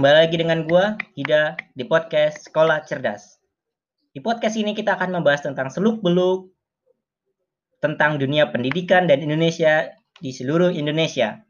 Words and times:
Kembali 0.00 0.16
lagi 0.16 0.40
dengan 0.40 0.64
gua 0.64 0.96
Hida 1.12 1.60
di 1.76 1.84
podcast 1.84 2.48
Sekolah 2.48 2.88
Cerdas. 2.88 3.36
Di 4.16 4.24
podcast 4.24 4.56
ini 4.56 4.72
kita 4.72 4.96
akan 4.96 5.20
membahas 5.20 5.44
tentang 5.44 5.68
seluk-beluk 5.68 6.48
tentang 7.84 8.16
dunia 8.16 8.48
pendidikan 8.48 9.04
dan 9.04 9.20
Indonesia 9.20 9.92
di 10.16 10.32
seluruh 10.32 10.72
Indonesia. 10.72 11.44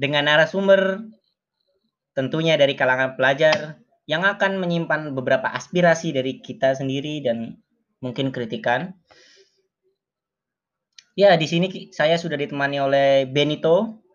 Dengan 0.00 0.32
narasumber 0.32 1.12
tentunya 2.16 2.56
dari 2.56 2.72
kalangan 2.72 3.20
pelajar 3.20 3.84
yang 4.08 4.24
akan 4.24 4.56
menyimpan 4.56 5.12
beberapa 5.12 5.52
aspirasi 5.52 6.16
dari 6.16 6.40
kita 6.40 6.72
sendiri 6.72 7.20
dan 7.20 7.60
mungkin 8.00 8.32
kritikan. 8.32 8.96
Ya, 11.20 11.36
di 11.36 11.44
sini 11.44 11.92
saya 11.92 12.16
sudah 12.16 12.40
ditemani 12.40 12.80
oleh 12.80 13.28
Benito 13.28 14.08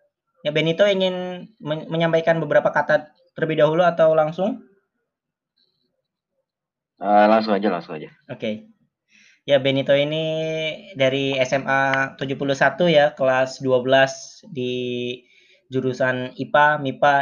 Ya 0.46 0.54
Benito 0.54 0.86
ingin 0.86 1.50
men 1.58 1.90
menyampaikan 1.90 2.38
beberapa 2.38 2.70
kata 2.70 3.10
terlebih 3.34 3.66
dahulu 3.66 3.82
atau 3.82 4.14
langsung? 4.14 4.62
Uh, 7.02 7.26
langsung 7.26 7.58
aja, 7.58 7.74
langsung 7.74 7.98
aja. 7.98 8.14
Oke. 8.30 8.38
Okay. 8.38 8.56
Ya 9.50 9.58
Benito 9.58 9.90
ini 9.98 10.22
dari 10.94 11.34
SMA 11.42 12.14
71 12.22 12.78
ya, 12.94 13.18
kelas 13.18 13.58
12 13.58 14.46
di 14.54 14.74
jurusan 15.74 16.38
IPA, 16.38 16.78
MIPA. 16.78 17.18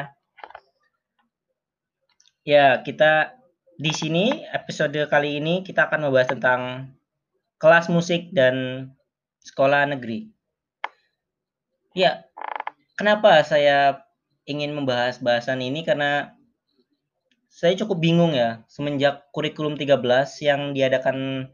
Ya, 2.44 2.84
kita 2.84 3.40
di 3.80 3.92
sini 3.96 4.44
episode 4.52 5.00
kali 5.08 5.40
ini 5.40 5.64
kita 5.64 5.88
akan 5.88 6.12
membahas 6.12 6.36
tentang 6.36 6.92
kelas 7.56 7.88
musik 7.88 8.36
dan 8.36 8.88
sekolah 9.48 9.88
negeri. 9.88 10.28
Ya, 11.96 12.28
Kenapa 12.94 13.42
saya 13.42 14.06
ingin 14.46 14.76
membahas 14.76 15.18
bahasan 15.18 15.66
ini 15.66 15.82
karena 15.82 16.38
saya 17.50 17.74
cukup 17.78 18.02
bingung 18.02 18.34
ya 18.34 18.66
semenjak 18.70 19.30
kurikulum 19.34 19.78
13 19.78 19.98
yang 20.42 20.62
diadakan 20.74 21.50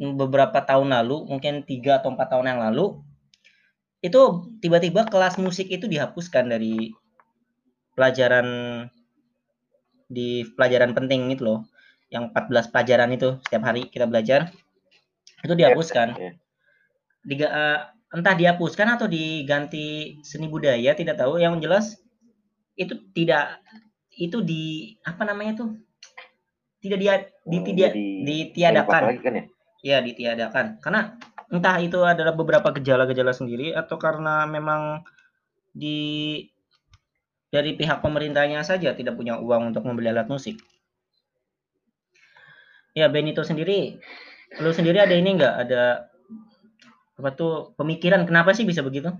beberapa 0.00 0.64
tahun 0.64 0.96
lalu, 0.96 1.28
mungkin 1.28 1.64
tiga 1.68 2.00
atau 2.00 2.16
empat 2.16 2.32
tahun 2.32 2.56
yang 2.56 2.60
lalu, 2.64 3.04
itu 4.00 4.48
tiba-tiba 4.64 5.04
kelas 5.04 5.36
musik 5.36 5.68
itu 5.68 5.84
dihapuskan 5.84 6.48
dari 6.48 6.96
pelajaran 7.92 8.48
di 10.08 10.48
pelajaran 10.56 10.96
penting 10.96 11.28
itu 11.28 11.44
loh, 11.44 11.68
yang 12.08 12.32
14 12.32 12.72
pelajaran 12.72 13.12
itu 13.12 13.36
setiap 13.44 13.62
hari 13.68 13.92
kita 13.92 14.08
belajar 14.08 14.48
itu 15.44 15.52
dihapuskan. 15.52 16.16
Yeah, 16.16 16.32
yeah. 17.28 17.99
Entah 18.10 18.34
dihapuskan 18.34 18.98
atau 18.98 19.06
diganti 19.06 20.18
seni 20.26 20.50
budaya 20.50 20.94
tidak 20.98 21.18
tahu. 21.18 21.38
Yang 21.38 21.54
jelas 21.62 21.86
itu 22.74 22.98
tidak 23.14 23.62
itu 24.18 24.42
di 24.42 24.94
apa 25.06 25.22
namanya 25.22 25.62
tuh? 25.62 25.78
Tidak 26.80 26.98
dia 26.98 27.22
di, 27.46 27.56
oh, 27.60 27.64
tidak 27.64 27.90
ditiadakan. 28.26 29.02
kan 29.20 29.32
ya? 29.36 29.44
ya 29.84 29.98
ditiadakan. 30.02 30.82
Karena 30.82 31.14
entah 31.50 31.76
itu 31.78 32.02
adalah 32.02 32.34
beberapa 32.34 32.74
gejala-gejala 32.74 33.30
sendiri 33.30 33.74
atau 33.74 33.94
karena 34.00 34.46
memang 34.48 35.06
di 35.70 36.42
dari 37.50 37.74
pihak 37.74 37.98
pemerintahnya 38.02 38.62
saja 38.62 38.94
tidak 38.94 39.18
punya 39.18 39.38
uang 39.38 39.74
untuk 39.74 39.82
membeli 39.82 40.10
alat 40.10 40.30
musik. 40.30 40.58
Ya 42.94 43.06
Benito 43.06 43.42
sendiri 43.46 43.98
lu 44.58 44.74
sendiri 44.74 44.98
ada 44.98 45.14
ini 45.14 45.38
enggak 45.38 45.54
ada 45.62 46.10
apa 47.20 47.36
tuh 47.36 47.76
pemikiran 47.76 48.24
kenapa 48.24 48.56
sih 48.56 48.64
bisa 48.64 48.80
begitu? 48.80 49.12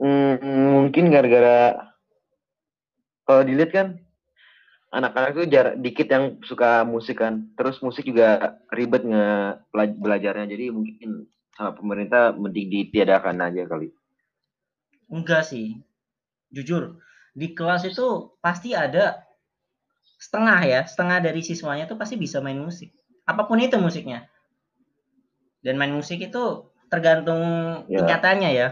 Hmm, 0.00 0.36
mungkin 0.80 1.08
gara-gara 1.08 1.76
kalau 3.24 3.42
dilihat 3.44 3.70
kan 3.72 3.86
anak-anak 4.92 5.30
tuh 5.36 5.46
jar 5.48 5.76
dikit 5.76 6.08
yang 6.08 6.24
suka 6.44 6.84
musik 6.84 7.20
kan. 7.20 7.48
Terus 7.56 7.80
musik 7.84 8.08
juga 8.08 8.60
ribet 8.72 9.04
nge 9.04 9.60
belajarnya. 9.72 10.46
Jadi 10.48 10.72
mungkin 10.72 11.28
sama 11.52 11.76
pemerintah 11.76 12.32
mending 12.32 12.68
ditiadakan 12.68 13.44
aja 13.44 13.64
kali. 13.68 13.92
Enggak 15.12 15.48
sih. 15.48 15.80
Jujur 16.50 16.98
di 17.36 17.54
kelas 17.54 17.86
itu 17.86 18.34
pasti 18.42 18.74
ada 18.74 19.22
setengah 20.20 20.60
ya 20.66 20.80
setengah 20.84 21.22
dari 21.22 21.40
siswanya 21.40 21.86
tuh 21.86 21.96
pasti 22.00 22.18
bisa 22.18 22.42
main 22.42 22.58
musik. 22.58 22.90
Apa 23.28 23.46
pun 23.46 23.62
itu 23.62 23.78
musiknya 23.78 24.26
dan 25.60 25.76
main 25.76 25.92
musik 25.92 26.20
itu 26.20 26.68
tergantung 26.90 27.42
yeah. 27.86 28.02
tingkatannya 28.02 28.50
ya 28.52 28.68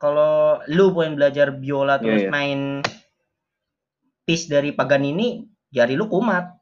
kalau 0.00 0.64
lu 0.70 0.96
pengen 0.96 1.20
belajar 1.20 1.52
biola 1.52 1.98
iya, 1.98 2.02
terus 2.02 2.22
yeah, 2.24 2.26
yeah. 2.26 2.32
main 2.32 2.60
piece 4.24 4.48
dari 4.48 4.72
Paganini 4.72 5.44
jari 5.70 5.94
lu 5.94 6.08
kumat 6.08 6.60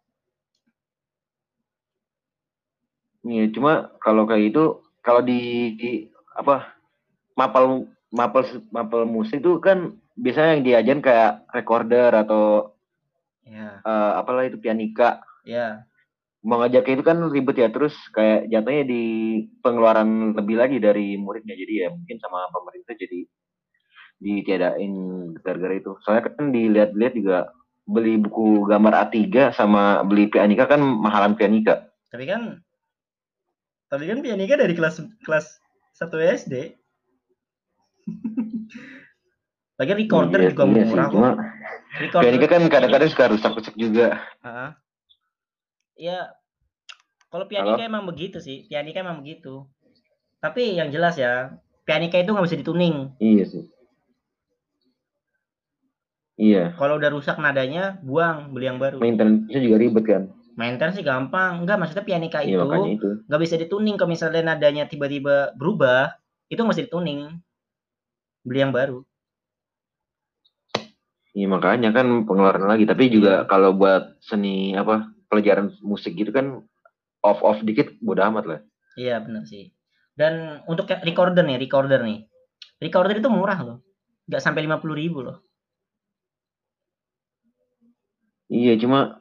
Iya, 3.28 3.44
yeah, 3.44 3.48
cuma 3.52 3.92
kalau 4.00 4.24
kayak 4.24 4.56
itu 4.56 4.80
kalau 5.04 5.20
di, 5.20 5.74
di 5.76 5.90
apa 6.32 6.72
mapel 7.36 7.84
mapel 8.08 8.64
mapel 8.72 9.04
musik 9.04 9.44
itu 9.44 9.60
kan 9.60 10.00
biasanya 10.16 10.56
yang 10.56 10.64
diajarin 10.64 11.02
kayak 11.04 11.32
recorder 11.52 12.14
atau 12.14 12.72
yeah. 13.44 13.82
Iya. 13.84 13.88
uh, 13.88 14.12
apalah 14.22 14.48
itu 14.48 14.56
pianika. 14.56 15.20
Ya. 15.44 15.87
Ngajak 16.48 16.88
itu 16.88 17.02
kan 17.04 17.20
ribet 17.28 17.60
ya 17.60 17.68
terus 17.68 17.92
kayak 18.16 18.48
jatuhnya 18.48 18.88
di 18.88 19.02
pengeluaran 19.60 20.32
lebih 20.32 20.56
lagi 20.56 20.80
dari 20.80 21.20
muridnya. 21.20 21.52
Jadi 21.52 21.74
ya 21.84 21.88
mungkin 21.92 22.16
sama 22.16 22.48
pemerintah 22.48 22.96
jadi 22.96 23.20
ditiadain 24.18 24.92
gara-gara 25.44 25.74
itu. 25.76 25.92
Soalnya 26.02 26.32
kan 26.32 26.48
dilihat-lihat 26.48 27.14
juga 27.14 27.38
beli 27.88 28.20
buku 28.20 28.64
gambar 28.68 29.08
A3 29.08 29.52
sama 29.56 30.04
beli 30.04 30.28
pianika 30.28 30.68
kan 30.68 30.76
mahalan 30.76 31.32
pianika 31.32 31.88
tapi 32.12 32.28
kan 32.28 32.60
tapi 33.88 34.04
kan 34.04 34.20
pianika 34.20 34.60
dari 34.60 34.76
kelas 34.76 35.00
kelas 35.24 35.56
1 35.96 36.36
SD 36.44 36.54
lagi 39.80 39.92
recorder 40.04 40.40
iya, 40.44 40.52
juga 40.52 40.64
iya 40.68 40.84
murah 40.84 41.08
sih, 41.08 41.14
cuma 41.16 41.30
pianika 42.20 42.46
kan 42.50 42.62
kadang-kadang 42.68 43.08
suka 43.08 43.30
rusak-rusak 43.30 43.74
juga. 43.78 44.20
Uh 44.44 44.48
-huh 44.52 44.70
ya 45.98 46.30
kalau 47.28 47.44
pianika 47.44 47.84
Halo? 47.84 47.90
emang 47.92 48.04
begitu 48.08 48.40
sih 48.40 48.64
pianika 48.68 49.04
emang 49.04 49.20
begitu. 49.20 49.68
Tapi 50.40 50.80
yang 50.80 50.88
jelas 50.88 51.20
ya 51.20 51.60
pianika 51.84 52.16
itu 52.16 52.32
nggak 52.32 52.46
bisa 52.48 52.60
dituning. 52.60 53.12
Iya 53.20 53.44
sih. 53.44 53.64
Iya. 56.38 56.78
Kalau 56.78 56.96
udah 56.96 57.10
rusak 57.10 57.36
nadanya 57.42 57.98
buang 58.00 58.54
beli 58.54 58.70
yang 58.70 58.78
baru. 58.78 59.02
Maintenance 59.02 59.50
juga 59.50 59.76
ribet 59.76 60.04
kan? 60.06 60.22
Maintenance 60.54 60.96
sih 60.96 61.04
gampang. 61.04 61.66
Enggak 61.66 61.76
maksudnya 61.82 62.06
pianika 62.06 62.40
iya, 62.46 62.62
itu 62.62 62.94
itu. 62.94 63.10
nggak 63.26 63.40
bisa 63.42 63.54
dituning. 63.58 63.98
Kalau 63.98 64.10
misalnya 64.14 64.54
nadanya 64.54 64.86
tiba-tiba 64.86 65.52
berubah 65.58 66.14
itu 66.48 66.62
nggak 66.62 66.74
bisa 66.78 66.86
dituning. 66.86 67.42
Beli 68.46 68.58
yang 68.62 68.72
baru. 68.72 69.02
Iya 71.34 71.46
makanya 71.50 71.90
kan 71.90 72.06
pengeluaran 72.24 72.70
lagi. 72.70 72.86
Tapi 72.86 73.10
juga 73.10 73.42
iya. 73.42 73.46
kalau 73.50 73.74
buat 73.74 74.16
seni 74.22 74.78
apa 74.78 75.10
pelajaran 75.26 75.74
musik 75.82 76.14
gitu 76.14 76.30
kan 76.30 76.62
off 77.22 77.40
off 77.42 77.58
dikit 77.62 77.98
bodo 77.98 78.22
amat 78.22 78.44
lah. 78.46 78.60
Iya 78.98 79.22
benar 79.22 79.46
sih. 79.46 79.70
Dan 80.18 80.62
untuk 80.66 80.90
recorder 80.90 81.46
nih 81.46 81.58
recorder 81.62 82.02
nih. 82.02 82.26
Recorder 82.82 83.18
itu 83.18 83.30
murah 83.30 83.58
loh. 83.62 83.78
Nggak 84.26 84.42
sampai 84.42 84.66
lima 84.66 84.82
puluh 84.82 84.98
ribu 84.98 85.22
loh. 85.22 85.42
Iya 88.48 88.80
cuma 88.80 89.20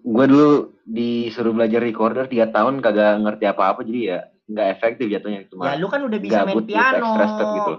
gue 0.00 0.26
dulu 0.26 0.74
disuruh 0.86 1.54
belajar 1.54 1.78
recorder 1.82 2.26
tiga 2.26 2.50
tahun 2.50 2.82
kagak 2.82 3.22
ngerti 3.22 3.44
apa-apa 3.46 3.86
jadi 3.86 4.00
ya 4.00 4.18
nggak 4.50 4.68
efektif 4.78 5.06
jatuhnya. 5.06 5.46
Cuma 5.46 5.70
ya 5.70 5.78
lu 5.78 5.86
kan 5.86 6.02
udah 6.02 6.18
bisa 6.18 6.42
main 6.46 6.64
piano. 6.66 7.14
gitu. 7.54 7.74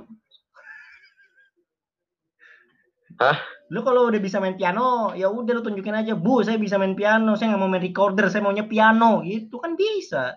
Hah? 3.19 3.37
Lu 3.71 3.79
kalau 3.87 4.11
udah 4.11 4.19
bisa 4.19 4.43
main 4.43 4.59
piano 4.59 5.15
ya 5.15 5.31
udah 5.31 5.55
lu 5.55 5.63
tunjukin 5.63 5.95
aja 5.95 6.11
bu 6.11 6.43
saya 6.43 6.59
bisa 6.59 6.75
main 6.75 6.91
piano 6.91 7.39
saya 7.39 7.55
nggak 7.55 7.61
mau 7.63 7.71
main 7.71 7.79
recorder 7.79 8.27
saya 8.27 8.43
maunya 8.43 8.67
piano. 8.67 9.23
Gitu 9.23 9.55
kan 9.63 9.79
bisa. 9.79 10.35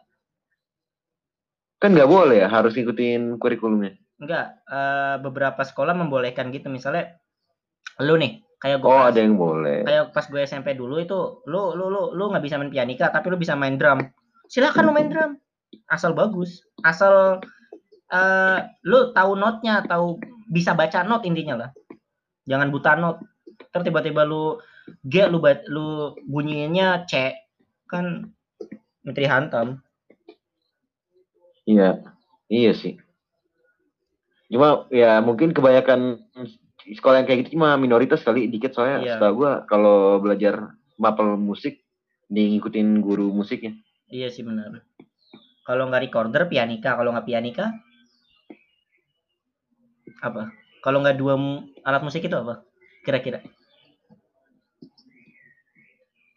Kan 1.83 1.99
nggak 1.99 2.07
boleh 2.07 2.47
ya 2.47 2.49
harus 2.49 2.79
ikutin 2.79 3.43
kurikulumnya. 3.43 3.99
Enggak, 4.23 4.63
uh, 4.71 5.19
beberapa 5.19 5.67
sekolah 5.67 5.99
membolehkan 5.99 6.55
gitu. 6.55 6.71
Misalnya 6.71 7.19
lu 7.99 8.15
nih 8.15 8.39
kayak 8.63 8.81
gue 8.81 8.89
oh 8.89 8.97
pas, 9.03 9.11
ada 9.11 9.19
yang 9.21 9.35
boleh. 9.37 9.85
kayak 9.85 10.15
pas 10.15 10.25
gue 10.25 10.41
SMP 10.41 10.73
dulu 10.79 10.97
itu 11.03 11.45
lu 11.51 11.75
lu 11.75 11.91
lu 11.91 12.15
lu 12.15 12.25
nggak 12.31 12.41
bisa 12.41 12.57
main 12.57 12.71
pianika 12.71 13.11
tapi 13.11 13.35
lu 13.35 13.37
bisa 13.37 13.59
main 13.59 13.75
drum. 13.75 13.99
Silakan 14.47 14.87
lu 14.87 14.93
main 14.95 15.11
drum. 15.11 15.35
Asal 15.91 16.15
bagus. 16.15 16.63
Asal 16.87 17.43
uh, 18.15 18.59
lu 18.87 19.11
tahu 19.11 19.35
notnya 19.35 19.83
tahu 19.91 20.23
bisa 20.47 20.71
baca 20.79 21.03
not 21.03 21.27
intinya 21.27 21.67
lah 21.67 21.71
jangan 22.45 22.69
buta 22.73 22.97
not 22.97 23.17
ter 23.73 23.81
tiba-tiba 23.83 24.25
lu 24.25 24.59
G 25.05 25.27
lu 25.33 25.41
lu 25.69 25.87
bunyinya 26.29 27.09
C 27.09 27.33
kan 27.89 28.29
menteri 29.05 29.27
hantam 29.29 29.81
iya 31.65 32.01
iya 32.49 32.73
sih 32.77 33.01
Cuma 34.55 34.87
ya 34.93 35.19
mungkin 35.19 35.51
kebanyakan 35.51 36.21
sekolah 36.85 37.25
yang 37.25 37.27
kayak 37.27 37.39
gitu 37.43 37.59
cuma 37.59 37.75
minoritas 37.75 38.23
kali 38.23 38.47
dikit 38.47 38.77
soalnya 38.77 39.03
Iya. 39.03 39.13
setahu 39.17 39.33
gua 39.41 39.67
kalau 39.67 40.21
belajar 40.23 40.77
mapel 41.01 41.35
musik 41.35 41.83
nih 42.31 42.55
ngikutin 42.55 43.03
guru 43.03 43.35
musiknya. 43.35 43.75
Iya 44.13 44.31
sih 44.31 44.47
benar. 44.47 44.85
Kalau 45.65 45.89
nggak 45.89 46.07
recorder, 46.07 46.47
pianika. 46.47 46.95
Kalau 46.95 47.11
nggak 47.17 47.25
pianika, 47.27 47.73
apa? 50.21 50.53
Kalau 50.85 51.01
nggak 51.01 51.17
dua 51.17 51.41
alat 51.81 52.03
musik 52.05 52.29
itu 52.29 52.37
apa? 52.37 52.61
Kira-kira? 53.09 53.41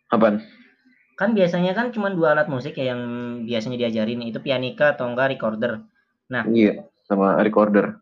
Apaan? 0.07 0.39
Kan 1.19 1.35
biasanya 1.35 1.75
kan 1.75 1.91
cuma 1.91 2.07
dua 2.15 2.31
alat 2.31 2.47
musik 2.47 2.79
ya 2.79 2.95
yang 2.95 3.01
biasanya 3.43 3.75
diajarin 3.75 4.23
itu 4.23 4.39
pianika 4.39 4.95
atau 4.95 5.11
enggak 5.11 5.35
recorder. 5.35 5.83
Iya, 6.31 6.87
sama 7.03 7.43
recorder. 7.43 7.99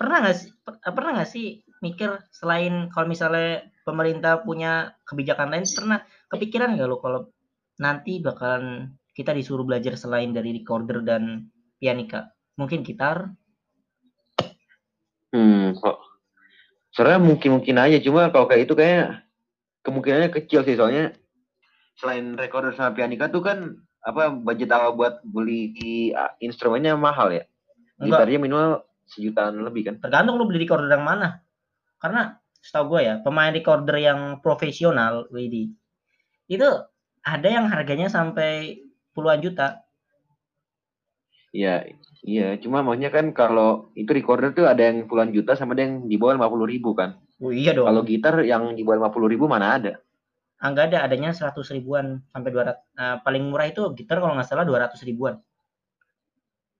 Pernah 0.00 0.24
nggak 0.24 0.36
sih 0.40 0.48
per- 0.64 0.80
pernah 0.80 1.20
nggak 1.20 1.28
sih 1.28 1.60
mikir 1.84 2.16
selain 2.32 2.88
kalau 2.88 3.04
misalnya 3.04 3.68
pemerintah 3.84 4.40
punya 4.40 4.96
kebijakan 5.04 5.52
lain 5.52 5.68
pernah 5.68 6.00
kepikiran 6.32 6.80
nggak 6.80 6.88
lo 6.88 6.96
kalau 7.04 7.20
nanti 7.76 8.24
bakalan 8.24 8.96
kita 9.12 9.36
disuruh 9.36 9.68
belajar 9.68 10.00
selain 10.00 10.32
dari 10.32 10.56
recorder 10.56 11.04
dan 11.04 11.52
pianika? 11.76 12.32
Mungkin 12.56 12.80
gitar? 12.84 13.36
Hmm, 15.36 15.76
kok. 15.76 16.00
Sebenarnya 16.96 17.20
mungkin-mungkin 17.20 17.76
aja, 17.76 18.00
cuma 18.00 18.32
kalau 18.32 18.48
kayak 18.48 18.64
itu 18.64 18.72
kayak 18.72 19.20
kemungkinannya 19.84 20.32
kecil 20.32 20.64
sih 20.64 20.80
soalnya 20.80 21.12
selain 22.00 22.32
recorder 22.40 22.72
sama 22.72 22.96
pianika 22.96 23.28
tuh 23.28 23.44
kan 23.44 23.76
apa 24.00 24.32
budget 24.32 24.72
awal 24.72 24.96
buat 24.96 25.20
beli 25.28 25.76
uh, 26.16 26.32
instrumennya 26.40 26.96
mahal 26.96 27.36
ya. 27.36 27.44
Enggak. 28.00 28.24
Gitarnya 28.24 28.38
minimal 28.40 28.72
sejutaan 29.06 29.62
lebih 29.62 29.82
kan. 29.86 29.94
tergantung 30.02 30.36
lu 30.36 30.50
beli 30.50 30.66
recorder 30.66 30.90
yang 30.90 31.06
mana 31.06 31.40
karena 32.02 32.42
setahu 32.58 32.98
gue 32.98 33.00
ya 33.06 33.14
pemain 33.22 33.54
recorder 33.54 33.96
yang 34.02 34.42
profesional 34.42 35.30
Widi 35.30 35.70
itu 36.50 36.68
ada 37.22 37.48
yang 37.48 37.70
harganya 37.70 38.10
sampai 38.10 38.82
puluhan 39.14 39.40
juta 39.42 39.82
Iya, 41.56 41.88
iya. 42.22 42.56
Cuma 42.56 42.80
maksudnya 42.80 43.10
kan 43.10 43.32
kalau 43.32 43.90
itu 43.92 44.08
recorder 44.12 44.52
tuh 44.52 44.64
ada 44.64 44.80
yang 44.80 45.04
puluhan 45.10 45.32
juta 45.34 45.52
sama 45.52 45.76
ada 45.76 45.84
yang 45.84 46.06
di 46.06 46.16
bawah 46.16 46.36
50 46.38 46.68
ribu 46.68 46.92
kan. 46.94 47.18
oh 47.36 47.52
iya 47.52 47.76
dong 47.76 47.84
Kalau 47.84 48.00
gitar 48.00 48.40
yang 48.46 48.72
di 48.72 48.80
bawah 48.80 49.12
50 49.12 49.28
ribu 49.28 49.44
mana 49.44 49.76
ada? 49.76 50.00
ah, 50.56 50.72
nggak 50.72 50.88
ada 50.88 50.98
adanya 51.04 51.36
100 51.36 51.52
ribuan 51.68 52.24
sampai 52.32 52.48
200 52.48 52.80
Nah, 52.96 53.20
paling 53.20 53.44
murah 53.44 53.68
itu 53.68 53.84
gitar 53.92 54.24
kalau 54.24 54.32
nggak 54.32 54.48
salah 54.48 54.64
200 54.64 54.96
ribuan 55.04 55.36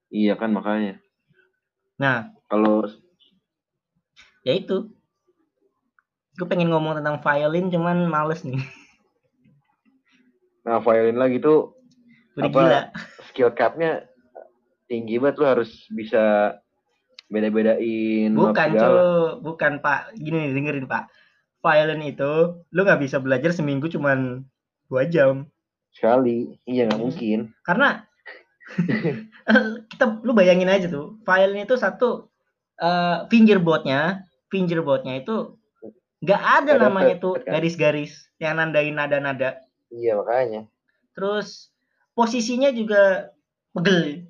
Iya 0.08 0.32
kan 0.40 0.48
makanya. 0.54 0.96
nah 2.00 2.32
Kalau 2.48 2.88
ya 4.40 4.56
itu 4.56 4.88
gue 6.36 6.46
pengen 6.48 6.72
ngomong 6.72 7.00
tentang 7.00 7.20
violin 7.20 7.68
cuman 7.68 8.08
males 8.08 8.40
nih 8.48 8.56
nah 10.64 10.80
violin 10.80 11.16
lagi 11.16 11.36
tuh 11.36 11.76
udah 12.36 12.48
Apa? 12.48 12.60
gila 12.64 12.80
skill 13.28 13.52
cap-nya 13.52 14.08
tinggi 14.86 15.18
banget 15.18 15.36
lu 15.42 15.46
harus 15.46 15.70
bisa 15.90 16.56
beda-bedain 17.26 18.30
bukan 18.30 18.68
cuy 18.78 19.42
bukan 19.42 19.72
pak 19.82 20.14
gini 20.14 20.46
nih, 20.46 20.52
dengerin 20.54 20.86
pak 20.86 21.10
violin 21.58 22.02
itu 22.06 22.62
lu 22.70 22.80
nggak 22.86 23.02
bisa 23.02 23.18
belajar 23.18 23.50
seminggu 23.50 23.90
cuman 23.90 24.46
dua 24.86 25.02
jam 25.10 25.50
sekali. 25.90 26.54
Iya 26.68 26.86
nggak 26.86 27.00
mungkin. 27.02 27.50
karena 27.66 28.06
kita 29.90 30.22
lu 30.22 30.34
bayangin 30.34 30.70
aja 30.70 30.86
tuh 30.86 31.18
violin 31.26 31.66
itu 31.66 31.74
satu 31.74 32.30
eh, 32.78 33.26
fingerboardnya 33.30 34.26
fingerboardnya 34.50 35.22
itu 35.22 35.58
nggak 36.22 36.42
ada 36.42 36.72
ada 36.78 36.82
namanya 36.86 37.18
fret, 37.18 37.22
tuh 37.22 37.34
kan? 37.42 37.52
garis-garis 37.58 38.12
yang 38.38 38.58
nandain 38.58 38.94
nada-nada 38.94 39.58
Iya 39.90 40.18
makanya. 40.18 40.66
terus 41.14 41.70
posisinya 42.14 42.70
juga 42.74 43.30
pegel 43.74 44.26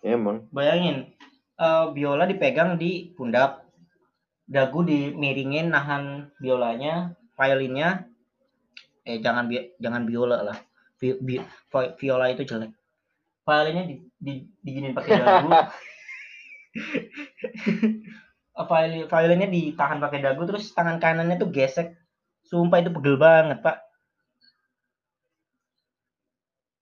Emang. 0.00 0.48
bayangin 0.48 1.12
eh, 1.60 1.86
biola 1.92 2.24
dipegang 2.24 2.80
di 2.80 3.12
pundak. 3.12 3.64
Dagu 4.50 4.82
dimiringin 4.82 5.70
nahan 5.70 6.34
biolanya 6.42 7.14
violinnya. 7.38 8.08
Eh 9.06 9.22
jangan 9.22 9.46
bi- 9.46 9.70
jangan 9.78 10.02
biola 10.02 10.42
lah. 10.42 10.58
Bi- 10.98 11.20
vi- 11.22 11.46
viola 12.00 12.26
itu 12.34 12.42
jelek. 12.42 12.74
Violinnya 13.46 13.84
di, 13.86 13.94
di 14.18 14.32
diginin 14.64 14.92
pakai 14.96 15.12
dagu. 15.20 15.50
Eh, 18.50 18.66
violin 18.66 19.06
violinnya 19.08 19.48
ditahan 19.48 20.02
pakai 20.02 20.20
dagu 20.20 20.42
terus 20.44 20.74
tangan 20.76 21.00
kanannya 21.00 21.40
tuh 21.40 21.48
gesek. 21.48 21.96
Sumpah 22.44 22.82
itu 22.82 22.90
pegel 22.92 23.16
banget 23.16 23.62
pak 23.62 23.78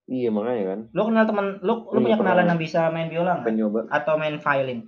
Iya 0.09 0.33
makanya 0.33 0.65
kan. 0.67 0.81
lo 0.89 1.03
kenal 1.05 1.25
teman 1.25 1.47
lo 1.61 1.85
lo 1.85 1.99
Iya, 2.01 2.03
punya 2.03 2.17
kenalan 2.17 2.37
pernah. 2.39 2.51
yang 2.51 2.61
bisa 2.61 2.81
main 2.89 3.09
biola 3.09 3.33
nggak? 3.39 3.53
Nyoba. 3.53 3.81
atau 3.89 4.15
main 4.17 4.37
violin 4.37 4.81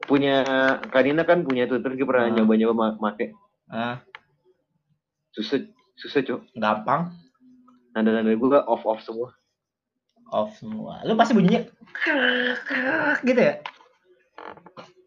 Punya 0.00 0.46
Kanina 0.88 1.22
kan 1.22 1.42
punya 1.42 1.66
tuh 1.66 1.82
terus 1.82 1.94
dia 1.94 2.06
pernah 2.06 2.26
Ah. 2.26 2.32
nyoba-nyoba 2.32 2.74
ma- 2.74 2.98
make. 3.00 3.34
ah 3.66 3.98
Susah 5.32 5.58
susah 5.96 6.22
cok. 6.22 6.40
gampang 6.54 7.10
Nada-nada 7.90 8.28
gue 8.28 8.60
off 8.62 8.84
off 8.84 9.00
semua. 9.00 9.34
off 10.28 10.54
semua. 10.54 11.02
Lu 11.02 11.14
pasti 11.14 11.32
bunyinya 11.32 11.62
gitu 13.22 13.40
ya. 13.40 13.54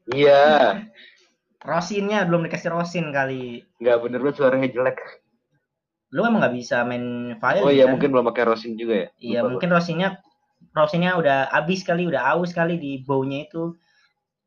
Iya. 0.09 0.43
Rosinnya 1.59 2.23
belum 2.23 2.43
dikasih 2.43 2.69
rosin 2.69 3.11
kali. 3.11 3.61
Nggak 3.77 3.97
bener 3.99 4.19
banget 4.21 4.35
suaranya 4.37 4.67
jelek. 4.67 4.99
Lu 6.09 6.25
emang 6.25 6.41
nggak 6.41 6.55
bisa 6.57 6.81
main 6.85 7.37
violin. 7.37 7.65
Oh 7.65 7.71
iya 7.73 7.85
kan? 7.85 7.97
mungkin 7.97 8.09
belum 8.09 8.25
pakai 8.33 8.43
rosin 8.49 8.73
juga 8.75 8.93
ya. 9.05 9.07
Iya 9.21 9.39
Lupa 9.45 9.49
mungkin 9.53 9.69
rosinnya 9.69 10.09
rosinnya 10.73 11.11
udah 11.21 11.53
habis 11.53 11.85
kali, 11.85 12.09
udah 12.09 12.21
aus 12.33 12.51
kali 12.51 12.81
di 12.81 13.01
baunya 13.05 13.45
itu. 13.45 13.77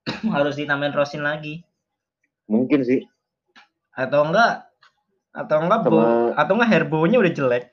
Harus 0.34 0.58
ditambahin 0.58 0.94
rosin 0.94 1.22
lagi. 1.22 1.62
Mungkin 2.50 2.82
sih. 2.82 3.06
Atau 3.94 4.26
enggak 4.26 4.66
atau 5.32 5.56
enggak 5.62 5.80
Sama- 5.86 6.34
atau 6.34 6.52
enggak 6.58 6.70
hair 6.74 6.84
baunya 6.90 7.22
udah 7.22 7.32
jelek. 7.32 7.70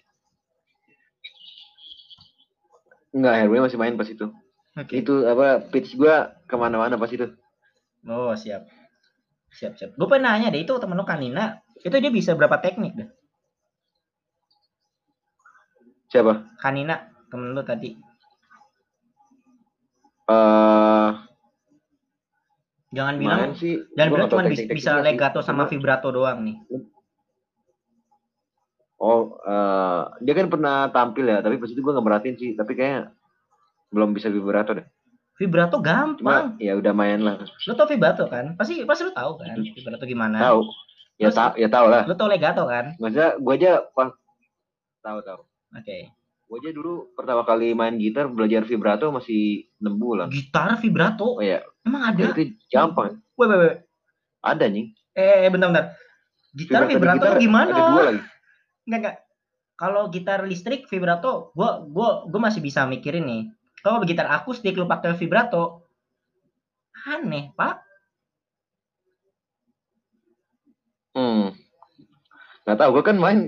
Nggak, 3.10 3.34
Herwe 3.42 3.58
masih 3.66 3.80
main 3.82 3.98
pas 3.98 4.06
itu. 4.06 4.30
Oke. 4.78 5.02
Itu 5.02 5.26
apa 5.26 5.66
pitch 5.66 5.98
gua 5.98 6.38
ke 6.46 6.54
mana-mana 6.54 6.94
pas 6.94 7.10
itu. 7.10 7.26
Oh, 8.06 8.38
siap. 8.38 8.70
Siap, 9.50 9.74
siap. 9.76 9.98
Gue 9.98 10.08
pengen 10.08 10.30
nanya 10.30 10.54
deh, 10.54 10.62
itu 10.62 10.78
temen 10.78 10.94
lu 10.94 11.04
Kanina, 11.04 11.58
itu 11.82 11.92
dia 11.98 12.14
bisa 12.14 12.38
berapa 12.38 12.62
teknik 12.62 12.94
deh? 12.96 13.10
Siapa? 16.10 16.58
Kanina, 16.58 17.10
temen 17.30 17.54
lu 17.54 17.62
tadi. 17.62 17.94
Eh, 20.30 21.10
Jangan 22.90 23.16
bilang 23.22 23.54
sih. 23.54 23.78
jangan 23.94 24.10
bilang 24.10 24.30
cuma 24.34 24.50
bisa, 24.50 24.66
bisa 24.66 24.92
legato 25.06 25.46
sama 25.46 25.70
vibrato 25.70 26.10
doang 26.10 26.42
nih. 26.42 26.58
Oh, 29.00 29.38
eh, 29.46 30.02
dia 30.26 30.34
kan 30.34 30.50
pernah 30.50 30.90
tampil 30.90 31.30
ya, 31.30 31.40
tapi 31.46 31.62
pas 31.62 31.70
itu 31.70 31.80
gua 31.86 31.94
nggak 31.94 32.08
merhatiin 32.10 32.38
sih. 32.42 32.52
Tapi 32.58 32.74
kayaknya 32.74 33.14
belum 33.94 34.18
bisa 34.18 34.34
vibrato 34.34 34.74
deh. 34.74 34.86
Vibrato 35.38 35.80
gampang. 35.80 36.58
Cuma 36.58 36.60
ya 36.60 36.76
udah 36.76 36.92
main 36.92 37.22
lah. 37.22 37.38
Lu 37.70 37.74
tau 37.78 37.88
vibrato 37.88 38.26
kan? 38.28 38.58
Pasti 38.58 38.84
pasti 38.84 39.06
lu 39.08 39.14
tahu 39.14 39.40
kan 39.40 39.56
vibrato 39.56 40.04
gimana? 40.10 40.38
Tahu. 40.42 40.60
Ya 41.22 41.30
tahu, 41.32 41.52
ya 41.62 41.68
tahu 41.70 41.86
lah. 41.94 42.04
Lu 42.10 42.16
tau 42.18 42.28
legato 42.28 42.66
kan? 42.66 42.98
Maksudnya 42.98 43.38
gua 43.40 43.54
aja 43.56 43.72
pas 43.94 44.10
tahu 45.06 45.20
tahu. 45.24 45.42
Oke. 45.76 45.98
Gua 46.50 46.58
aja 46.58 46.74
dulu 46.74 47.14
pertama 47.14 47.46
kali 47.46 47.78
main 47.78 47.94
gitar 48.02 48.26
belajar 48.26 48.66
vibrato 48.66 49.14
masih 49.14 49.70
6 49.78 50.02
bulan. 50.02 50.28
Gitar 50.34 50.82
vibrato 50.82 51.38
Oh 51.38 51.44
iya, 51.46 51.62
emang 51.86 52.10
ada? 52.10 52.34
itu 52.34 52.58
gampang. 52.74 53.22
Wait, 53.38 53.48
wait, 53.54 53.60
wait. 53.62 53.78
Ada 54.42 54.66
nih. 54.66 54.90
Eh, 55.14 55.46
eh, 55.46 55.50
bentar, 55.54 55.70
bentar. 55.70 55.86
Gitar 56.50 56.90
Vibrato 56.90 56.98
vibrato 56.98 57.18
gitar 57.22 57.34
gimana? 57.38 57.70
Ada 57.70 57.84
dua 57.94 58.04
lagi. 58.10 58.22
Enggak, 58.90 59.00
enggak. 59.00 59.16
Kalau 59.80 60.04
gitar 60.10 60.40
listrik 60.50 60.90
vibrato, 60.90 61.54
gua 61.54 61.86
gua 61.86 62.26
gua 62.26 62.42
masih 62.50 62.66
bisa 62.66 62.84
mikirin 62.90 63.30
nih. 63.30 63.44
Kalau 63.86 64.02
gitar 64.04 64.28
akustik 64.28 64.76
lu 64.76 64.90
pakai 64.90 65.16
vibrato, 65.16 65.88
aneh, 67.08 67.54
Pak. 67.56 67.76
Hmm. 71.16 71.56
Nggak 72.68 72.78
tahu, 72.78 72.90
gue 73.00 73.04
kan 73.08 73.18
main 73.18 73.40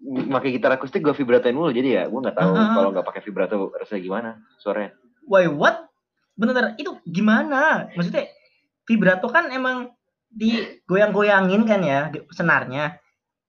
pakai 0.00 0.50
gitar 0.50 0.70
akustik 0.72 1.00
gue 1.00 1.10
vibratain 1.12 1.52
mulu 1.52 1.68
jadi 1.68 1.88
ya 1.92 2.02
gue 2.06 2.16
nggak 2.16 2.34
tahu 2.34 2.52
Ah. 2.52 2.70
kalau 2.72 2.88
nggak 2.90 3.02
pakai 3.04 3.20
vibrato 3.20 3.74
rasanya 3.74 4.00
gimana 4.00 4.30
suaranya. 4.56 4.94
Wait, 5.24 5.50
what? 5.50 5.90
Bener, 6.32 6.78
itu 6.78 6.94
gimana? 7.04 7.90
Maksudnya 7.92 8.30
vibrato 8.84 9.26
kan 9.26 9.50
emang 9.50 9.90
digoyang-goyangin 10.30 11.62
kan 11.64 11.80
ya 11.82 11.98
senarnya. 12.30 13.02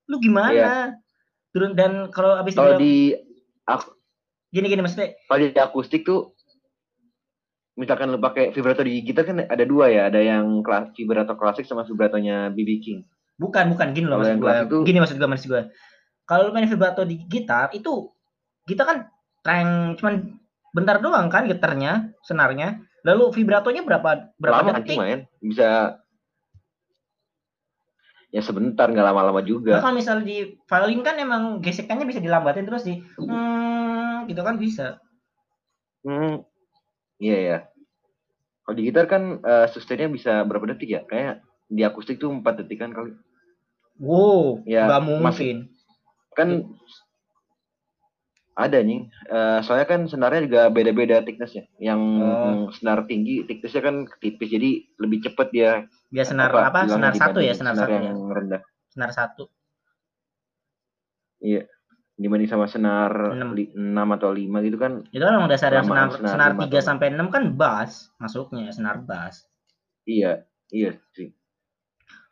Lu 0.06 0.18
gimana? 0.18 0.98
Turun 1.50 1.74
dan 1.74 2.10
kalau 2.10 2.34
habis 2.34 2.54
Kalau 2.54 2.76
di 2.76 3.14
ak- 3.64 3.94
Gini 4.50 4.66
gini 4.66 4.82
maksudnya. 4.82 5.14
Kalau 5.30 5.40
di 5.40 5.54
akustik 5.54 6.02
tuh 6.02 6.34
misalkan 7.78 8.10
lu 8.10 8.18
pakai 8.18 8.50
vibrato 8.50 8.82
di 8.82 9.00
gitar 9.00 9.24
kan 9.24 9.40
ada 9.40 9.62
dua 9.62 9.88
ya, 9.88 10.10
ada 10.10 10.18
yang 10.18 10.60
kelas 10.60 10.90
vibrato 10.92 11.38
klasik 11.38 11.64
sama 11.64 11.86
vibratonya 11.86 12.50
BB 12.50 12.70
King. 12.82 13.00
Bukan, 13.38 13.72
bukan 13.72 13.94
gini 13.94 14.04
loh 14.04 14.20
maksud 14.20 14.42
itu- 14.42 14.84
Gini 14.84 14.98
maksud 14.98 15.16
gua 15.16 15.30
maksud 15.30 15.48
gua. 15.48 15.64
Kalau 16.30 16.46
lu 16.46 16.54
main 16.54 16.70
vibrato 16.70 17.02
di 17.02 17.26
gitar 17.26 17.74
itu 17.74 18.14
kita 18.70 18.86
kan 18.86 19.10
treng 19.42 19.98
cuman 19.98 20.38
bentar 20.70 21.02
doang 21.02 21.26
kan 21.26 21.50
gitarnya, 21.50 22.14
senarnya. 22.22 22.78
Lalu 23.02 23.34
vibratonya 23.34 23.82
berapa 23.82 24.30
berapa 24.38 24.62
lama 24.62 24.78
detik? 24.78 24.94
main, 24.94 25.26
bisa 25.42 25.98
ya 28.30 28.46
sebentar 28.46 28.86
nggak 28.86 29.02
lama-lama 29.02 29.42
Nah, 29.42 29.48
juga. 29.48 29.82
kalau 29.82 29.98
misalnya 29.98 30.22
di 30.22 30.38
violin 30.62 31.02
kan 31.02 31.18
emang 31.18 31.44
gesekannya 31.66 32.06
bisa 32.06 32.22
dilambatin 32.22 32.70
terus 32.70 32.86
di 32.86 33.02
hmm, 33.18 34.30
gitu 34.30 34.42
kan 34.46 34.62
bisa. 34.62 35.02
Hmm, 36.06 36.46
iya 37.18 37.38
ya. 37.42 37.58
Kalau 38.62 38.76
di 38.78 38.86
gitar 38.86 39.10
kan 39.10 39.42
eh, 39.42 39.66
sustainnya 39.74 40.14
bisa 40.14 40.46
berapa 40.46 40.70
detik 40.70 40.94
ya? 40.94 41.02
Kayak 41.10 41.42
di 41.66 41.82
akustik 41.82 42.22
tuh 42.22 42.30
empat 42.30 42.62
detik 42.62 42.86
kan 42.86 42.94
kali. 42.94 43.18
Wow, 43.98 44.62
Ya, 44.64 44.86
nggak 44.86 45.02
masih- 45.02 45.58
mungkin. 45.58 45.58
Kan 46.40 46.50
ada 48.56 48.80
nih. 48.80 49.08
Eh, 49.26 49.60
soalnya 49.62 49.84
kan 49.86 50.02
senarnya 50.06 50.42
juga 50.44 50.62
beda-beda 50.68 51.20
thicknessnya. 51.20 51.68
Yang 51.78 52.02
Oh. 52.20 52.68
senar 52.72 53.04
tinggi 53.06 53.44
thicknessnya 53.44 53.82
kan 53.82 53.96
tipis 54.18 54.50
jadi 54.50 54.70
lebih 54.98 55.20
cepet 55.22 55.48
dia 55.50 55.72
Dia 56.10 56.24
senar 56.24 56.50
apa? 56.50 56.84
hilangnya 56.84 57.12
Senar 57.12 57.14
satu 57.14 57.40
ya, 57.40 57.52
dibanding 57.52 57.58
senar 57.58 57.76
satu 57.78 57.92
ya. 57.94 58.02
yang 58.02 58.20
rendah. 58.26 58.62
Senar 58.90 59.12
satu. 59.12 59.44
Iya. 61.40 61.64
Dibanding 62.16 62.50
sama 62.50 62.68
senar 62.68 63.32
Enam. 63.32 63.56
6 63.56 63.72
atau 64.12 64.30
5 64.30 64.60
gitu 64.60 64.76
kan 64.76 65.08
Itu 65.08 65.24
kan 65.24 65.34
emang 65.34 65.48
dasar 65.48 65.72
Lamaan 65.72 66.12
senar 66.12 66.12
senar 66.12 66.32
senar 66.36 66.52
lima 66.52 66.62
3 66.62 66.68
tahun. 66.70 66.84
sampai 66.84 67.08
6 67.10 67.28
kan 67.30 67.44
bass 67.54 67.92
masuknya 68.18 68.68
senar 68.70 69.00
bass. 69.00 69.48
iya, 70.04 70.44
iya 70.68 71.00
sih. 71.12 71.32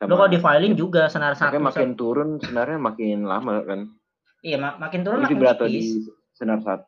Lo 0.02 0.14
kalau 0.14 0.28
di 0.28 0.38
violin 0.38 0.74
juga 0.74 1.08
senar 1.08 1.34
satu. 1.34 1.56
makin 1.58 1.94
turun 1.94 2.36
senarnya 2.38 2.76
makin 2.76 3.24
lama 3.24 3.64
kan. 3.64 3.80
Iya, 4.48 4.58
mak- 4.64 4.80
makin 4.80 5.04
turun 5.04 5.20
Ini 5.20 5.26
makin 5.28 5.40
tipis. 5.60 5.68
di 5.68 5.84
senar 6.32 6.64
satu. 6.64 6.88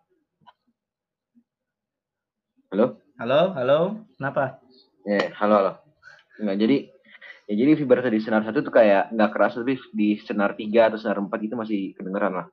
Halo? 2.71 3.03
Halo, 3.19 3.51
halo. 3.51 3.79
Kenapa? 4.15 4.63
Ya, 5.03 5.27
halo, 5.35 5.53
halo. 5.59 5.73
Enggak, 6.39 6.55
jadi 6.55 6.77
ya 7.51 7.53
jadi 7.59 7.71
vibrato 7.75 8.07
di 8.07 8.23
senar 8.23 8.47
satu 8.47 8.63
tuh 8.63 8.71
kayak 8.71 9.11
nggak 9.11 9.31
keras 9.35 9.59
tapi 9.59 9.75
di 9.91 10.15
senar 10.23 10.55
tiga 10.55 10.87
atau 10.87 10.95
senar 11.01 11.19
empat 11.19 11.39
itu 11.43 11.59
masih 11.59 11.91
kedengeran 11.99 12.31
lah. 12.31 12.47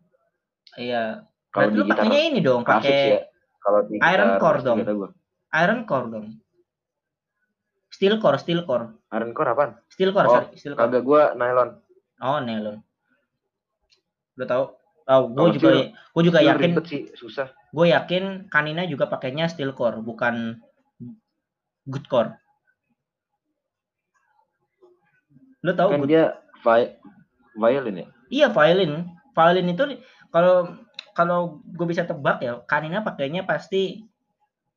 Iya. 0.74 1.22
Kalau 1.54 1.70
di 1.70 1.86
gitar 1.86 2.10
ini 2.10 2.40
dong, 2.42 2.66
pakai 2.66 2.90
ya. 2.90 3.20
Kalau 3.62 3.80
di 3.86 4.02
iron 4.02 4.30
core 4.42 4.60
dong. 4.66 4.78
gua. 4.82 5.10
iron 5.54 5.80
core 5.86 6.08
dong. 6.10 6.26
Steel 7.94 8.18
core, 8.18 8.42
steel 8.42 8.66
core. 8.66 8.90
Iron 9.14 9.30
core 9.30 9.54
apaan? 9.54 9.70
Steel 9.86 10.10
core, 10.10 10.26
Oh, 10.26 10.34
sorry, 10.42 10.58
steel 10.58 10.74
core. 10.74 10.90
Kagak 10.90 11.02
gua 11.06 11.22
nylon. 11.38 11.78
Oh, 12.18 12.42
nylon. 12.42 12.82
Lo 14.34 14.44
tau? 14.44 14.75
Oh, 15.06 15.30
gue 15.30 15.54
juga 15.54 15.94
gue 15.94 16.22
juga 16.26 16.42
yakin 16.42 16.82
sih, 16.82 17.14
susah. 17.14 17.54
gue 17.70 17.86
yakin 17.94 18.50
Kanina 18.50 18.82
juga 18.90 19.06
pakainya 19.06 19.46
steel 19.46 19.70
core, 19.70 20.02
bukan 20.02 20.58
good 21.86 22.06
core. 22.10 22.34
Lo 25.62 25.70
tau 25.78 25.94
Kan 25.94 26.02
good 26.02 26.10
dia 26.10 26.42
vi 26.66 26.90
violin 27.54 28.02
ya. 28.02 28.06
Iya 28.34 28.46
violin. 28.50 29.06
Violin 29.30 29.70
itu 29.70 29.84
kalau 30.34 30.74
kalau 31.14 31.62
gue 31.62 31.86
bisa 31.86 32.02
tebak 32.02 32.42
ya, 32.42 32.58
Kanina 32.66 33.06
pakainya 33.06 33.46
pasti 33.46 34.02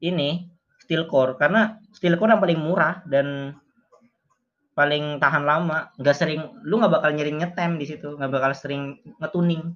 ini 0.05 0.45
steel 0.77 1.09
core 1.09 1.41
karena 1.41 1.81
steel 1.89 2.21
core 2.21 2.37
yang 2.37 2.43
paling 2.45 2.61
murah 2.61 3.01
dan 3.09 3.57
paling 4.77 5.17
tahan 5.17 5.41
lama. 5.41 5.89
Nggak 5.97 6.15
sering, 6.15 6.41
lu 6.61 6.77
nggak 6.77 7.01
bakal 7.01 7.11
nyering 7.17 7.41
ngetem 7.41 7.81
di 7.81 7.85
situ, 7.89 8.13
nggak 8.13 8.29
bakal 8.29 8.53
sering 8.53 9.01
ngetuning. 9.17 9.73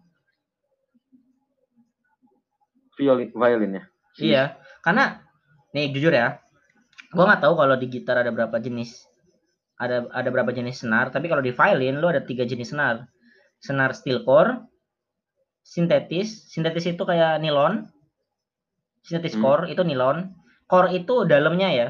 Violin 2.97 3.29
violinnya. 3.33 3.83
Si- 4.13 4.29
Iya, 4.29 4.57
karena 4.85 5.21
nih 5.73 5.89
jujur 5.93 6.13
ya, 6.13 6.37
gua 7.13 7.33
nggak 7.33 7.41
tahu 7.41 7.53
kalau 7.57 7.75
di 7.77 7.87
gitar 7.89 8.21
ada 8.21 8.29
berapa 8.29 8.57
jenis, 8.61 9.05
ada 9.81 10.05
ada 10.13 10.29
berapa 10.29 10.53
jenis 10.53 10.85
senar. 10.85 11.09
Tapi 11.09 11.25
kalau 11.31 11.41
di 11.41 11.49
violin 11.53 11.97
lu 11.97 12.07
ada 12.09 12.21
tiga 12.21 12.45
jenis 12.45 12.71
senar, 12.73 13.09
senar 13.57 13.97
steel 13.97 14.21
core, 14.21 14.61
sintetis, 15.65 16.45
sintetis 16.51 16.85
itu 16.93 17.03
kayak 17.03 17.41
nilon, 17.41 17.87
sintetis 19.03 19.35
Hmm. 19.35 19.43
core 19.43 19.63
itu 19.73 19.81
nilon, 19.81 20.31
core 20.69 20.93
itu 20.93 21.25
dalamnya 21.25 21.69
ya, 21.73 21.87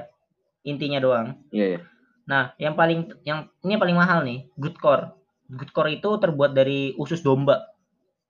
intinya 0.63 0.99
doang. 1.03 1.27
Iya, 1.51 1.65
iya. 1.77 1.79
Nah, 2.23 2.55
yang 2.55 2.79
paling 2.79 3.11
yang 3.27 3.51
ini 3.67 3.75
yang 3.75 3.83
paling 3.83 3.97
mahal 3.99 4.23
nih, 4.23 4.47
good 4.55 4.79
core. 4.79 5.11
Good 5.51 5.75
core 5.75 5.91
itu 5.99 6.07
terbuat 6.23 6.55
dari 6.55 6.95
usus 6.95 7.19
domba 7.19 7.59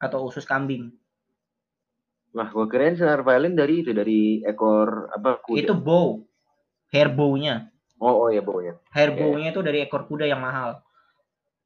atau 0.02 0.26
usus 0.26 0.44
kambing. 0.50 0.90
Nah, 2.34 2.50
gua 2.50 2.66
kirain 2.66 2.98
senar 2.98 3.22
violin 3.22 3.54
dari 3.54 3.86
itu 3.86 3.94
dari 3.94 4.42
ekor 4.42 5.14
apa 5.14 5.38
kuda. 5.46 5.62
Itu 5.62 5.78
bow, 5.78 6.26
hair 6.90 7.14
bow-nya. 7.14 7.70
Oh, 8.04 8.28
oh 8.28 8.30
ya 8.34 8.44
baunya. 8.44 8.76
Hair 8.92 9.16
Iya. 9.16 9.20
bow-nya 9.24 9.48
itu 9.56 9.62
dari 9.64 9.80
ekor 9.86 10.04
kuda 10.12 10.28
yang 10.28 10.44
mahal. 10.44 10.84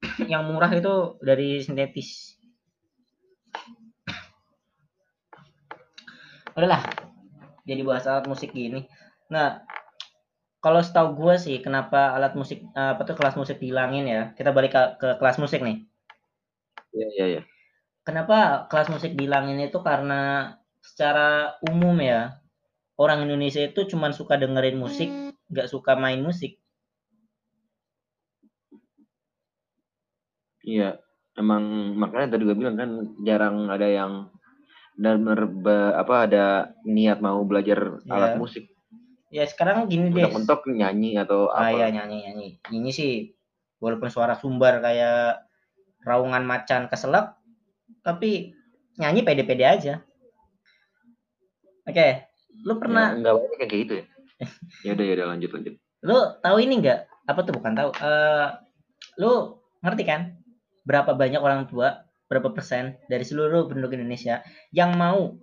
yang 0.32 0.46
murah 0.46 0.70
itu 0.70 1.18
dari 1.24 1.64
sintetis. 1.66 2.38
Udahlah. 6.58 6.86
Jadi 7.66 7.82
bahas 7.82 8.06
alat 8.06 8.30
musik 8.30 8.54
gini. 8.54 8.86
Nah, 9.34 9.66
kalau 10.62 10.86
setahu 10.86 11.18
gue 11.18 11.42
sih 11.42 11.58
kenapa 11.58 12.14
alat 12.14 12.38
musik 12.38 12.62
eh, 12.62 12.90
apa 12.94 13.02
tuh 13.02 13.18
kelas 13.18 13.34
musik 13.34 13.58
dihilangin 13.58 14.06
ya? 14.06 14.22
Kita 14.38 14.54
balik 14.54 14.78
ke, 14.78 14.84
ke 15.02 15.10
kelas 15.18 15.42
musik 15.42 15.66
nih. 15.66 15.90
Iya, 16.94 17.08
iya, 17.18 17.26
iya. 17.34 17.42
Kenapa 18.08 18.72
kelas 18.72 18.88
musik 18.88 19.20
dihilangin 19.20 19.60
itu 19.60 19.84
karena 19.84 20.56
secara 20.80 21.60
umum 21.68 22.00
ya 22.00 22.40
orang 22.96 23.28
Indonesia 23.28 23.60
itu 23.60 23.84
cuman 23.84 24.16
suka 24.16 24.40
dengerin 24.40 24.80
musik, 24.80 25.12
nggak 25.52 25.68
suka 25.68 26.00
main 26.00 26.24
musik. 26.24 26.56
Iya, 30.64 31.04
emang 31.36 31.96
makanya 32.00 32.40
tadi 32.40 32.48
gue 32.48 32.56
bilang 32.56 32.80
kan 32.80 32.92
jarang 33.28 33.68
ada 33.68 33.88
yang 33.92 34.32
benar-benar 34.96 35.42
be- 35.52 35.96
apa 36.00 36.16
ada 36.32 36.46
niat 36.88 37.20
mau 37.20 37.44
belajar 37.44 38.00
Iya. 38.08 38.12
alat 38.16 38.34
musik. 38.40 38.72
Ya 39.36 39.44
sekarang 39.44 39.92
gini 39.92 40.16
deh. 40.16 40.24
Mentok-mentok 40.24 40.72
nyanyi 40.72 41.20
atau 41.20 41.52
Ah 41.52 41.68
apa. 41.70 41.76
ya 41.76 41.88
nyanyi 41.92 42.18
nyanyi. 42.24 42.50
Nyanyi 42.72 42.92
sih 42.96 43.12
walaupun 43.84 44.08
suara 44.08 44.40
sumbar 44.40 44.80
kayak 44.80 45.44
raungan 46.08 46.48
macan 46.48 46.88
keselak, 46.88 47.36
tapi 48.08 48.56
nyanyi 48.96 49.28
pede-pede 49.28 49.68
aja. 49.68 49.94
Oke, 51.84 52.08
lu 52.64 52.72
Ya, 52.72 52.80
pernah, 52.80 53.06
enggak 53.12 53.36
banyak 53.36 53.60
yang 53.60 53.70
kayak 53.70 53.82
gitu 53.84 53.94
ya. 54.00 54.06
ya 54.88 54.92
udah 54.96 55.06
ya 55.06 55.14
udah 55.20 55.28
lanjut 55.36 55.50
lanjut. 55.52 55.74
lu 56.08 56.20
tahu 56.40 56.58
ini 56.64 56.74
nggak? 56.80 57.00
Apa 57.28 57.40
tuh 57.44 57.54
bukan 57.60 57.74
tahu? 57.76 57.90
Eh, 58.00 58.48
lu 59.20 59.60
ngerti 59.84 60.04
kan? 60.08 60.22
Berapa 60.88 61.12
banyak 61.20 61.42
orang 61.44 61.68
tua, 61.68 62.08
berapa 62.32 62.56
persen 62.56 62.96
dari 63.12 63.28
seluruh 63.28 63.68
penduduk 63.68 64.00
Indonesia 64.00 64.40
yang 64.72 64.96
mau 64.96 65.36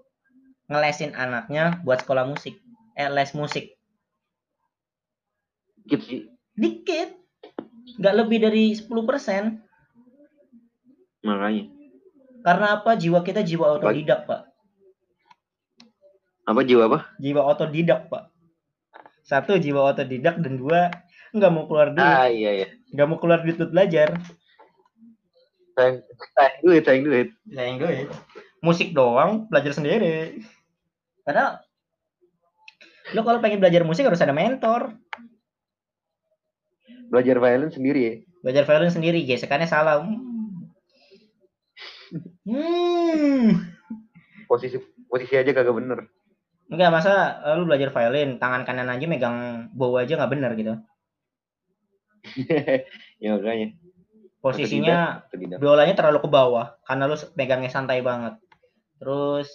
ngelesin 0.73 1.13
anaknya 1.13 1.85
buat 1.85 2.01
sekolah 2.01 2.25
musik, 2.25 2.57
eh 2.97 3.13
les 3.13 3.29
musik? 3.37 3.77
Dikit 5.85 6.01
sih. 6.01 6.21
Dikit, 6.57 7.13
nggak 8.01 8.15
lebih 8.25 8.39
dari 8.41 8.73
10 8.73 8.89
persen. 9.05 9.61
Makanya. 11.21 11.74
Karena 12.45 12.77
apa? 12.77 12.93
Jiwa 12.93 13.25
kita 13.25 13.41
jiwa 13.41 13.81
otodidak, 13.81 14.29
Pak. 14.29 14.43
Apa 16.45 16.61
jiwa 16.61 16.93
apa? 16.93 16.99
Jiwa 17.17 17.41
otodidak, 17.41 18.13
Pak. 18.13 18.29
Satu, 19.25 19.57
jiwa 19.57 19.97
otodidak. 19.97 20.37
Dan 20.45 20.61
dua, 20.61 20.93
nggak 21.33 21.51
mau 21.51 21.65
keluar 21.65 21.97
duit. 21.97 22.05
Ah 22.05 22.29
iya 22.29 22.53
iya. 22.53 22.69
Nggak 22.93 23.09
mau 23.09 23.17
keluar 23.17 23.41
duit 23.41 23.57
buat 23.57 23.73
belajar. 23.73 24.13
Sayang, 25.75 26.05
sayang 26.37 26.61
duit, 26.61 26.83
sayang 26.85 27.05
duit. 27.09 27.29
Sayang 27.49 27.77
duit. 27.81 28.07
Musik 28.61 28.93
doang, 28.93 29.49
belajar 29.49 29.73
sendiri. 29.73 30.45
Padahal, 31.25 31.65
lo 33.17 33.21
kalau 33.25 33.41
pengen 33.41 33.59
belajar 33.59 33.83
musik 33.89 34.05
harus 34.05 34.21
ada 34.21 34.37
mentor. 34.37 34.93
Belajar 37.09 37.41
violin 37.41 37.73
sendiri 37.73 38.01
ya. 38.05 38.15
Belajar 38.45 38.69
violin 38.69 38.93
sendiri, 38.93 39.25
gesekannya 39.25 39.65
salah. 39.65 40.05
Hmm. 40.05 40.34
Posisi 44.51 44.77
posisi 45.11 45.35
aja 45.35 45.51
kagak 45.51 45.77
bener. 45.77 45.99
Enggak, 46.71 46.91
masa 46.91 47.13
eh, 47.45 47.55
lu 47.59 47.69
belajar 47.69 47.93
violin, 47.93 48.41
tangan 48.41 48.65
kanan 48.65 48.89
aja 48.89 49.05
megang 49.05 49.69
bow 49.77 49.99
aja 50.01 50.17
nggak 50.17 50.33
bener 50.33 50.51
gitu. 50.57 50.75
ya 53.23 53.37
makanya. 53.37 53.77
Posisinya 54.41 55.25
biolanya 55.57 55.95
terlalu 55.97 56.21
ke 56.25 56.29
bawah 56.29 56.77
karena 56.85 57.05
lu 57.09 57.17
megangnya 57.37 57.73
santai 57.73 58.01
banget. 58.01 58.37
Terus 59.01 59.49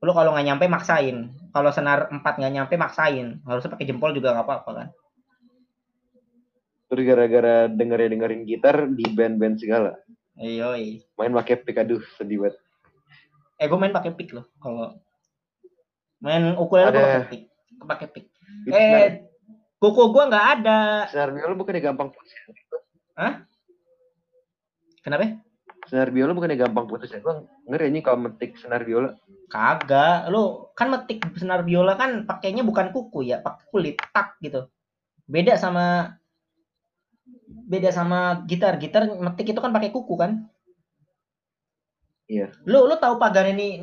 lu 0.00 0.12
kalau 0.16 0.32
nggak 0.32 0.46
nyampe 0.48 0.64
maksain 0.64 1.28
kalau 1.52 1.68
senar 1.76 2.08
4 2.08 2.24
nggak 2.24 2.54
nyampe 2.56 2.74
maksain 2.80 3.44
harusnya 3.44 3.68
pakai 3.68 3.84
jempol 3.84 4.16
juga 4.16 4.32
nggak 4.32 4.48
apa-apa 4.48 4.70
kan 4.72 4.88
Terus 6.90 7.06
gara-gara 7.06 7.70
dengerin 7.70 8.10
dengerin 8.18 8.42
gitar 8.50 8.90
di 8.90 9.06
band-band 9.06 9.62
segala. 9.62 9.94
Iya 10.36 10.70
Main 11.16 11.32
pakai 11.32 11.58
pick 11.58 11.76
aduh 11.76 12.02
sedih 12.14 12.44
banget. 12.44 12.56
eh 13.56 13.66
gue 13.66 13.76
main 13.76 13.92
pakai 13.92 14.12
pick 14.14 14.30
loh 14.32 14.46
kalau 14.56 14.94
main 16.18 16.54
ukulele 16.54 16.88
gue 16.88 16.96
Ada. 16.96 17.02
pakai 17.02 17.28
pick 17.28 17.42
pakai 17.80 18.06
pick 18.08 18.26
eh 18.68 19.24
kuku 19.76 20.02
gue 20.12 20.24
nggak 20.28 20.46
ada 20.60 20.80
senar 21.08 21.32
biola 21.32 21.56
bukannya 21.56 21.80
gampang 21.80 22.08
putus 22.08 22.30
ya? 22.30 22.42
kenapa 25.00 25.40
Senar 25.88 26.12
biola 26.12 26.36
bukannya 26.36 26.60
gampang 26.60 26.86
putus 26.86 27.10
ya? 27.10 27.18
Gue 27.18 27.48
ngeri 27.66 27.88
ini 27.90 27.98
kalau 27.98 28.20
metik 28.20 28.54
senar 28.60 28.84
biola. 28.84 29.16
kagak 29.50 30.30
lu 30.30 30.70
kan 30.78 30.92
metik 30.92 31.24
senar 31.34 31.66
biola 31.66 31.98
kan 31.98 32.22
pakainya 32.22 32.62
bukan 32.62 32.94
kuku 32.94 33.26
ya 33.34 33.42
pakai 33.42 33.64
kulit 33.74 33.96
tak 34.14 34.38
gitu 34.38 34.70
beda 35.26 35.58
sama 35.58 36.14
beda 37.70 37.94
sama 37.94 38.42
gitar. 38.50 38.74
Gitar 38.82 39.06
metik 39.06 39.54
itu 39.54 39.60
kan 39.62 39.70
pakai 39.70 39.94
kuku 39.94 40.18
kan? 40.18 40.50
Iya. 42.30 42.46
lu 42.62 42.86
lu 42.86 42.94
tahu 42.94 43.18
Paganini 43.18 43.82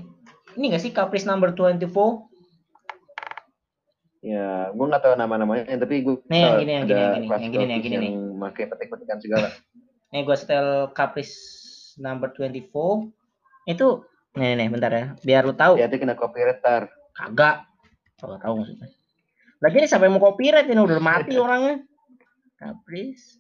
ini 0.56 0.66
gak 0.72 0.80
sih 0.80 0.96
Caprice 0.96 1.28
number 1.28 1.52
24 1.52 1.84
Ya, 4.18 4.74
gue 4.74 4.86
nggak 4.92 5.04
tahu 5.08 5.14
nama-namanya, 5.14 5.70
tapi 5.78 6.04
gue 6.04 6.20
Nih, 6.28 6.42
yang 6.42 6.60
gini, 6.60 6.72
yang 6.74 6.86
gini, 6.90 7.00
yang 7.00 7.14
gini, 7.14 7.28
yang 7.30 7.52
gini, 7.54 7.72
yang 7.72 7.84
gini, 7.86 7.96
yang 8.12 8.18
pakai 8.42 8.66
petik-petikan 8.68 9.22
segala. 9.24 9.48
nih 10.12 10.26
gua 10.26 10.36
setel 10.36 10.90
Caprice 10.92 11.38
number 12.02 12.34
24 12.36 13.08
itu 13.70 13.88
nih 14.36 14.58
nih 14.58 14.68
bentar 14.74 14.92
ya. 14.92 15.06
Biar 15.22 15.48
lu 15.48 15.54
tahu. 15.56 15.80
Hati-hati 15.80 16.02
kena 16.02 16.16
copyright 16.18 16.60
tar. 16.60 16.92
kagak. 17.14 17.68
Kalau 18.20 18.36
tahu 18.42 18.54
maksudnya. 18.64 18.90
Lagi 19.64 19.76
ini 19.80 19.88
yang 19.88 20.12
mau 20.18 20.22
copyright 20.22 20.68
ini? 20.68 20.82
Udah 20.82 21.00
mati 21.00 21.36
orangnya. 21.46 21.86
Caprice 22.58 23.38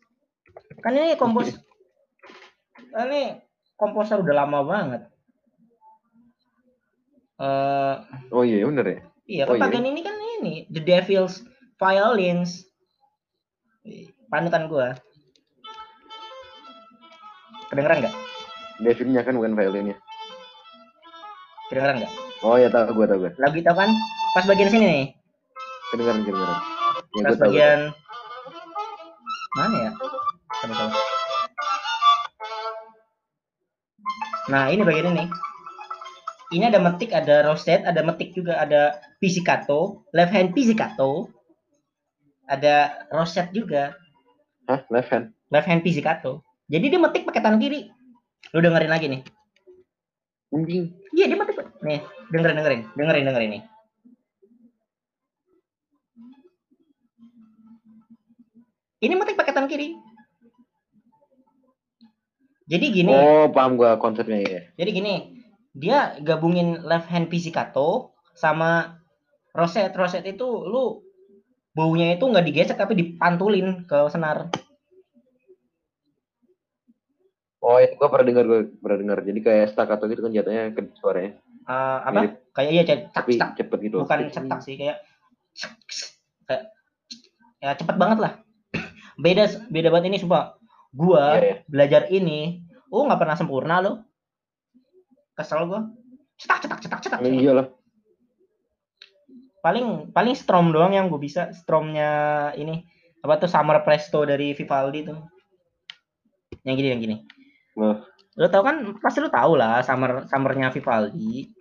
kan 0.77 0.93
ini 0.93 1.17
kompos 1.17 1.57
ini 2.97 3.41
komposer 3.75 4.21
udah 4.21 4.35
lama 4.35 4.59
banget 4.63 5.01
eh 7.37 7.95
Oh 8.33 8.41
iya, 8.41 8.65
bener 8.65 8.85
ya. 8.85 8.99
iya 9.25 9.43
Oh, 9.45 9.53
kan 9.53 9.57
iya. 9.57 9.63
Paganini 9.63 10.01
kan 10.01 10.15
ini 10.39 10.65
The 10.69 10.81
Devil's 10.81 11.41
Violins 11.77 12.65
panutan 14.27 14.65
gua 14.67 14.97
kedengeran 17.69 18.01
nggak 18.01 18.15
Davidnya 18.77 19.21
kan 19.21 19.33
bukan 19.35 19.53
violinnya. 19.53 19.97
kedengeran 21.69 22.01
nggak 22.01 22.13
Oh 22.37 22.53
iya 22.53 22.69
tahu 22.69 22.93
gue 22.93 23.05
tahu 23.05 23.19
gue. 23.25 23.31
lagu 23.37 23.57
itu 23.57 23.65
kan 23.67 23.89
pas 24.33 24.45
bagian 24.45 24.69
sini 24.69 24.85
nih 24.85 25.05
Kedengaran 25.89 26.21
kedengaran. 26.21 26.57
Ya 27.11 27.21
pas 27.23 27.27
gue 27.27 27.35
tahu. 27.35 27.49
bagian 27.49 27.79
mana 29.55 29.75
ya 29.79 29.91
Coba. 30.67 30.91
nah 34.47 34.71
ini 34.71 34.79
bagian 34.83 35.11
ini 35.11 35.27
ini 36.55 36.63
ada 36.71 36.79
metik 36.79 37.11
ada 37.11 37.43
roset 37.43 37.83
ada 37.83 37.99
metik 38.03 38.31
juga 38.31 38.59
ada 38.59 38.95
pizzicato 39.19 40.07
left 40.15 40.31
hand 40.31 40.55
pizzicato 40.55 41.31
ada 42.47 42.95
roset 43.11 43.51
juga. 43.51 43.91
Hah, 44.71 44.83
left 44.87 45.11
hand. 45.11 45.35
left 45.51 45.67
hand 45.67 45.83
pizzicato. 45.83 46.43
Jadi 46.67 46.91
dia 46.91 46.99
metik 46.99 47.27
pakai 47.27 47.43
tangan 47.43 47.59
kiri. 47.59 47.87
Lu 48.55 48.59
dengerin 48.63 48.91
lagi 48.91 49.07
nih. 49.11 49.21
Anjing. 50.55 50.95
iya 51.15 51.27
dia 51.27 51.35
metik. 51.39 51.59
Nih 51.83 51.99
dengerin 52.31 52.55
dengerin 52.55 52.81
dengerin 52.95 53.25
dengerin 53.27 53.51
nih. 53.51 53.63
Ini 58.97 59.13
metik 59.19 59.35
pakai 59.35 59.53
tangan 59.55 59.67
kiri 59.71 60.06
jadi 62.67 62.85
gini 62.91 63.11
Oh, 63.15 63.47
paham 63.55 63.79
gue 63.79 63.87
konsepnya 64.03 64.43
ya. 64.43 64.61
Jadi 64.75 64.89
gini, 64.91 65.15
dia 65.71 66.19
gabungin 66.19 66.83
left 66.83 67.07
hand 67.07 67.31
pizzicato 67.31 68.11
sama 68.35 68.99
roset. 69.55 69.95
Roset 69.95 70.27
itu 70.27 70.43
lu 70.43 70.99
baunya 71.71 72.11
itu 72.19 72.27
nggak 72.27 72.43
digesek 72.43 72.75
tapi 72.75 72.99
dipantulin 72.99 73.87
ke 73.87 74.11
senar. 74.11 74.51
Oh, 77.63 77.79
itu 77.79 77.95
gue 77.95 78.07
pernah 78.11 78.25
dengar 78.27 78.43
gue 78.45 78.59
pernah 78.83 78.97
dengar. 78.99 79.17
Jadi 79.23 79.39
kayak 79.39 79.65
staccato 79.71 80.03
gitu 80.11 80.21
kan 80.27 80.35
jatuhnya 80.35 80.75
ke 80.75 80.81
suaranya. 80.99 81.39
Eh, 81.67 81.97
apa? 82.03 82.19
Mirip. 82.19 82.33
Kayak 82.51 82.69
iya 82.71 82.83
cetak 82.83 83.11
Tapi 83.15 83.31
cetak. 83.35 83.49
cepet 83.59 83.79
gitu. 83.87 83.95
Bukan 84.03 84.19
cetak 84.27 84.59
sih 84.59 84.75
kayak 84.75 84.97
kayak 86.47 86.63
ya 87.63 87.71
cepet 87.79 87.95
banget 87.95 88.17
lah. 88.23 88.33
Beda 89.23 89.47
beda 89.71 89.87
banget 89.87 90.11
ini 90.11 90.17
sumpah. 90.19 90.56
Gua 90.97 91.37
Iya, 91.37 91.41
iya. 91.45 91.55
belajar 91.69 92.01
ini, 92.09 92.65
oh 92.89 93.05
nggak 93.05 93.21
pernah 93.21 93.37
sempurna 93.37 93.75
lo. 93.79 94.01
Kesel 95.37 95.69
gua. 95.69 95.85
Cetak 96.41 96.65
cetak 96.65 96.79
cetak 96.81 96.99
cetak. 97.05 97.19
Nah, 97.21 97.29
iya 97.29 97.53
lah. 97.53 97.67
paling 99.57 100.13
paling 100.15 100.31
strom 100.31 100.71
doang 100.71 100.95
yang 100.95 101.11
gue 101.11 101.19
bisa 101.19 101.51
stromnya 101.51 102.07
ini 102.55 102.87
apa 103.19 103.35
tuh 103.35 103.51
summer 103.51 103.83
presto 103.83 104.23
dari 104.23 104.55
Vivaldi 104.55 105.03
tuh 105.03 105.17
yang 106.63 106.77
gini 106.79 106.87
yang 106.87 107.01
gini 107.03 107.15
Wah. 107.75 107.99
lo 108.39 108.47
tau 108.47 108.63
kan 108.63 108.95
pasti 109.03 109.19
lo 109.19 109.27
tau 109.27 109.59
lah 109.59 109.83
summer 109.83 110.23
summernya 110.31 110.71
Vivaldi 110.71 111.51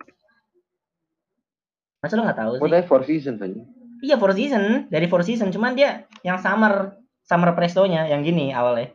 masa 1.99 2.15
lo 2.15 2.23
nggak 2.23 2.39
tahu 2.39 2.51
Gue 2.61 2.69
sih 2.69 2.73
tanya 2.79 2.87
Four 2.87 3.01
Seasons 3.03 3.39
aja. 3.43 3.61
iya 3.99 4.15
Four 4.15 4.31
Season 4.37 4.87
dari 4.87 5.05
Four 5.11 5.27
Season 5.27 5.49
cuman 5.51 5.75
dia 5.75 6.07
yang 6.23 6.39
summer 6.39 6.95
summer 7.27 7.51
prestonya 7.59 8.07
yang 8.07 8.23
gini 8.23 8.55
awalnya 8.55 8.93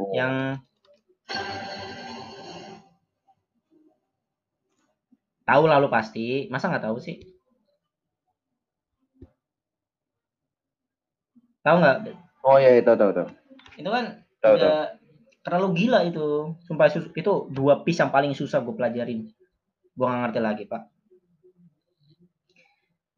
Oh. 0.00 0.08
yang 0.16 0.56
tahu 5.44 5.62
lah 5.68 5.76
lo 5.76 5.92
pasti. 5.92 6.48
Masa 6.48 6.72
nggak 6.72 6.88
tahu 6.88 6.96
sih? 6.96 7.20
Tahu 11.60 11.76
nggak? 11.76 11.96
Oh 12.40 12.56
iya, 12.56 12.80
iya, 12.80 12.82
tahu 12.82 12.96
tahu 13.12 13.28
itu 13.80 13.88
kan 13.88 14.04
Tahu, 14.44 14.54
udah 14.60 14.76
terlalu 15.40 15.68
gila 15.84 16.00
itu. 16.04 16.52
Sumpah 16.68 16.92
itu 16.92 17.32
dua 17.52 17.80
piece 17.84 18.00
yang 18.00 18.12
paling 18.12 18.36
susah 18.36 18.60
gue 18.60 18.76
pelajarin. 18.76 19.28
Gue 19.96 20.06
nggak 20.06 20.20
ngerti 20.28 20.40
lagi 20.40 20.64
pak. 20.68 20.82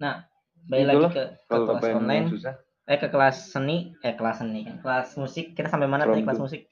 Nah 0.02 0.26
balik 0.62 0.86
lagi 0.86 1.04
ke, 1.14 1.24
ke 1.46 1.56
kelas 1.58 1.84
online. 1.98 2.26
susah. 2.30 2.54
eh 2.86 2.98
ke 2.98 3.08
kelas 3.10 3.36
seni. 3.54 3.94
Eh 4.02 4.14
kelas 4.14 4.42
seni. 4.42 4.66
Kan 4.66 4.82
kelas 4.82 5.14
musik. 5.18 5.54
Kita 5.54 5.70
sampai 5.70 5.86
mana 5.86 6.06
From 6.06 6.18
tadi 6.18 6.26
kelas 6.26 6.42
musik 6.42 6.71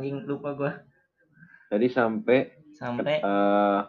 anjing 0.00 0.24
lupa 0.24 0.56
gue 0.56 0.72
Tadi 1.68 1.86
sampai 1.86 2.38
sampai. 2.72 3.20
eh 3.20 3.80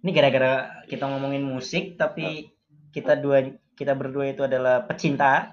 ini 0.00 0.10
gara-gara 0.10 0.52
kita 0.86 1.04
ngomongin 1.04 1.44
musik 1.44 1.98
tapi 1.98 2.48
kita 2.90 3.12
dua 3.14 3.44
kita 3.74 3.92
berdua 3.92 4.30
itu 4.30 4.40
adalah 4.40 4.84
pecinta. 4.84 5.52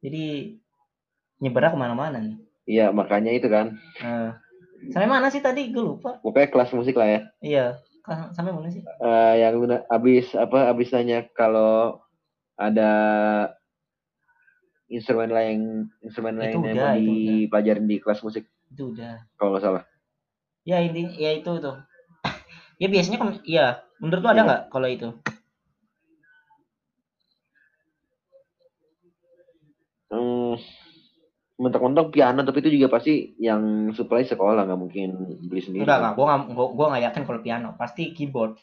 Jadi 0.00 0.56
nyebernya 1.38 1.72
ke 1.72 1.78
mana-mana 1.78 2.18
nih. 2.18 2.36
iya 2.66 2.90
makanya 2.90 3.30
itu 3.30 3.46
kan. 3.46 3.78
Eh, 3.96 4.30
sampai 4.90 5.06
mana 5.06 5.30
sih 5.30 5.40
tadi? 5.40 5.70
Gue 5.70 5.96
lupa. 5.96 6.20
Pokoknya 6.20 6.50
kelas 6.50 6.74
musik 6.74 6.96
lah 6.96 7.08
ya. 7.08 7.20
iya 7.40 7.66
kan- 8.02 8.32
sampai 8.32 8.52
mana 8.52 8.68
sih? 8.68 8.84
Eh 8.84 9.34
yang 9.40 9.56
udah 9.56 9.88
abis 9.88 10.34
apa 10.34 10.68
abis 10.68 10.92
nanya 10.92 11.24
kalau 11.30 12.04
ada 12.54 12.90
instrumen 14.86 15.30
lain 15.30 15.90
instrumen 16.00 16.38
lain 16.38 16.54
yang 16.54 16.62
udah, 16.62 16.92
itu 16.94 17.12
dipelajarin 17.46 17.86
di 17.86 17.96
kelas 17.98 18.22
musik? 18.22 18.46
Itu 18.70 18.94
udah. 18.94 19.22
Kalau 19.36 19.50
nggak 19.54 19.64
salah. 19.64 19.84
ya 20.66 20.82
intinya 20.82 21.14
ya 21.14 21.30
itu 21.34 21.52
tuh. 21.58 21.76
Ya 22.82 22.92
biasanya 22.92 23.16
kom- 23.16 23.40
iya 23.48 23.80
menurut 24.04 24.20
lu 24.20 24.28
ada 24.28 24.36
Iya. 24.36 24.46
nggak 24.46 24.62
kalau 24.68 24.88
itu? 24.90 25.08
Hmm, 30.06 30.54
mentok-mentok 31.56 32.14
piano 32.14 32.44
tapi 32.44 32.62
itu 32.62 32.78
juga 32.78 32.92
pasti 32.92 33.34
yang 33.40 33.90
supply 33.90 34.22
sekolah 34.22 34.68
nggak 34.68 34.80
mungkin 34.80 35.08
beli 35.48 35.62
sendiri. 35.64 35.82
enggak 35.82 35.98
enggak 35.98 36.14
gua 36.14 36.24
nggak 36.28 36.40
gua, 36.54 36.66
gua 36.76 36.86
nggak 36.94 37.04
yakin 37.10 37.22
kalau 37.26 37.40
piano. 37.42 37.68
Pasti 37.74 38.02
keyboard 38.12 38.60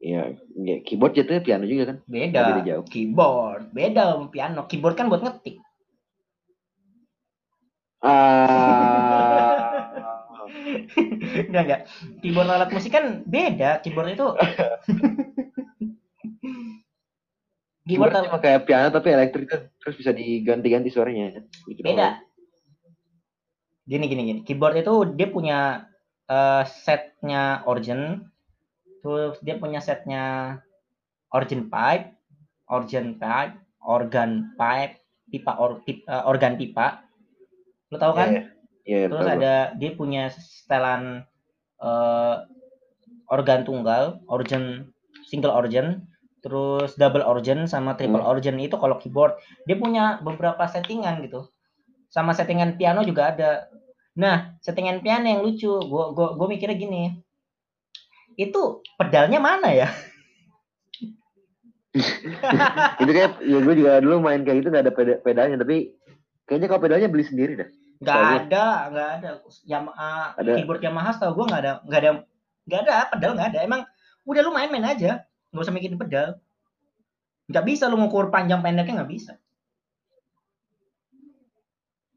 Iya, 0.00 0.32
ya, 0.56 0.80
keyboard 0.80 1.12
jatuhnya 1.12 1.44
piano 1.44 1.68
juga 1.68 1.92
kan. 1.92 2.00
beda. 2.08 2.40
Beda 2.40 2.64
jauh. 2.64 2.84
keyboard. 2.88 3.68
Beda 3.76 4.16
sama 4.16 4.32
piano. 4.32 4.64
Keyboard 4.64 4.96
kan 4.96 5.12
buat 5.12 5.20
ngetik. 5.20 5.60
Ah, 8.00 9.60
enggak 11.52 11.62
enggak. 11.68 11.84
Keyboard 12.24 12.48
alat 12.48 12.72
musik 12.72 12.96
kan 12.96 13.28
beda. 13.28 13.84
Keyboard 13.84 14.16
itu 14.16 14.24
keyboard 17.84 18.12
cuma 18.24 18.40
kayak 18.40 18.64
piano 18.64 18.88
tapi 18.88 19.12
elektrik 19.12 19.52
kan. 19.52 19.68
Terus 19.84 20.00
bisa 20.00 20.16
diganti-ganti 20.16 20.88
suaranya. 20.88 21.44
Gitu 21.68 21.84
beda. 21.84 22.24
gini 23.84 24.08
gini 24.08 24.22
gini. 24.32 24.40
Keyboard 24.48 24.80
itu 24.80 25.12
dia 25.12 25.28
punya 25.28 25.84
uh, 26.24 26.64
setnya 26.64 27.60
organ, 27.68 28.29
terus 29.02 29.36
dia 29.44 29.56
punya 29.56 29.80
setnya 29.80 30.58
organ 31.32 31.68
pipe, 31.68 32.06
organ 32.68 33.16
pipe, 33.18 33.54
organ 33.82 34.30
pipe, 34.58 34.94
pipa 35.30 35.52
or, 35.58 35.80
pipa, 35.86 36.04
uh, 36.10 36.24
organ 36.30 36.54
pipa. 36.60 37.04
Lo 37.90 37.96
tau 37.98 38.12
kan? 38.14 38.28
Iya, 38.30 38.40
iya. 38.40 38.44
Iya, 38.86 39.06
Terus 39.12 39.26
tahu. 39.26 39.36
ada 39.38 39.54
dia 39.76 39.90
punya 39.94 40.22
setelan 40.32 41.22
eh, 41.80 42.36
organ 43.30 43.62
tunggal, 43.62 44.20
organ 44.26 44.90
single 45.28 45.54
organ, 45.54 46.08
terus 46.42 46.96
double 46.98 47.22
organ 47.22 47.68
sama 47.70 47.94
triple 47.94 48.20
Hmm. 48.24 48.32
organ 48.32 48.56
itu 48.58 48.74
kalau 48.80 48.96
keyboard 48.98 49.36
dia 49.68 49.76
punya 49.78 50.18
beberapa 50.24 50.64
settingan 50.66 51.22
gitu. 51.26 51.46
Sama 52.10 52.34
settingan 52.34 52.74
piano 52.80 53.06
juga 53.06 53.30
ada. 53.30 53.50
Nah, 54.18 54.58
settingan 54.64 54.98
piano 55.04 55.26
yang 55.30 55.40
lucu, 55.46 55.70
gua 55.86 56.10
gua 56.16 56.34
gua 56.34 56.46
mikirnya 56.50 56.76
gini. 56.76 57.02
Itu 58.40 58.80
pedalnya 58.96 59.36
mana 59.36 59.68
ya? 59.68 59.88
itu 63.02 63.10
kayak 63.10 63.42
ya 63.42 63.58
gue 63.66 63.74
juga 63.74 63.98
dulu 63.98 64.22
main 64.22 64.46
kayak 64.46 64.62
gitu 64.62 64.70
nggak 64.70 64.84
ada 64.86 64.94
peda 64.94 65.14
pedalnya 65.26 65.58
tapi 65.58 65.90
kayaknya 66.46 66.70
kalau 66.70 66.82
pedalnya 66.86 67.10
beli 67.10 67.26
sendiri 67.26 67.58
dah 67.58 67.66
Nggak 68.00 68.16
ada, 68.16 68.64
nggak 68.88 69.08
ada. 69.20 69.30
Yamaha 69.68 70.32
Ada. 70.40 70.56
keyboard 70.56 70.80
Yamaha 70.80 71.10
tau 71.20 71.36
gua 71.36 71.52
nggak 71.52 71.60
ada, 71.60 71.72
nggak 71.84 72.00
ada, 72.00 72.10
nggak 72.64 72.80
ada 72.80 72.94
pedal 73.12 73.30
nggak 73.36 73.48
ada. 73.52 73.58
Emang 73.60 73.80
udah 74.24 74.40
lu 74.40 74.56
main-main 74.56 74.86
aja, 74.88 75.20
nggak 75.52 75.64
usah 75.68 75.74
mikirin 75.76 76.00
pedal. 76.00 76.40
Nggak 77.52 77.64
bisa 77.68 77.92
lu 77.92 78.00
ngukur 78.00 78.32
panjang 78.32 78.64
pendeknya 78.64 79.04
nggak 79.04 79.12
bisa. 79.12 79.36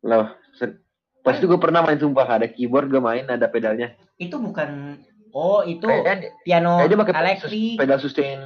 loh 0.04 0.32
itu 1.32 1.48
gue 1.48 1.60
pernah 1.60 1.80
main 1.80 1.96
sumpah 1.96 2.28
ada 2.28 2.48
keyboard 2.52 2.92
gue 2.92 3.00
main 3.00 3.24
ada 3.24 3.48
pedalnya 3.48 3.96
Itu 4.20 4.44
bukan, 4.44 5.00
oh 5.34 5.62
itu 5.64 5.84
kayaknya 5.84 6.32
piano 6.42 6.78
kayaknya 6.78 6.98
pakai 7.00 7.14
elektrik. 7.18 7.76
pedal 7.76 8.00
sustain 8.00 8.40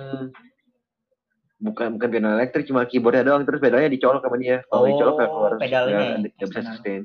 bukan 1.57 1.97
bukan 1.97 2.07
piano 2.07 2.29
elektrik 2.33 2.65
cuma 2.65 2.85
keyboardnya 2.85 3.25
doang 3.25 3.43
terus 3.43 3.57
pedalnya 3.57 3.89
dicolok 3.89 4.21
sama 4.21 4.37
dia 4.37 4.61
kalau 4.65 4.81
Oh, 4.81 4.87
dicolok 4.87 5.13
nggak 5.15 5.29
keluar 5.29 5.51
pedalnya 5.57 5.97
nggak- 6.17 6.33
ya, 6.33 6.45
bisa 6.45 6.61
sustain 6.65 7.01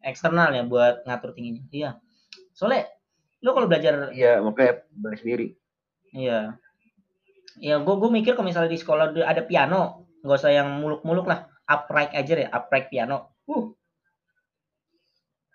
eksternal 0.00 0.50
ya 0.50 0.62
buat 0.62 1.02
ngatur 1.02 1.34
tingginya. 1.34 1.66
Iya. 1.68 1.90
Soalnya 2.52 2.86
lu 3.38 3.50
kalau 3.50 3.66
belajar 3.66 4.10
iya 4.12 4.38
makanya 4.38 4.86
beli 4.92 5.16
sendiri 5.16 5.46
Iya. 6.08 6.56
Ya, 7.56 7.76
gue 7.76 7.94
gue 7.96 8.10
mikir 8.10 8.32
kalau 8.32 8.46
misalnya 8.46 8.68
di 8.68 8.76
sekolah 8.76 9.10
ada- 9.10 9.26
ada 9.26 9.42
piano, 9.42 10.04
nggak 10.20 10.38
usah 10.38 10.52
yang 10.52 10.68
muluk-muluk 10.76 11.24
lah, 11.24 11.44
upright 11.64 12.12
aja 12.12 12.32
deh, 12.34 12.48
upright 12.48 12.88
piano. 12.88 13.32
Uh. 13.44 13.72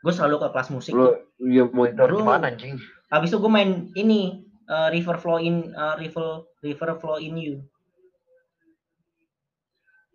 Gue 0.02 0.14
selalu 0.14 0.42
ke 0.42 0.48
kelas 0.50 0.70
musik. 0.74 0.94
lu 0.98 1.14
tuh. 1.14 1.16
ya 1.46 1.64
monitor 1.70 2.10
Bro. 2.10 2.26
gimana 2.26 2.50
anjing 2.50 2.78
Habis 3.14 3.30
itu 3.30 3.38
gue 3.38 3.52
main 3.52 3.92
ini 3.94 4.42
uh, 4.66 4.90
River 4.90 5.18
Flow 5.22 5.38
in 5.38 5.76
uh, 5.78 5.96
River 6.00 6.48
River 6.66 6.90
Flow 6.98 7.18
in 7.22 7.38
You. 7.38 7.56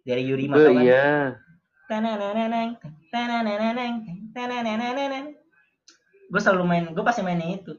Dari 0.06 0.22
Yurima 0.22 0.54
itu 0.54 0.62
tau 0.70 0.74
kan? 0.74 0.82
iya. 0.86 1.10
Gue 6.26 6.40
selalu 6.42 6.64
main, 6.66 6.84
gue 6.90 7.04
pasti 7.06 7.22
mainnya 7.22 7.58
itu. 7.58 7.74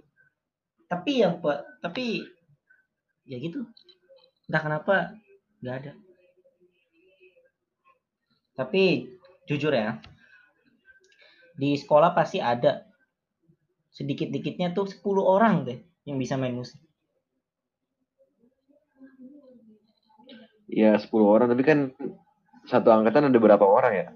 Tapi 0.87 1.11
yang 1.23 1.39
tapi 1.83 2.23
ya 3.27 3.35
gitu. 3.39 3.67
Entah 4.47 4.61
kenapa 4.63 4.95
nggak 5.59 5.75
ada. 5.83 5.91
Tapi 8.55 9.11
jujur 9.45 9.71
ya, 9.75 9.99
di 11.57 11.73
sekolah 11.73 12.13
pasti 12.13 12.37
ada 12.37 12.85
sedikit-dikitnya 13.91 14.77
tuh 14.77 14.85
10 14.85 15.01
orang 15.25 15.65
deh 15.65 15.79
yang 16.05 16.21
bisa 16.21 16.37
main 16.37 16.53
musik. 16.53 16.77
ya 20.67 20.99
10 20.99 21.09
orang 21.23 21.47
tapi 21.47 21.63
kan 21.63 21.79
satu 22.67 22.91
angkatan 22.91 23.31
ada 23.31 23.39
berapa 23.39 23.63
orang 23.63 23.93
ya 23.95 24.07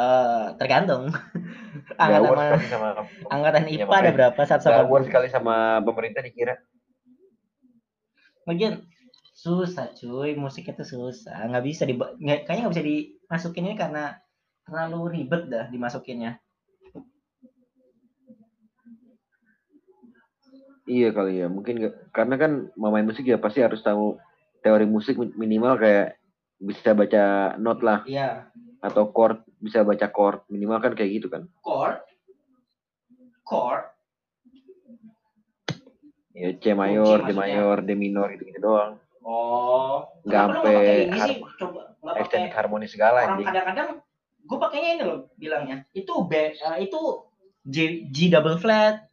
Eh 0.00 0.46
tergantung. 0.56 1.10
Angkatan, 1.98 2.56
kali 2.56 2.66
sama 2.70 2.88
angkatan 3.28 3.62
Iya, 3.66 3.84
IPA 3.84 3.96
ada 4.00 4.12
berapa? 4.14 4.40
180. 4.40 4.86
award 4.86 5.04
sekali 5.10 5.26
sama 5.28 5.82
pemerintah 5.82 6.22
dikira 6.22 6.54
Lagian 8.46 8.86
susah 9.34 9.92
cuy, 9.92 10.38
musik 10.38 10.70
itu 10.70 10.82
susah. 10.86 11.44
Nggak 11.50 11.64
bisa 11.66 11.82
di 11.84 11.94
nggak, 11.98 12.46
kayaknya 12.46 12.62
nggak 12.64 12.74
bisa 12.74 12.86
dimasukin 12.86 13.66
ini 13.66 13.76
karena 13.76 14.04
terlalu 14.64 15.00
ribet 15.20 15.42
dah 15.50 15.66
dimasukinnya. 15.68 16.40
Iya 20.90 21.14
kali 21.14 21.38
ya, 21.38 21.46
mungkin 21.46 21.78
nggak 21.78 22.10
karena 22.10 22.34
kan 22.34 22.52
mau 22.74 22.90
main 22.90 23.06
musik 23.06 23.22
ya 23.22 23.38
pasti 23.38 23.62
harus 23.62 23.78
tahu 23.78 24.18
teori 24.58 24.82
musik 24.84 25.14
min- 25.14 25.38
minimal 25.38 25.78
kayak 25.78 26.18
bisa 26.58 26.92
baca 26.92 27.54
not 27.56 27.78
lah 27.80 28.02
Iya. 28.04 28.50
atau 28.82 29.14
chord 29.14 29.40
bisa 29.62 29.86
baca 29.86 30.10
chord 30.10 30.42
minimal 30.50 30.82
kan 30.82 30.98
kayak 30.98 31.22
gitu 31.22 31.30
kan. 31.30 31.46
Chord. 31.62 32.02
Chord. 33.46 33.86
Ya 36.32 36.54
C 36.56 36.72
mayor, 36.72 37.20
D 37.20 37.30
maksudnya. 37.30 37.38
mayor, 37.38 37.76
D 37.82 37.90
minor 37.94 38.26
gitu 38.34 38.50
gitu 38.50 38.58
doang. 38.58 38.98
Oh. 39.20 40.08
Lu 40.24 40.32
sampai 40.32 41.06
ini 41.06 41.44
Extended 42.16 42.50
harmoni 42.50 42.88
segala 42.88 43.20
orang 43.20 43.30
anjing. 43.36 43.46
kadang-kadang 43.46 43.88
gue 44.40 44.58
pakainya 44.58 44.90
ini 44.96 45.02
loh 45.04 45.18
bilangnya. 45.36 45.84
Itu 45.92 46.24
B 46.24 46.32
eh, 46.56 46.78
itu 46.80 46.98
G, 47.60 48.08
G 48.08 48.32
double 48.32 48.56
flat, 48.56 49.04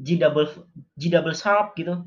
G 0.00 0.16
double 0.16 0.48
G 0.96 1.12
double 1.12 1.36
sharp 1.36 1.76
gitu. 1.76 2.06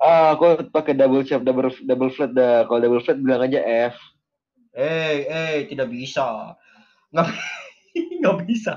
Ah, 0.00 0.32
aku 0.32 0.64
pakai 0.68 0.96
double 0.96 1.24
sharp, 1.24 1.44
double 1.44 1.68
double 1.84 2.12
flat 2.12 2.32
dah. 2.32 2.64
Kalau 2.64 2.80
double 2.80 3.04
flat 3.04 3.20
bilang 3.20 3.44
aja 3.44 3.60
F. 3.92 3.96
Eh, 4.72 5.24
eh, 5.26 5.54
tidak 5.68 5.88
bisa. 5.88 6.56
Nggak, 7.12 7.26
nggak 8.22 8.36
bisa. 8.46 8.74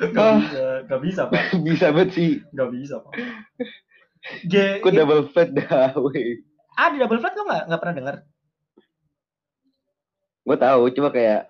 Nggak 0.00 0.16
Ah. 0.16 0.38
bisa, 0.40 0.62
nggak 0.86 1.00
bisa, 1.02 1.22
Pak. 1.28 1.42
bisa 1.66 1.86
banget 1.92 2.10
sih. 2.16 2.30
Nggak 2.52 2.70
bisa, 2.72 2.94
Pak. 3.04 3.12
G, 4.52 4.54
G- 4.80 4.92
double 4.96 5.28
flat 5.32 5.48
dah, 5.52 5.96
weh. 5.96 6.44
ada 6.76 6.96
double 6.96 7.20
flat 7.20 7.32
lo 7.36 7.42
nggak 7.48 7.62
nggak 7.68 7.80
pernah 7.80 7.96
dengar? 7.96 8.16
Gue 10.40 10.56
tahu, 10.56 10.82
cuma 10.92 11.08
kayak 11.12 11.48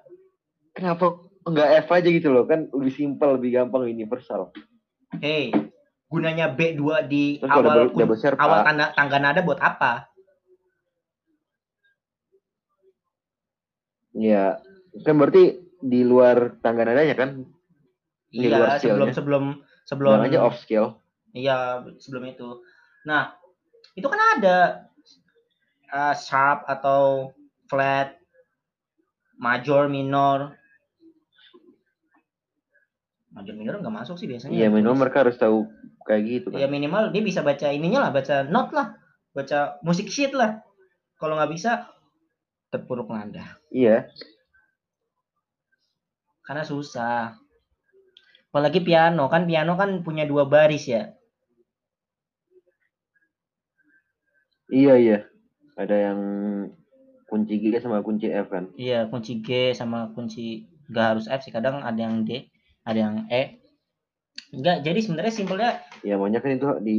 kenapa 0.74 1.18
nggak 1.46 1.68
F 1.86 1.88
aja 1.90 2.08
gitu 2.10 2.28
loh 2.30 2.44
kan 2.46 2.66
lebih 2.70 2.94
simpel, 2.94 3.38
lebih 3.38 3.54
gampang, 3.54 3.86
universal. 3.86 4.50
Hei, 5.18 5.50
gunanya 6.06 6.54
B2 6.54 7.10
di 7.10 7.42
Terus 7.42 7.50
awal 7.50 7.90
double, 7.90 8.14
double 8.14 8.38
awal 8.38 8.58
A. 8.62 8.66
tanda 8.66 8.86
tangga 8.94 9.18
nada 9.18 9.40
buat 9.42 9.58
apa? 9.58 10.06
Iya, 14.14 14.62
kan 15.02 15.14
berarti 15.18 15.58
di 15.82 16.00
luar 16.06 16.62
tangga 16.62 16.86
nadanya 16.86 17.18
kan? 17.18 17.42
Di 18.30 18.46
luar 18.46 18.78
Iya, 18.78 18.82
sebelum 18.82 19.08
sebelum 19.10 19.44
sebelum 19.82 20.22
aja 20.22 20.38
off 20.46 20.62
scale. 20.62 21.02
Iya, 21.34 21.82
sebelum 21.98 22.30
itu. 22.30 22.62
Nah, 23.06 23.34
itu 23.98 24.06
kan 24.06 24.20
ada 24.38 24.86
uh, 25.90 26.14
sharp 26.14 26.66
atau 26.70 27.34
flat, 27.66 28.14
major, 29.38 29.90
minor. 29.90 30.58
Major 33.30 33.54
minor 33.54 33.78
nggak 33.78 33.94
masuk 33.94 34.18
sih 34.18 34.26
biasanya. 34.26 34.58
Iya, 34.58 34.66
minimal 34.74 34.98
mereka 34.98 35.22
harus 35.22 35.38
tahu 35.38 35.70
kayak 36.02 36.22
gitu 36.26 36.46
kan. 36.50 36.66
minimal 36.66 37.14
dia 37.14 37.22
bisa 37.22 37.46
baca 37.46 37.70
ininya 37.70 38.08
lah, 38.08 38.10
baca 38.10 38.42
note 38.42 38.74
lah, 38.74 38.98
baca 39.30 39.78
musik 39.86 40.10
sheet 40.10 40.34
lah. 40.34 40.58
Kalau 41.14 41.38
nggak 41.38 41.52
bisa, 41.54 41.86
terpuruk 42.74 43.12
nada. 43.12 43.60
Iya, 43.70 44.10
Karena 46.50 46.66
susah. 46.66 47.38
Apalagi 48.50 48.82
piano 48.82 49.30
kan, 49.30 49.46
piano 49.46 49.78
kan 49.78 50.02
punya 50.02 50.26
dua 50.26 50.50
baris 50.50 50.90
ya. 50.90 51.14
iya, 54.70 54.98
iya. 54.98 55.18
Ada 55.78 56.10
yang 56.10 56.20
kunci 57.30 57.62
G 57.62 57.78
sama 57.78 58.02
kunci 58.02 58.26
F 58.26 58.50
kan. 58.50 58.74
Iya, 58.74 59.06
kunci 59.06 59.38
G 59.38 59.70
sama 59.78 60.10
kunci 60.10 60.66
nggak 60.90 61.06
harus 61.14 61.26
F 61.30 61.46
sih. 61.46 61.54
Kadang 61.54 61.86
ada 61.86 61.98
yang 62.02 62.26
D, 62.26 62.50
ada 62.86 62.98
yang 62.98 63.16
E. 63.28 63.60
Enggak, 64.50 64.82
jadi 64.82 64.98
sebenarnya 64.98 65.34
simpelnya 65.34 65.70
Ya, 66.02 66.18
banyak 66.18 66.40
kan 66.42 66.50
itu 66.56 66.68
di 66.82 66.96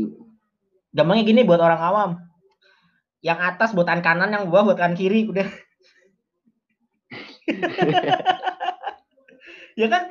gampangnya 0.93 1.23
gini 1.27 1.41
buat 1.43 1.59
orang 1.59 1.81
awam. 1.81 2.11
Yang 3.21 3.39
atas 3.53 3.69
buat 3.75 3.85
tangan 3.85 4.03
kanan, 4.03 4.29
yang 4.33 4.49
bawah 4.49 4.73
buat 4.73 4.77
tangan 4.81 4.97
kiri, 4.97 5.29
udah. 5.29 5.45
ya 9.79 9.87
kan? 9.87 10.03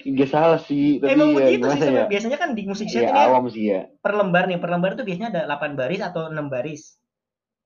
Gak 0.00 0.30
salah 0.32 0.60
sih, 0.64 0.96
tapi 0.98 1.12
Emang 1.12 1.36
ya 1.36 1.52
begitu 1.52 1.68
sih 1.76 1.92
ya? 1.92 2.04
Biasanya 2.08 2.38
kan 2.40 2.56
di 2.56 2.62
musik 2.64 2.88
Ya 2.88 3.04
ini 3.04 3.12
awam 3.12 3.44
sih 3.52 3.64
ya. 3.68 3.80
per 4.00 4.16
lembar 4.16 4.48
nih, 4.48 4.56
per 4.56 4.72
lembar 4.72 4.96
itu 4.96 5.04
biasanya 5.04 5.28
ada 5.32 5.42
8 5.60 5.76
baris 5.76 6.00
atau 6.00 6.32
6 6.32 6.48
baris. 6.48 6.96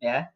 Ya. 0.03 0.35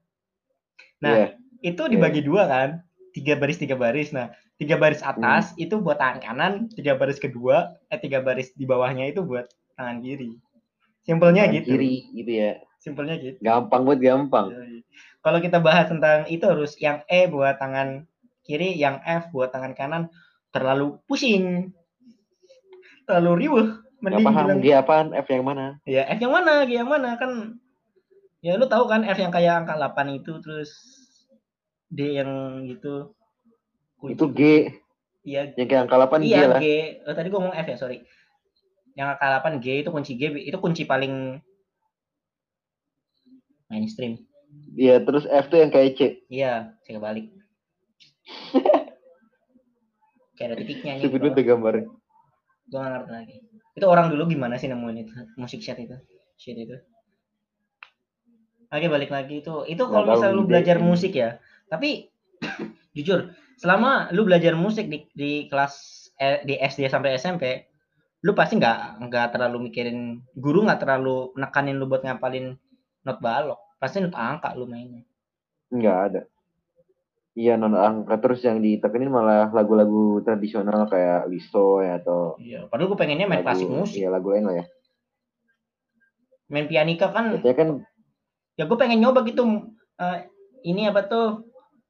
Nah, 1.03 1.15
Iya. 1.15 1.27
itu 1.63 1.83
dibagi 1.91 2.23
dua 2.23 2.47
kan? 2.47 2.71
tiga 3.09 3.35
baris 3.35 3.59
tiga 3.59 3.75
baris 3.75 4.15
nah 4.15 4.31
tiga 4.59 4.75
baris 4.75 5.07
atas 5.07 5.55
itu 5.55 5.79
buat 5.79 6.03
tangan 6.03 6.19
kanan 6.19 6.53
tiga 6.75 6.99
baris 6.99 7.23
kedua 7.23 7.79
eh 7.95 7.99
tiga 8.03 8.19
baris 8.19 8.51
di 8.59 8.67
bawahnya 8.67 9.07
itu 9.07 9.23
buat 9.23 9.47
tangan 9.79 10.03
kiri. 10.03 10.35
Simpelnya 11.07 11.47
Tangan 11.47 11.57
gitu. 11.63 11.67
kiri 11.73 11.95
gitu 12.19 12.33
ya. 12.35 12.53
Simpelnya 12.83 13.15
gitu. 13.23 13.39
Gampang 13.41 13.87
buat 13.87 14.03
gampang. 14.03 14.51
Yoi. 14.53 14.83
kalau 15.23 15.39
kita 15.43 15.59
bahas 15.63 15.91
tentang 15.91 16.27
itu 16.31 16.45
harus 16.47 16.75
yang 16.79 17.03
E 17.07 17.31
buat 17.31 17.59
tangan 17.59 18.07
kiri 18.43 18.75
yang 18.75 18.99
F 19.07 19.31
buat 19.31 19.55
tangan 19.55 19.79
kanan 19.79 20.03
terlalu 20.51 20.99
pusing. 21.07 21.71
Terlalu 23.07 23.47
riuh 23.47 23.69
mending 23.99 24.27
paham 24.27 24.45
bilang 24.47 24.61
G 24.63 24.67
apaan 24.75 25.09
F 25.15 25.27
yang 25.31 25.45
mana? 25.47 25.79
Ya 25.87 26.07
F 26.11 26.19
yang 26.19 26.35
mana 26.35 26.67
G 26.67 26.71
yang 26.83 26.91
mana 26.91 27.15
kan. 27.15 27.63
Ya 28.43 28.55
lu 28.55 28.67
tahu 28.71 28.87
kan 28.87 29.03
F 29.07 29.19
yang 29.19 29.35
kayak 29.35 29.67
angka 29.67 29.75
8 29.75 30.19
itu 30.23 30.39
terus 30.43 30.71
D 31.91 32.19
yang 32.19 32.63
gitu 32.69 33.18
itu 34.07 34.25
G. 34.31 34.41
Iya. 35.27 35.53
Yang 35.59 35.91
angka 35.91 35.97
8 35.99 36.23
G 36.23 36.31
iya 36.31 36.47
lah. 36.47 36.61
G. 36.63 36.67
Oh, 37.03 37.15
tadi 37.15 37.29
gua 37.29 37.41
ngomong 37.43 37.57
F 37.59 37.67
ya 37.67 37.77
sorry. 37.77 37.99
Yang 38.95 39.09
angka 39.19 39.27
8 39.43 39.63
G 39.65 39.67
itu 39.83 39.91
kunci 39.91 40.13
G 40.15 40.23
itu 40.47 40.59
kunci 40.63 40.87
paling 40.87 41.43
mainstream. 43.67 44.23
Iya 44.79 45.03
terus 45.03 45.27
F 45.27 45.51
tuh 45.51 45.59
yang 45.59 45.75
kayak 45.75 45.99
C. 45.99 46.01
Iya 46.31 46.79
saya 46.87 47.03
kebalik. 47.03 47.27
Kayak 50.39 50.55
ada 50.55 50.57
titiknya 50.63 51.03
stupid 51.03 51.19
banget 51.19 51.35
tuh 51.35 51.45
gambarnya. 51.51 51.85
Gue 52.71 52.79
gak 52.79 52.91
ngerti 52.95 53.11
lagi. 53.11 53.37
Itu 53.75 53.87
orang 53.91 54.07
dulu 54.15 54.31
gimana 54.31 54.55
sih 54.55 54.71
nemuin 54.71 55.03
itu 55.03 55.11
musik 55.35 55.59
shit 55.59 55.75
itu 55.83 55.99
shit 56.39 56.55
itu? 56.55 56.79
Oke 58.71 58.87
balik 58.87 59.11
lagi. 59.11 59.43
Itu 59.43 59.67
itu 59.67 59.83
kalau 59.83 60.07
misalnya 60.07 60.39
lu 60.39 60.47
belajar 60.47 60.79
musik 60.79 61.11
ya 61.11 61.43
tapi 61.67 62.15
jujur 62.97 63.35
selama 63.59 64.09
lu 64.15 64.23
belajar 64.23 64.55
musik 64.55 64.87
di 64.87 65.05
di 65.13 65.33
kelas 65.51 65.75
eh, 66.23 66.41
di 66.47 66.55
SD 66.55 66.87
sampai 66.87 67.19
SMP 67.19 67.45
lu 68.23 68.35
pasti 68.35 68.59
nggak 68.59 69.03
nggak 69.07 69.27
terlalu 69.35 69.71
mikirin 69.71 70.23
guru 70.35 70.67
nggak 70.67 70.83
terlalu 70.83 71.31
nekanin 71.39 71.79
lu 71.79 71.87
buat 71.87 72.03
ngapalin 72.03 72.55
not 73.07 73.19
balok. 73.23 73.59
Pasti 73.79 74.03
not 74.03 74.15
angka 74.15 74.55
lu 74.59 74.67
mainnya. 74.67 75.07
Nggak 75.71 75.99
ada. 76.11 76.23
Iya 77.39 77.55
non 77.55 77.79
angka. 77.79 78.19
Terus 78.19 78.43
yang 78.43 78.59
ditekenin 78.59 79.11
malah 79.11 79.51
lagu-lagu 79.55 80.19
tradisional 80.27 80.91
kayak 80.91 81.31
listo 81.31 81.79
ya 81.83 82.03
atau 82.03 82.35
iya 82.43 82.67
padahal 82.67 82.91
gue 82.95 82.99
pengennya 82.99 83.31
main 83.31 83.47
lagu 83.47 83.55
klasik 83.55 83.71
musik. 83.71 83.99
iya 84.03 84.09
lagu 84.11 84.27
lain 84.35 84.47
lah 84.51 84.57
ya. 84.63 84.67
Main 86.51 86.67
pianika 86.67 87.15
kan 87.15 87.39
Biasanya 87.39 87.55
kan 87.55 87.69
ya 88.59 88.67
gue 88.67 88.79
pengen 88.79 88.99
nyoba 88.99 89.23
gitu 89.23 89.71
eh, 90.03 90.27
ini 90.67 90.91
apa 90.91 91.07
tuh 91.07 91.48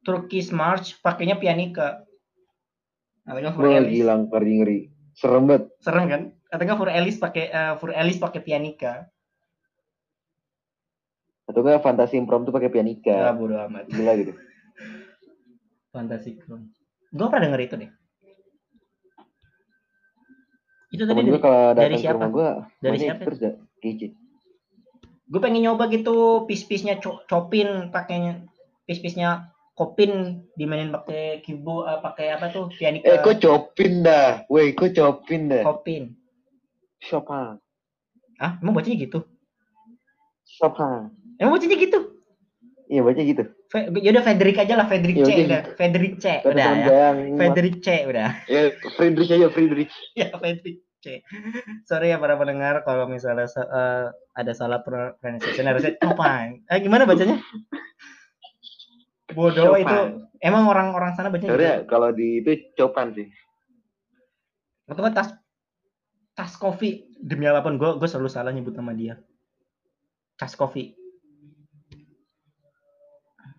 Turkish 0.08 0.48
March 0.48 0.96
pakainya 1.04 1.36
pianika. 1.36 2.08
Atau 3.28 3.52
Fur 3.52 3.68
wah 3.68 3.76
Ellis 3.76 3.92
gila 4.00 4.24
ngeri 4.24 4.52
ngeri. 4.64 4.78
Serem 5.12 5.44
banget. 5.44 5.68
Serem 5.84 6.04
kan? 6.08 6.22
Atau 6.48 6.64
Fur 6.80 6.88
Ellis 6.88 7.20
pakai 7.20 7.44
eh, 7.52 7.72
Fur 7.76 7.92
Ellis 7.92 8.16
pakai 8.16 8.40
pianika. 8.40 9.04
Atau 11.44 11.60
enggak 11.60 11.84
fantasi 11.84 12.16
impromptu 12.16 12.48
pakai 12.48 12.72
ya 12.72 12.74
pianika 12.80 13.36
bodo 13.36 13.60
amat. 13.68 13.84
Gila 13.92 14.12
gitu. 14.16 14.32
Fantasi 15.92 16.40
gue 17.08 17.26
pernah 17.32 17.48
denger 17.48 17.60
itu 17.64 17.76
deh 17.80 17.90
itu 20.88 21.04
tadi 21.04 21.20
dari, 21.20 21.36
kalau 21.36 21.76
dari 21.76 21.96
siapa? 22.00 22.24
gue 22.32 22.48
Dari 22.80 22.96
siapa? 22.96 23.22
terus 23.28 23.38
kece. 23.84 24.08
Gue 25.28 25.40
pengen 25.44 25.68
nyoba 25.68 25.92
gitu 25.92 26.48
pis-pisnya 26.48 26.96
co- 26.96 27.20
copin 27.28 27.92
pakainya 27.92 28.48
pis-pisnya 28.88 29.52
kopin 29.78 30.42
dimainin 30.58 30.90
pakai 30.90 31.38
keyboard 31.46 31.86
eh, 31.86 31.98
pakai 32.02 32.26
apa 32.34 32.50
tuh 32.50 32.66
pianika 32.74 33.06
eh 33.06 33.18
kok 33.22 33.38
copin 33.38 34.02
dah? 34.02 34.42
Weh 34.50 34.74
kok 34.74 34.90
copin 34.90 35.46
dah? 35.46 35.62
Kopin 35.62 36.18
Chopin. 36.98 37.62
Ah 38.42 38.58
emang 38.58 38.74
bacanya 38.74 38.98
gitu? 38.98 39.22
Chopin. 40.58 41.14
Emang 41.38 41.54
bacanya 41.54 41.78
gitu? 41.78 42.18
Iya 42.88 43.04
baca 43.04 43.20
gitu. 43.20 43.44
Fe- 43.68 43.92
yaudah 44.00 44.24
Frederick 44.24 44.56
aja 44.58 44.74
lah 44.74 44.88
Frederick 44.88 45.20
C 45.20 45.28
udah 45.28 45.44
udah. 45.44 45.60
Gitu. 45.62 45.70
Frederick 45.76 46.14
C 46.18 46.26
Kata 46.40 46.48
udah 46.50 46.70
ya. 46.74 46.88
Frederick 47.36 47.76
C 47.84 47.88
udah. 48.08 48.28
Ya 48.48 48.62
Friedrich 48.96 49.30
aja 49.30 49.46
Friedrich 49.52 49.92
ya 50.20 50.26
Frederick 50.34 50.78
C. 51.04 51.22
Sorry 51.86 52.10
ya 52.10 52.18
para 52.18 52.34
pendengar 52.34 52.82
kalau 52.82 53.06
misalnya 53.06 53.46
sa- 53.46 53.68
eh, 53.68 54.04
ada 54.34 54.52
salah 54.56 54.80
pro- 54.82 55.14
pronunciation 55.20 55.68
harusnya 55.68 55.94
Chopin. 56.00 56.64
Eh 56.66 56.80
gimana 56.82 57.06
bacanya 57.06 57.38
bodoh 59.32 59.76
Chopin. 59.76 59.84
itu 59.84 59.98
emang 60.40 60.64
orang-orang 60.68 61.12
sana 61.16 61.28
bacanya 61.28 61.52
Sebenarnya 61.52 61.76
gitu 61.82 61.90
kalau 61.90 62.08
di 62.14 62.28
itu 62.40 62.50
Chopin 62.78 63.08
sih. 63.16 63.28
Atau 64.88 65.04
tas 65.12 65.36
tas 66.32 66.52
kopi 66.56 67.10
demi 67.18 67.44
apa 67.50 67.60
pun 67.60 67.76
gue 67.76 67.90
gue 67.98 68.08
selalu 68.08 68.30
salah 68.30 68.52
nyebut 68.54 68.72
nama 68.76 68.94
dia. 68.94 69.18
Tas 70.38 70.54
kopi 70.54 70.98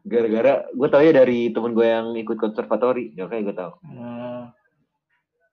gara-gara 0.09 0.65
gue 0.73 0.87
tau 0.89 1.01
ya 1.05 1.13
dari 1.13 1.53
temen 1.53 1.77
gue 1.77 1.85
yang 1.85 2.17
ikut 2.17 2.41
konservatori 2.41 3.13
ya 3.13 3.29
kayak 3.29 3.53
gue 3.53 3.55
tau. 3.55 3.77
Hmm. 3.85 4.49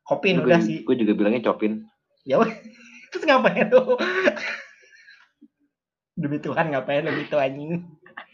Kopin 0.07 0.41
udah 0.41 0.63
sih. 0.65 0.87
gue 0.87 0.97
juga 0.97 1.13
bilangnya 1.13 1.45
Chopin. 1.45 1.85
Ya 2.25 2.41
weh. 2.41 2.51
terus 3.13 3.29
ngapain 3.29 3.69
lu? 3.69 4.01
Demi 6.21 6.41
Tuhan 6.41 6.73
ngapain 6.73 7.05
lu 7.05 7.13
gitu 7.21 7.37
anjing 7.37 7.85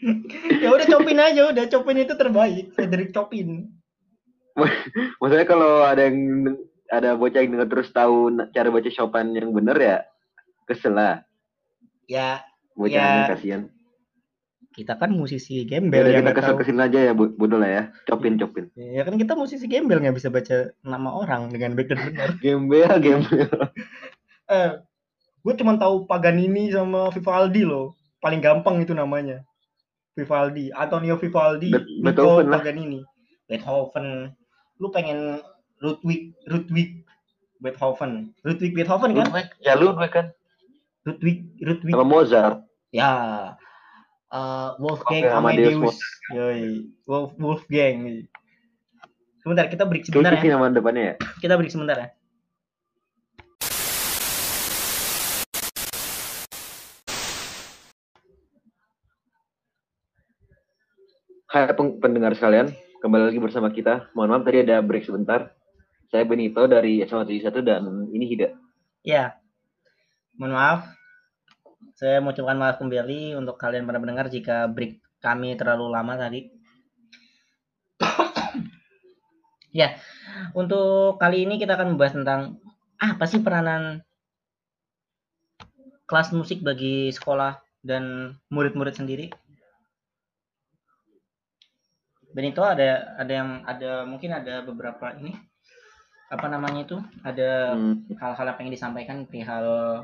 ya 0.63 0.69
udah 0.69 0.87
copin 0.87 1.17
aja 1.17 1.41
udah 1.49 1.65
copin 1.67 1.97
itu 1.99 2.13
terbaik 2.13 2.71
Frederick 2.73 3.11
Chopin. 3.11 3.71
Maksudnya 5.19 5.47
kalau 5.47 5.81
ada 5.81 6.05
yang 6.05 6.53
ada 6.93 7.17
bocah 7.17 7.41
yang 7.41 7.57
denger 7.57 7.69
terus 7.69 7.89
tahu 7.89 8.29
cara 8.53 8.69
baca 8.69 8.89
Chopin 8.89 9.33
yang 9.33 9.49
bener 9.49 9.77
ya 9.77 9.97
kesel 10.65 10.93
lah. 10.93 11.25
Ya 12.05 12.45
bocah 12.75 12.93
Ya. 12.93 13.09
yang 13.17 13.31
kasihan. 13.31 13.61
Kita 14.73 14.97
kan 14.97 15.13
musisi 15.13 15.61
ya 15.61 15.65
gembel 15.69 16.09
ya 16.09 16.17
kita 16.17 16.33
kesel 16.33 16.57
kesel 16.57 16.77
aja 16.77 16.99
ya 16.99 17.13
bo- 17.13 17.33
bodoh 17.33 17.57
lah 17.57 17.69
ya. 17.69 17.83
Chopin 18.05 18.37
Chopin. 18.37 18.69
Ya 18.73 19.01
kan 19.01 19.17
kita 19.17 19.33
musisi 19.33 19.65
gembel 19.65 20.01
nggak 20.01 20.17
bisa 20.17 20.29
baca 20.29 20.73
nama 20.81 21.09
orang 21.13 21.49
dengan 21.49 21.73
baik 21.73 21.93
dan 21.93 21.99
benar 22.03 22.29
gembel 22.37 22.91
gembel. 22.99 23.49
Eh 24.43 24.71
gue 25.39 25.53
cuma 25.55 25.79
tahu 25.79 26.03
Paganini 26.03 26.67
sama 26.69 27.07
Vivaldi 27.09 27.63
loh. 27.63 27.95
Paling 28.19 28.43
gampang 28.43 28.79
itu 28.79 28.91
namanya 28.91 29.41
Vivaldi 30.13 30.69
Antonio 30.71 31.17
Vivaldi 31.17 31.73
Bet- 31.73 31.89
Beethoven 32.01 32.45
lah. 32.47 32.59
Paganini. 32.61 33.01
Beethoven. 33.49 34.33
Lu 34.77 34.87
pengen 34.89 35.41
Ludwig 35.81 36.33
Ludwig 36.45 37.01
Beethoven. 37.59 38.31
Ludwig 38.45 38.71
Beethoven 38.73 39.11
kan? 39.13 39.25
Ludwig? 39.27 39.47
Ya 39.59 39.73
Ludwig 39.73 40.11
kan. 40.11 40.25
Ludwig 41.03 41.37
Ludwig. 41.59 41.93
Sama 41.93 42.05
Mozart. 42.05 42.57
Ya. 42.93 43.11
Eh, 44.33 44.69
Wolfgang 44.81 45.29
Wolfgang 45.29 45.37
Amadeus 45.37 45.75
Amadeus 45.77 45.99
Yoi. 46.33 46.89
Wolf 47.05 47.33
Wolfgang. 47.37 48.25
Sebentar 49.41 49.67
kita 49.67 49.83
break 49.83 50.07
sebentar 50.07 50.33
Kayak 50.33 50.45
ya. 50.45 50.53
nama 50.55 50.71
depannya 50.71 51.03
ya. 51.03 51.15
Kita 51.41 51.53
break 51.59 51.69
sebentar 51.69 51.97
ya 51.99 52.09
Hai 61.53 61.69
pendengar 62.01 62.33
sekalian, 62.33 62.73
kembali 62.97 63.29
lagi 63.29 63.37
bersama 63.37 63.69
kita. 63.69 64.09
Mohon 64.17 64.41
maaf 64.41 64.43
tadi 64.49 64.65
ada 64.65 64.81
break 64.81 65.05
sebentar. 65.05 65.53
Saya 66.09 66.25
Benito 66.25 66.65
dari 66.65 67.05
SMA 67.05 67.29
71 67.29 67.61
dan 67.61 68.09
ini 68.09 68.25
Hida. 68.25 68.57
Ya, 69.05 69.37
mohon 70.33 70.57
maaf. 70.57 70.89
Saya 71.93 72.25
mau 72.25 72.33
ucapkan 72.33 72.57
maaf 72.57 72.81
kembali 72.81 73.37
untuk 73.37 73.61
kalian 73.61 73.85
para 73.85 74.01
pendengar 74.01 74.33
jika 74.33 74.65
break 74.65 74.97
kami 75.21 75.53
terlalu 75.53 75.93
lama 75.93 76.17
tadi. 76.17 76.49
ya, 79.77 79.93
untuk 80.57 81.21
kali 81.21 81.45
ini 81.45 81.61
kita 81.61 81.77
akan 81.77 81.93
membahas 81.93 82.17
tentang 82.17 82.57
apa 82.97 83.29
sih 83.29 83.45
peranan 83.45 84.01
kelas 86.09 86.33
musik 86.33 86.65
bagi 86.65 87.13
sekolah 87.13 87.61
dan 87.85 88.33
murid-murid 88.49 88.97
sendiri. 88.97 89.29
Benito 92.33 92.65
ada 92.65 93.13
ada 93.15 93.33
yang 93.33 93.61
ada 93.63 94.09
mungkin 94.09 94.33
ada 94.33 94.65
beberapa 94.65 95.13
ini 95.15 95.37
apa 96.33 96.49
namanya 96.49 96.81
itu 96.81 96.97
ada 97.21 97.77
Hmm, 97.77 98.09
hal-hal 98.17 98.49
yang 98.49 98.57
pengen 98.57 98.73
disampaikan 98.73 99.17
perihal 99.29 100.01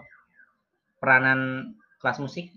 peranan 1.01 1.73
kelas 1.97 2.21
musik 2.21 2.53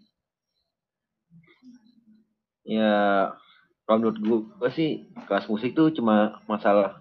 ya, 2.68 3.32
kalau 3.88 3.98
menurut 3.98 4.18
gue 4.60 4.70
sih 4.76 4.90
kelas 5.26 5.48
musik 5.48 5.72
tuh 5.72 5.88
cuma 5.90 6.40
masalah 6.44 7.00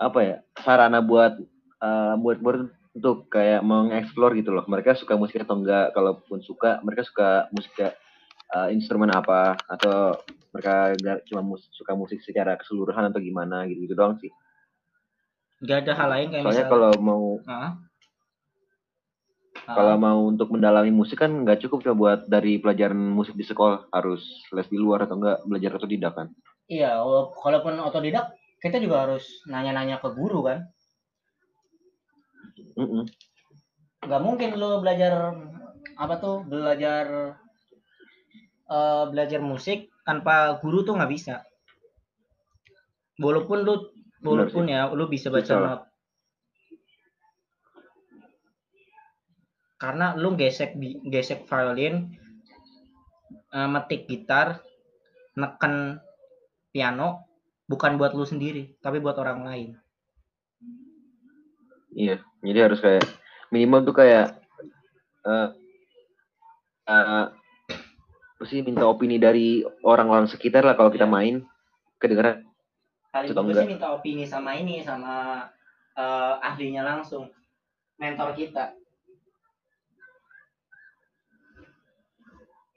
apa 0.00 0.18
ya 0.24 0.36
sarana 0.64 1.04
buat 1.04 1.38
eh, 1.84 2.14
murid-murid 2.18 2.72
untuk 2.94 3.26
kayak 3.26 3.66
mengeksplor 3.66 4.38
gitu 4.38 4.54
loh. 4.54 4.62
Mereka 4.70 4.94
suka 4.94 5.18
musik 5.18 5.42
atau 5.42 5.58
enggak? 5.58 5.90
Kalaupun 5.90 6.38
suka, 6.46 6.78
mereka 6.86 7.02
suka 7.02 7.50
musik 7.50 7.74
eh, 7.78 8.68
instrumen 8.70 9.10
apa 9.10 9.58
atau 9.66 10.18
mereka 10.54 10.94
gak 11.02 11.18
cuma 11.26 11.42
mus 11.42 11.66
suka 11.74 11.98
musik 11.98 12.22
secara 12.22 12.54
keseluruhan 12.54 13.10
atau 13.10 13.18
gimana 13.18 13.66
gitu 13.66 13.90
gitu 13.90 13.94
doang 13.98 14.14
sih 14.22 14.30
Gak 15.64 15.86
ada 15.86 15.92
hal 15.98 16.08
lain 16.14 16.28
kayak 16.30 16.44
soalnya 16.44 16.64
misal 16.66 16.72
kalau 16.72 16.90
mau. 17.02 17.24
Ah. 17.50 17.72
kalau 19.64 19.94
mau 19.96 20.20
untuk 20.28 20.52
mendalami 20.52 20.92
musik 20.92 21.18
kan 21.24 21.30
nggak 21.30 21.64
cukup 21.64 21.80
cuma 21.80 21.94
buat 21.96 22.20
dari 22.28 22.60
pelajaran 22.60 23.00
musik 23.00 23.32
di 23.32 23.48
sekolah 23.48 23.88
harus 23.96 24.20
les 24.52 24.68
di 24.68 24.76
luar 24.76 25.08
atau 25.08 25.16
enggak 25.16 25.40
belajar 25.48 25.70
otodidak 25.80 26.12
kan 26.12 26.28
Iya, 26.64 27.04
walaupun 27.44 27.76
otodidak, 27.76 28.32
kita 28.56 28.80
juga 28.80 29.04
harus 29.04 29.44
nanya-nanya 29.44 30.00
ke 30.00 30.08
guru 30.16 30.48
kan. 30.48 30.64
Mm-mm. 32.80 33.04
Nggak 34.08 34.22
mungkin 34.24 34.50
lu 34.56 34.80
belajar 34.80 35.36
apa 35.94 36.14
tuh 36.18 36.40
belajar 36.48 37.36
eh, 38.66 39.04
belajar 39.12 39.40
musik 39.44 39.92
tanpa 40.04 40.60
guru 40.60 40.84
tuh 40.84 40.94
nggak 40.94 41.12
bisa. 41.12 41.42
Walaupun 43.18 43.64
lu 43.64 43.74
walaupun 44.20 44.68
ya 44.68 44.92
lu 44.92 45.08
bisa 45.08 45.32
baca 45.32 45.52
not. 45.56 45.82
Karena 49.80 50.16
lu 50.16 50.36
gesek 50.38 50.76
gesek 51.08 51.44
violin, 51.44 52.14
eh, 53.52 53.68
metik 53.68 54.08
gitar, 54.08 54.60
neken 55.36 55.98
piano 56.72 57.28
bukan 57.68 57.96
buat 57.96 58.12
lu 58.12 58.24
sendiri, 58.24 58.76
tapi 58.80 59.00
buat 59.00 59.16
orang 59.20 59.40
lain. 59.44 59.70
Iya, 61.94 62.18
jadi 62.42 62.58
harus 62.66 62.82
kayak 62.82 63.06
minimal 63.54 63.86
tuh 63.86 63.94
kayak 63.94 64.26
eh 65.24 65.48
eh, 66.90 67.26
apa 68.34 68.44
sih 68.50 68.60
minta 68.60 68.84
opini 68.84 69.16
dari 69.16 69.62
orang-orang 69.86 70.26
sekitar 70.26 70.66
lah 70.66 70.74
kalau 70.74 70.90
kita 70.90 71.06
Iya. 71.06 71.14
main 71.14 71.34
kedengeran 72.02 72.42
bagus 73.14 73.30
enggak? 73.30 73.62
sih 73.62 73.70
minta 73.70 73.88
opini 73.94 74.24
sama 74.26 74.58
ini 74.58 74.82
sama 74.82 75.46
eh, 75.94 76.34
ahlinya 76.42 76.82
langsung, 76.82 77.30
mentor 78.02 78.34
kita. 78.34 78.74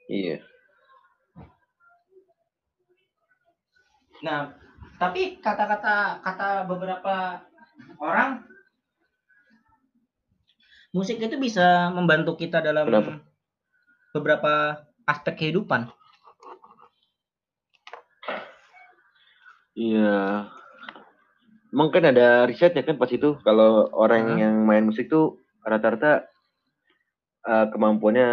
iya 0.06 0.38
Nah, 4.18 4.50
tapi 4.98 5.38
kata-kata 5.38 6.18
kata 6.26 6.66
beberapa 6.66 7.38
orang 8.02 8.42
musik 10.90 11.22
itu 11.22 11.38
bisa 11.38 11.86
membantu 11.94 12.34
kita 12.34 12.58
dalam 12.58 12.90
Kenapa? 12.90 13.22
beberapa 14.10 14.54
aspek 15.08 15.34
kehidupan. 15.40 15.88
iya 19.78 20.50
emang 21.70 21.94
kan 21.94 22.02
ada 22.02 22.42
risetnya 22.44 22.82
kan 22.82 22.98
pas 22.98 23.06
itu 23.08 23.38
kalau 23.46 23.86
orang 23.94 24.34
Hmm. 24.34 24.38
yang 24.42 24.54
main 24.66 24.82
musik 24.82 25.06
tuh 25.06 25.38
rata-rata 25.62 26.26
eh, 27.46 27.66
kemampuannya 27.70 28.28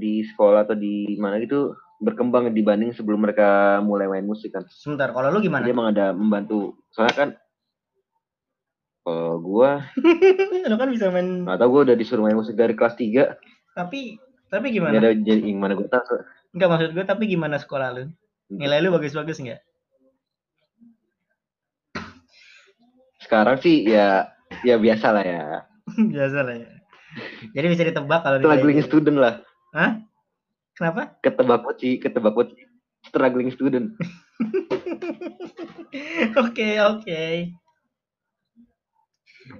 di 0.00 0.24
sekolah 0.24 0.64
atau 0.64 0.72
di 0.72 1.20
mana 1.20 1.36
gitu 1.36 1.76
berkembang 2.00 2.48
dibanding 2.50 2.92
sebelum 2.92 3.22
mereka 3.22 3.80
mulai 3.80 4.08
main 4.08 4.24
musik 4.24 4.52
kan 4.52 4.64
Sebentar, 4.68 5.12
kalau 5.12 5.28
lu 5.28 5.40
gimana? 5.40 5.64
Jadi 5.64 5.72
emang 5.72 5.88
ada 5.92 6.12
membantu. 6.12 6.76
Soalnya 6.92 7.16
kan 7.16 7.28
kalau 9.00 9.36
gua 9.38 9.84
lu 10.70 10.76
kan 10.76 10.88
bisa 10.88 11.12
main 11.12 11.44
tahu 11.46 11.68
gua 11.70 11.82
udah 11.92 11.96
disuruh 11.96 12.24
main 12.24 12.34
musik 12.34 12.56
dari 12.56 12.72
kelas 12.72 12.96
3. 12.96 13.36
tapi 13.76 14.16
tapi 14.46 14.70
gimana? 14.70 14.96
ada 14.96 15.10
jadi 15.12 15.42
yang 15.42 15.58
mana 15.58 15.74
gua 15.74 15.88
tahu. 15.88 16.22
Enggak 16.54 16.68
maksud 16.70 16.90
gue 16.94 17.04
tapi 17.04 17.24
gimana 17.26 17.56
sekolah 17.58 17.88
lu? 17.92 18.04
Nilai 18.48 18.78
lu 18.80 18.94
bagus-bagus 18.94 19.42
enggak? 19.42 19.60
Sekarang 23.18 23.58
sih 23.58 23.82
ya 23.82 24.30
ya 24.62 24.78
biasa 24.78 25.06
lah 25.10 25.24
ya. 25.24 25.42
Biasa 26.14 26.38
lah 26.42 26.56
ya. 26.56 26.70
Jadi 27.52 27.66
bisa 27.72 27.82
ditebak 27.84 28.20
kalau 28.22 28.38
Struggling 28.38 28.78
nilai- 28.78 28.88
student 28.88 29.18
lah. 29.18 29.34
Hah? 29.72 30.00
Kenapa? 30.76 31.16
Ketebak 31.24 31.60
poci, 31.64 31.96
ketebak 31.96 32.34
poci. 32.36 32.54
Struggling 33.08 33.50
student. 33.50 33.96
Oke, 36.36 36.76
oke. 36.82 37.24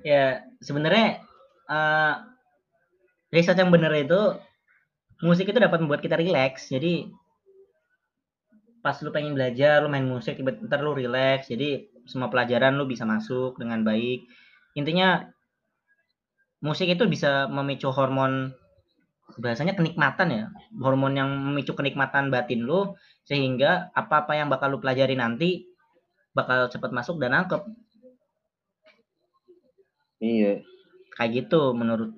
Ya, 0.04 0.44
sebenarnya 0.60 1.22
eh 1.66 2.14
riset 3.32 3.56
yang 3.56 3.72
benar 3.72 3.94
itu 3.96 4.36
musik 5.22 5.48
itu 5.48 5.58
dapat 5.58 5.78
membuat 5.80 6.04
kita 6.04 6.16
rileks. 6.18 6.68
Jadi 6.72 7.08
pas 8.84 8.94
lu 9.02 9.10
pengen 9.10 9.34
belajar, 9.34 9.82
lu 9.82 9.90
main 9.90 10.06
musik, 10.06 10.38
tiba 10.38 10.54
ntar 10.66 10.80
lu 10.84 10.94
rileks. 10.96 11.48
Jadi 11.50 11.90
semua 12.06 12.30
pelajaran 12.30 12.76
lu 12.76 12.86
bisa 12.86 13.02
masuk 13.08 13.58
dengan 13.58 13.82
baik. 13.82 14.26
Intinya 14.76 15.26
musik 16.60 16.88
itu 16.88 17.04
bisa 17.08 17.48
memicu 17.48 17.88
hormon 17.92 18.52
bahasanya 19.40 19.74
kenikmatan 19.74 20.28
ya. 20.30 20.44
Hormon 20.78 21.18
yang 21.18 21.30
memicu 21.30 21.74
kenikmatan 21.74 22.30
batin 22.30 22.62
lu 22.62 22.94
sehingga 23.26 23.90
apa-apa 23.90 24.38
yang 24.38 24.46
bakal 24.46 24.70
lu 24.70 24.78
pelajari 24.78 25.18
nanti 25.18 25.66
bakal 26.36 26.68
cepat 26.68 26.92
masuk 26.92 27.18
dan 27.18 27.32
nangkep 27.32 27.64
Iya. 30.16 30.64
kayak 31.12 31.30
gitu 31.44 31.76
menurut 31.76 32.12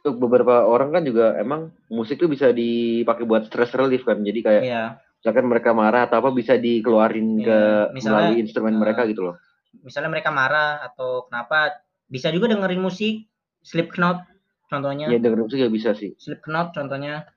untuk 0.00 0.16
beberapa 0.18 0.64
orang 0.64 0.90
kan 0.90 1.02
juga 1.04 1.36
emang 1.36 1.68
musik 1.86 2.16
tuh 2.16 2.26
bisa 2.26 2.48
dipakai 2.50 3.28
buat 3.28 3.44
stress 3.44 3.76
relief 3.76 4.02
kan. 4.02 4.20
Jadi 4.20 4.40
kayak 4.40 4.62
ya 4.64 4.82
misalkan 5.20 5.44
mereka 5.44 5.76
marah 5.76 6.08
atau 6.08 6.24
apa 6.24 6.32
bisa 6.32 6.56
dikeluarin 6.56 7.36
Iya. 7.36 7.44
ke 7.44 7.58
Misalnya, 7.92 8.32
melalui 8.32 8.36
instrumen 8.40 8.74
eh, 8.74 8.80
mereka 8.80 9.04
gitu 9.04 9.22
loh. 9.28 9.36
misalnya 9.84 10.10
mereka 10.10 10.32
marah 10.32 10.80
atau 10.82 11.28
kenapa 11.28 11.78
bisa 12.08 12.32
juga 12.32 12.48
dengerin 12.50 12.80
musik 12.80 13.28
Slipknot 13.60 14.24
contohnya 14.66 15.06
Iya 15.06 15.20
dengerin 15.20 15.44
musik 15.44 15.60
ya 15.60 15.68
bisa 15.68 15.92
sih. 15.92 16.16
Slipknot 16.16 16.72
contohnya 16.72 17.28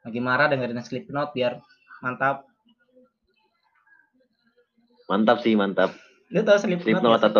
lagi 0.00 0.20
marah 0.22 0.46
dengerin 0.46 0.78
Slipknot 0.80 1.34
biar 1.34 1.58
mantap 2.00 2.46
Mantap 5.10 5.42
sih, 5.42 5.58
mantap. 5.58 5.90
lu 6.30 6.46
tau 6.46 6.54
Slipknot 6.54 7.02
Slipknot 7.02 7.18
sih? 7.18 7.34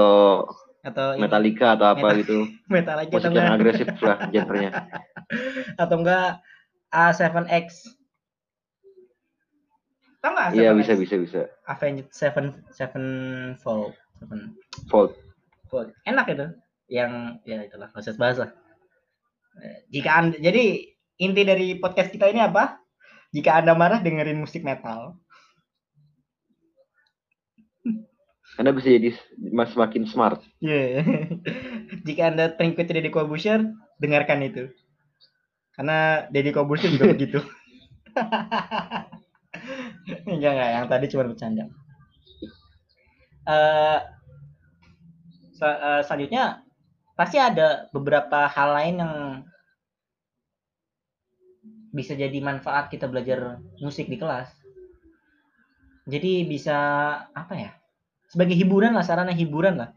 Atau 0.80 1.12
atau 1.12 1.14
ini, 1.14 1.20
Metallica 1.20 1.66
atau 1.74 1.86
apa 1.88 2.00
Metal- 2.00 2.18
gitu. 2.24 2.38
Metallica 2.72 3.12
Musik 3.12 3.24
yang 3.24 3.32
enggak 3.34 3.56
agresif 3.56 3.86
lah 4.00 4.18
genrenya. 4.28 4.70
atau 5.82 5.96
enggak 5.98 6.26
A7X 6.90 7.66
tau 10.20 10.30
nggak 10.32 10.46
Iya 10.52 10.70
A7X? 10.72 10.78
bisa 10.80 10.92
bisa 10.96 11.14
bisa. 11.16 11.40
Avenged 11.66 12.08
Seven 12.12 12.46
Seven 12.70 13.04
Fold 13.56 13.96
Seven 14.16 14.52
Volt. 14.88 15.16
Fold 15.66 15.88
enak 16.04 16.26
itu 16.28 16.46
yang 16.90 17.38
ya 17.44 17.62
itulah 17.62 17.88
nggak 17.88 18.02
usah 18.02 18.16
bahas 18.16 18.38
lah 18.38 18.52
Eh, 19.50 19.82
jika 19.90 20.14
anda 20.14 20.38
jadi 20.38 20.94
inti 21.18 21.42
dari 21.42 21.74
podcast 21.76 22.08
kita 22.08 22.30
ini 22.30 22.38
apa 22.38 22.78
jika 23.28 23.58
anda 23.58 23.74
marah 23.74 23.98
dengerin 23.98 24.38
musik 24.38 24.62
metal 24.62 25.18
Anda 28.60 28.76
bisa 28.76 28.92
jadi 28.92 29.16
mas 29.40 29.72
semakin 29.72 30.04
smart. 30.04 30.44
Iya. 30.60 31.00
jika 32.06 32.22
anda 32.28 32.52
pengikut 32.52 32.86
Deddy 32.86 33.08
Corbuzier 33.08 33.64
dengarkan 33.96 34.44
itu 34.44 34.68
karena 35.74 36.28
Deddy 36.28 36.52
Corbuzier 36.52 36.92
juga 36.92 37.08
begitu 37.16 37.40
enggak 40.28 40.52
enggak 40.52 40.70
yang 40.76 40.86
tadi 40.92 41.06
cuma 41.08 41.30
bercanda 41.30 41.64
sa- 45.60 45.80
eh, 45.80 46.00
selanjutnya 46.04 46.64
pasti 47.14 47.36
ada 47.36 47.92
beberapa 47.92 48.48
hal 48.48 48.68
lain 48.72 48.96
yang 49.04 49.14
bisa 51.92 52.14
jadi 52.14 52.38
manfaat 52.40 52.88
kita 52.88 53.10
belajar 53.10 53.58
musik 53.82 54.06
di 54.06 54.16
kelas. 54.16 54.46
Jadi 56.06 56.46
bisa 56.46 56.78
apa 57.34 57.54
ya? 57.58 57.70
Sebagai 58.30 58.54
hiburan 58.54 58.94
lah, 58.94 59.02
sarana 59.02 59.34
hiburan 59.34 59.74
lah. 59.76 59.90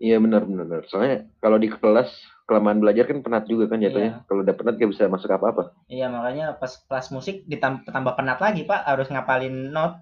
Iya 0.00 0.16
benar 0.20 0.44
benar. 0.44 0.64
benar. 0.66 0.82
Soalnya 0.88 1.28
kalau 1.38 1.56
di 1.56 1.68
kelas 1.68 2.08
kelamaan 2.44 2.80
belajar 2.80 3.08
kan 3.08 3.24
penat 3.24 3.44
juga 3.48 3.68
kan 3.68 3.80
jatuhnya. 3.80 4.24
Kalau 4.28 4.44
udah 4.44 4.52
penat 4.52 4.74
gak 4.76 4.90
bisa 4.90 5.08
masuk 5.08 5.32
apa-apa. 5.32 5.72
Iya 5.88 6.08
makanya 6.08 6.56
pas 6.56 6.76
kelas 6.88 7.08
musik 7.08 7.44
ditambah 7.44 7.88
tambah 7.88 8.12
penat 8.16 8.36
lagi 8.40 8.64
pak, 8.64 8.84
harus 8.84 9.08
ngapalin 9.08 9.72
not. 9.72 10.00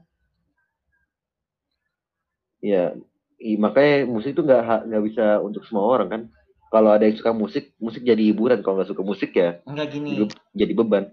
Iya. 2.62 2.94
i- 3.42 3.58
makanya 3.58 4.06
musik 4.06 4.38
tuh 4.38 4.46
nggak 4.46 4.86
nggak 4.86 5.02
bisa 5.02 5.42
untuk 5.42 5.66
semua 5.66 5.82
orang 5.90 6.08
kan. 6.08 6.22
Kalau 6.70 6.94
ada 6.94 7.04
yang 7.04 7.18
suka 7.18 7.34
musik, 7.34 7.74
musik 7.76 8.06
jadi 8.06 8.22
hiburan. 8.30 8.62
Kalau 8.62 8.78
nggak 8.78 8.90
suka 8.94 9.02
musik 9.02 9.34
ya 9.34 9.58
Enggak 9.66 9.90
gini. 9.92 10.30
jadi 10.54 10.72
beban. 10.72 11.10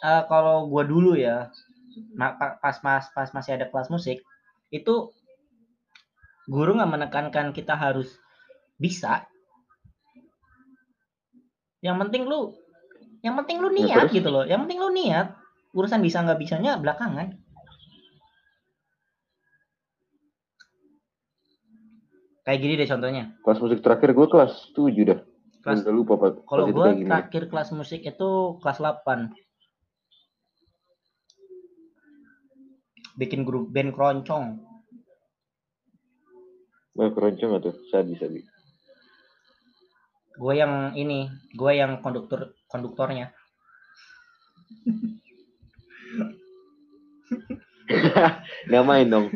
eh, 0.00 0.22
kalau 0.24 0.64
gua 0.72 0.88
dulu 0.88 1.12
ya 1.20 1.52
pas 2.60 2.76
mas 2.84 3.06
pas 3.12 3.28
masih 3.32 3.56
ada 3.56 3.66
kelas 3.68 3.88
musik 3.88 4.20
itu 4.70 4.94
guru 6.46 6.78
nggak 6.78 6.92
menekankan 6.92 7.50
kita 7.50 7.74
harus 7.74 8.14
bisa. 8.78 9.26
Yang 11.82 11.96
penting 12.06 12.22
lu 12.26 12.54
yang 13.24 13.34
penting 13.42 13.58
lu 13.58 13.68
Ya, 13.74 13.76
niat 13.82 13.98
terus? 14.06 14.16
gitu 14.22 14.28
loh. 14.30 14.44
Yang 14.46 14.60
penting 14.66 14.78
lu 14.78 14.90
niat 14.94 15.26
urusan 15.74 16.00
bisa 16.00 16.22
nggak 16.22 16.38
bisanya 16.40 16.78
belakangan. 16.78 17.36
Kayak 22.46 22.58
gini 22.62 22.72
deh 22.78 22.86
contohnya. 22.86 23.24
Kelas 23.42 23.58
musik 23.58 23.78
terakhir 23.82 24.14
gue 24.14 24.26
kelas 24.30 24.52
7 24.70 25.02
dah. 25.02 25.20
Kelas 25.66 25.82
Udah 25.82 25.94
lupa 25.94 26.14
kalau 26.46 26.70
Pas 26.70 26.94
gue 26.94 27.02
terakhir 27.02 27.42
kelas 27.50 27.74
musik 27.74 28.06
itu 28.06 28.30
kelas 28.62 28.78
8 28.78 29.34
bikin 33.16 33.42
grup 33.42 33.68
band 33.68 33.90
keroncong 33.90 34.60
Wah, 36.92 37.10
keroncong 37.10 37.50
gak 37.52 37.62
tuh? 37.62 37.76
Sabi, 37.86 38.16
sabi. 38.16 38.40
gue 40.32 40.52
yang 40.54 40.92
ini 40.94 41.26
gue 41.50 41.72
yang 41.72 42.00
konduktor 42.00 42.52
konduktornya 42.66 43.32
Gak 48.66 48.84
main 48.84 49.06
dong. 49.06 49.26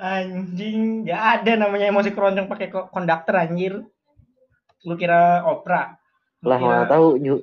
anjing 0.00 1.04
ya 1.04 1.36
ada 1.36 1.60
namanya 1.60 1.84
emosi 1.86 2.10
keroncong 2.10 2.48
pakai 2.48 2.68
ko- 2.68 2.88
konduktor 2.88 3.36
anjir 3.36 3.84
lu 4.80 4.96
kira 4.96 5.44
opera 5.44 6.00
Lu 6.40 6.48
Lah 6.48 6.56
kira- 6.56 6.68
mana 6.80 6.88
tahu 6.88 7.20
new 7.20 7.36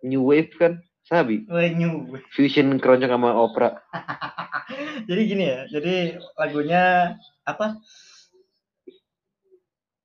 new 0.00 0.24
wave 0.24 0.48
kan? 0.54 0.80
Sabi. 1.04 1.44
Wah, 1.44 1.68
new. 1.68 2.16
Fusion 2.30 2.76
keroncong 2.76 3.08
sama 3.10 3.32
opera. 3.34 3.76
jadi 5.06 5.22
gini 5.30 5.44
ya 5.46 5.60
jadi 5.70 5.94
lagunya 6.38 7.14
apa 7.46 7.78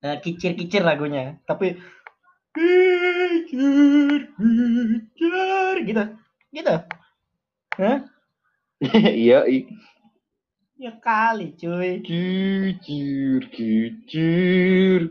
Eh, 0.04 0.20
kicir-kicir 0.20 0.84
lagunya 0.84 1.40
tapi 1.48 1.80
kicir 2.52 4.22
kicir 4.36 5.76
gitu 5.88 6.04
gitu 6.52 6.76
Hah? 7.80 7.98
Iya, 9.24 9.48
i. 9.48 9.64
ya 10.76 10.92
kali 11.00 11.56
cuy 11.56 12.04
Kicir, 12.04 13.42
kicir. 13.56 15.08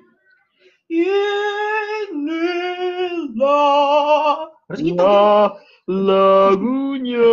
inilah 3.32 4.52
harus 4.68 4.80
gitu 4.84 5.02
lagunya. 5.88 7.32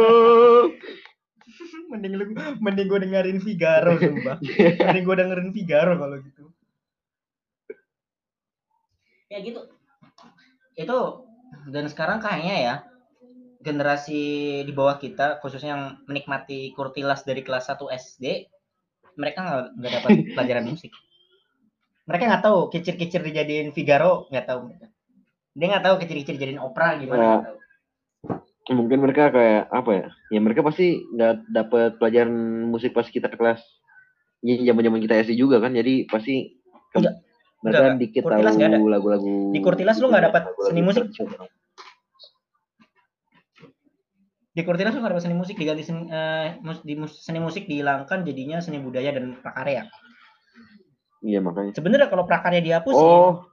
Mending 1.90 2.14
lu 2.16 2.26
mending 2.62 2.88
gue 2.88 3.00
dengerin 3.02 3.40
Figaro 3.42 3.98
sumpah. 3.98 4.38
Mending 4.86 5.06
gue 5.10 5.16
dengerin 5.18 5.50
Figaro 5.50 5.94
kalau 5.98 6.18
gitu. 6.22 6.44
Ya 9.30 9.38
gitu. 9.42 9.62
Itu 10.78 10.98
dan 11.70 11.86
sekarang 11.90 12.22
kayaknya 12.22 12.56
ya 12.62 12.76
generasi 13.60 14.22
di 14.64 14.72
bawah 14.72 14.96
kita 15.02 15.42
khususnya 15.44 15.76
yang 15.76 15.84
menikmati 16.08 16.72
kurtilas 16.78 17.28
dari 17.28 17.44
kelas 17.44 17.68
1 17.68 17.92
SD 17.92 18.48
mereka 19.20 19.40
nggak 19.44 19.64
nggak 19.76 19.92
dapat 20.00 20.10
pelajaran 20.38 20.66
musik. 20.72 20.94
Mereka 22.08 22.24
nggak 22.26 22.44
tahu 22.46 22.60
kicir-kicir 22.74 23.22
dijadiin 23.22 23.70
Figaro 23.76 24.30
nggak 24.32 24.46
tahu 24.48 24.60
mereka. 24.72 24.88
Dia 25.58 25.68
nggak 25.76 25.86
tahu 25.86 25.96
kicir-kicir 26.06 26.34
dijadiin 26.40 26.62
opera 26.62 26.96
gimana 26.98 27.22
Ya. 27.22 27.38
tahu. 27.44 27.59
Mungkin 28.70 29.02
mereka 29.02 29.34
kayak 29.34 29.66
apa 29.74 29.92
ya? 29.92 30.06
Ya 30.30 30.40
mereka 30.40 30.62
pasti 30.62 31.02
nggak 31.10 31.50
dapat 31.50 31.98
pelajaran 31.98 32.34
musik 32.70 32.94
pas 32.94 33.10
kita 33.10 33.26
kelas. 33.28 33.60
Ya 34.46 34.56
zaman-zaman 34.62 35.02
kita 35.02 35.20
SD 35.26 35.36
juga 35.36 35.58
kan. 35.58 35.74
Jadi 35.74 36.06
pasti 36.06 36.54
ke- 36.94 37.02
Enggak. 37.02 37.16
mereka 37.60 37.80
Enggak, 37.82 37.98
dikit 38.00 38.22
Kurtilas 38.24 38.56
tahu 38.56 38.86
lagu-lagu. 38.88 39.34
Di 39.52 39.60
Kurtilas 39.60 39.98
lu 39.98 40.08
nggak 40.08 40.26
dapat 40.30 40.44
seni 40.64 40.82
musik? 40.82 41.04
tradisional. 41.10 41.48
di 44.50 44.66
Kurtilas 44.66 44.92
lu 44.92 45.00
nggak 45.00 45.14
dapat 45.14 45.24
seni 45.24 45.38
musik 45.38 45.56
diganti 45.56 45.84
seni, 45.86 46.10
eh, 46.10 46.58
mus- 46.60 46.84
di 46.84 46.92
mus- 46.92 47.22
seni 47.22 47.40
musik 47.40 47.64
dihilangkan 47.64 48.28
jadinya 48.28 48.60
seni 48.60 48.82
budaya 48.82 49.16
dan 49.16 49.40
prakarya 49.40 49.88
Iya 51.22 51.40
makanya. 51.40 51.72
sebenarnya 51.72 52.08
kalau 52.12 52.28
prakarya 52.28 52.60
dihapus 52.60 52.92
Oh, 52.92 53.46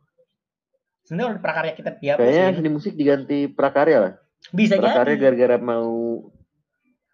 sebenarnya 1.05 1.37
kalau 1.37 1.43
prakarya 1.45 1.73
kita 1.79 1.91
dihapus 1.95 2.19
kayaknya 2.19 2.59
seni 2.59 2.71
musik 2.73 2.93
diganti 2.99 3.47
prakarya 3.47 3.99
lah. 4.03 4.13
Bisa 4.55 4.79
Prakarya 4.79 5.15
jadi 5.17 5.23
gara-gara 5.23 5.57
mau 5.59 6.29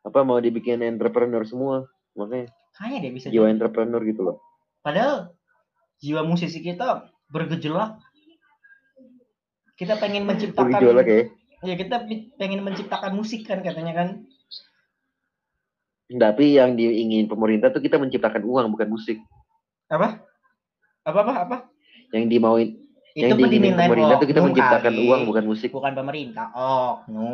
apa 0.03 0.21
mau 0.27 0.37
dibikin 0.37 0.83
entrepreneur 0.83 1.41
semua. 1.47 1.87
Makanya 2.19 2.51
kayaknya 2.73 2.99
deh 3.05 3.13
bisa 3.13 3.27
jiwa 3.29 3.47
jadi. 3.49 3.55
entrepreneur 3.57 4.01
gitu 4.03 4.21
loh. 4.25 4.37
padahal 4.81 5.37
jiwa 6.01 6.25
musisi 6.25 6.59
kita 6.59 7.07
bergejolak 7.29 8.01
kita 9.79 9.97
pengen 10.01 10.25
menciptakan 10.27 10.73
Bergejolak 10.73 11.07
ya. 11.07 11.23
ya 11.63 11.75
kita 11.79 11.97
pengen 12.37 12.65
menciptakan 12.65 13.13
musik 13.15 13.45
kan 13.47 13.61
katanya 13.63 13.93
kan 13.95 14.09
Tapi 16.13 16.61
yang 16.61 16.77
diingin 16.77 17.25
pemerintah 17.25 17.73
tuh 17.73 17.81
kita 17.81 17.97
menciptakan 17.97 18.45
uang 18.45 18.69
bukan 18.73 18.89
musik. 18.91 19.17
apa 19.89 20.21
apa 21.05 21.19
apa 21.25 21.33
apa 21.45 21.57
Yang 22.13 22.25
dimauin 22.37 22.69
itu 23.13 23.29
yang 23.29 23.37
diinginin 23.37 23.77
dimintain 23.77 23.89
pemerintah 23.89 24.17
tuh 24.17 24.29
kita 24.29 24.41
oknum 24.41 24.49
menciptakan 24.53 24.93
kali. 24.93 25.05
uang 25.09 25.23
bukan 25.29 25.45
musik. 25.45 25.69
bukan 25.73 25.93
pemerintah 25.93 26.47
oh 26.57 26.95
no 27.09 27.29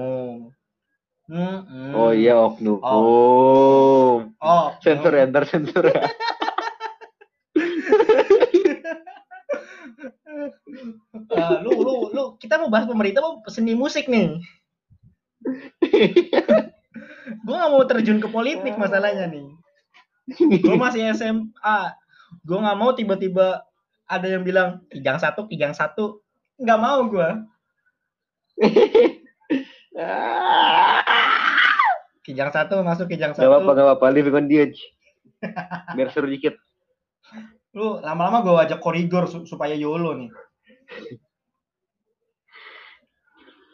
Oh 1.28 2.08
iya 2.08 2.40
oknum. 2.40 2.80
Oh. 2.80 2.88
Oh. 2.88 4.12
oh 4.40 4.66
Sensor 4.80 5.12
ya, 5.12 5.28
ntar 5.28 5.44
sensor 5.44 5.92
ya. 5.92 6.08
Eh, 11.28 11.56
lu 11.64 11.72
lu 11.82 11.94
lu 12.14 12.24
kita 12.38 12.60
mau 12.62 12.70
bahas 12.70 12.86
pemerintah 12.86 13.24
mau 13.24 13.42
seni 13.50 13.74
musik 13.74 14.06
nih 14.06 14.38
gue 17.44 17.54
gak 17.56 17.72
mau 17.72 17.82
terjun 17.88 18.22
ke 18.22 18.28
politik 18.30 18.78
masalahnya 18.78 19.26
nih 19.26 19.48
gue 20.38 20.76
masih 20.76 21.08
SMA 21.16 21.80
gue 22.44 22.58
nggak 22.60 22.78
mau 22.78 22.92
tiba-tiba 22.92 23.64
ada 24.09 24.26
yang 24.26 24.42
bilang 24.42 24.82
kijang 24.88 25.16
satu 25.16 25.44
kijang 25.44 25.72
satu 25.72 26.24
nggak 26.56 26.80
mau 26.80 27.04
gue 27.06 27.28
kijang 32.22 32.50
satu 32.56 32.80
masuk 32.80 33.06
kijang 33.06 33.32
Gak 33.32 33.40
apa-apa, 33.40 33.62
satu 33.62 33.74
gak 33.74 33.86
apa-apa. 33.86 34.06
Living 34.11 34.34
on 34.34 34.46
the 34.46 34.56
edge. 34.61 34.80
Biar 35.92 36.09
seru 36.09 36.26
dikit. 36.26 36.56
lu 37.70 38.00
lama-lama 38.00 38.40
gue 38.40 38.56
ajak 38.59 38.80
koridor 38.80 39.28
su- 39.28 39.44
supaya 39.44 39.76
yolo 39.76 40.16
nih 40.16 40.32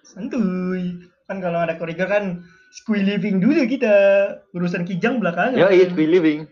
santuy 0.05 0.99
kan 1.25 1.39
kalau 1.39 1.63
ada 1.63 1.79
koridor 1.79 2.05
kan 2.05 2.43
squee 2.75 3.01
living 3.01 3.39
dulu 3.39 3.65
kita 3.65 3.95
urusan 4.53 4.85
kijang 4.85 5.23
belakangan 5.23 5.57
Yo, 5.57 5.71
it's 5.71 5.95
be 5.95 6.05
living. 6.05 6.45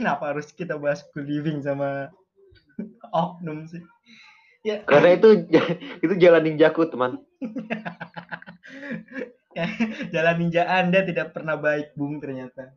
Kenapa 0.00 0.32
harus 0.32 0.48
kita 0.56 0.80
bahas 0.80 1.04
squee 1.04 1.28
living 1.28 1.60
sama 1.60 2.08
oknum 3.12 3.68
sih? 3.68 3.84
Ya. 4.64 4.80
Karena 4.88 5.16
itu 5.16 5.28
itu 6.04 6.14
jalan 6.16 6.48
ninjaku, 6.48 6.88
teman. 6.88 7.20
jalan 10.14 10.36
ninja 10.40 10.64
anda 10.64 11.04
tidak 11.04 11.36
pernah 11.36 11.60
baik 11.60 11.92
bung 11.96 12.16
ternyata. 12.20 12.72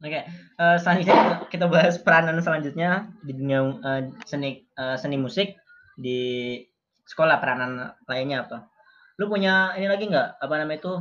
Oke, 0.00 0.24
eh, 0.24 0.76
selanjutnya 0.80 1.44
kita 1.52 1.68
bahas 1.68 2.00
peranan 2.00 2.40
selanjutnya 2.40 3.12
di 3.20 3.36
dunia 3.36 3.60
eh, 3.84 4.02
seni 4.24 4.64
eh, 4.64 4.96
seni 4.96 5.20
musik 5.20 5.60
di 5.92 6.56
sekolah 7.04 7.36
peranan 7.36 7.92
lainnya 8.08 8.48
apa? 8.48 8.72
Lu 9.20 9.28
punya 9.28 9.76
ini 9.76 9.92
lagi 9.92 10.08
nggak? 10.08 10.40
Apa 10.40 10.54
namanya 10.56 10.80
itu 10.80 10.94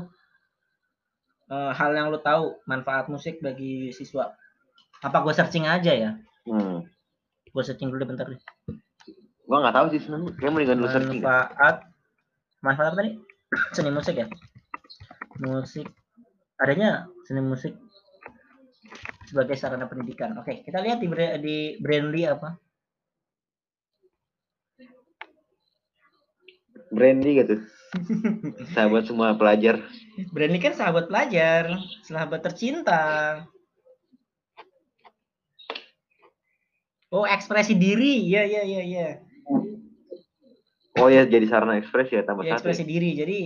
eh, 1.50 1.72
hal 1.74 1.92
yang 1.98 2.14
lu 2.14 2.20
tahu 2.22 2.58
manfaat 2.70 3.10
musik 3.10 3.42
bagi 3.42 3.90
siswa? 3.90 4.34
Apa 5.02 5.24
gue 5.26 5.34
searching 5.34 5.66
aja 5.66 5.92
ya? 5.92 6.12
hmm. 6.46 6.86
Gue 7.50 7.64
searching 7.66 7.90
dulu 7.90 8.06
deh 8.06 8.10
bentar 8.10 8.30
deh. 8.30 8.42
Gua 9.50 9.66
nggak 9.66 9.76
tahu 9.82 9.86
sih 9.90 10.00
sebenarnya. 10.06 10.32
Kayak 10.38 10.52
mendingan 10.54 10.78
lu 10.78 10.88
searching. 10.94 11.22
Manfaat 11.26 11.76
manfaat 12.62 12.88
apa 12.94 12.98
tadi? 13.02 13.12
Seni 13.74 13.90
musik 13.90 14.16
ya? 14.16 14.28
Musik 15.42 15.90
adanya 16.60 17.10
seni 17.26 17.42
musik 17.42 17.74
sebagai 19.26 19.58
sarana 19.58 19.90
pendidikan. 19.90 20.38
Oke, 20.38 20.62
kita 20.62 20.82
lihat 20.86 21.02
di 21.02 21.10
di 21.42 21.58
Brandly 21.82 22.30
apa? 22.30 22.62
Brandy 26.90 27.38
gitu. 27.38 27.56
Sahabat 28.72 29.10
semua 29.10 29.34
pelajar. 29.34 29.82
Brandly 30.30 30.62
kan 30.62 30.78
sahabat 30.78 31.10
pelajar, 31.10 31.74
sahabat 32.06 32.42
tercinta. 32.46 33.02
Oh, 37.10 37.26
ekspresi 37.26 37.74
diri. 37.74 38.30
Iya, 38.30 38.46
iya, 38.46 38.62
iya, 38.62 38.82
iya. 38.86 39.08
Oh 41.02 41.10
ya, 41.10 41.26
jadi 41.26 41.46
sarana 41.50 41.80
ekspres 41.82 42.12
ya 42.14 42.22
tambah 42.22 42.46
Ya, 42.46 42.54
satu. 42.54 42.70
ekspresi 42.70 42.84
diri. 42.86 43.18
Jadi 43.18 43.40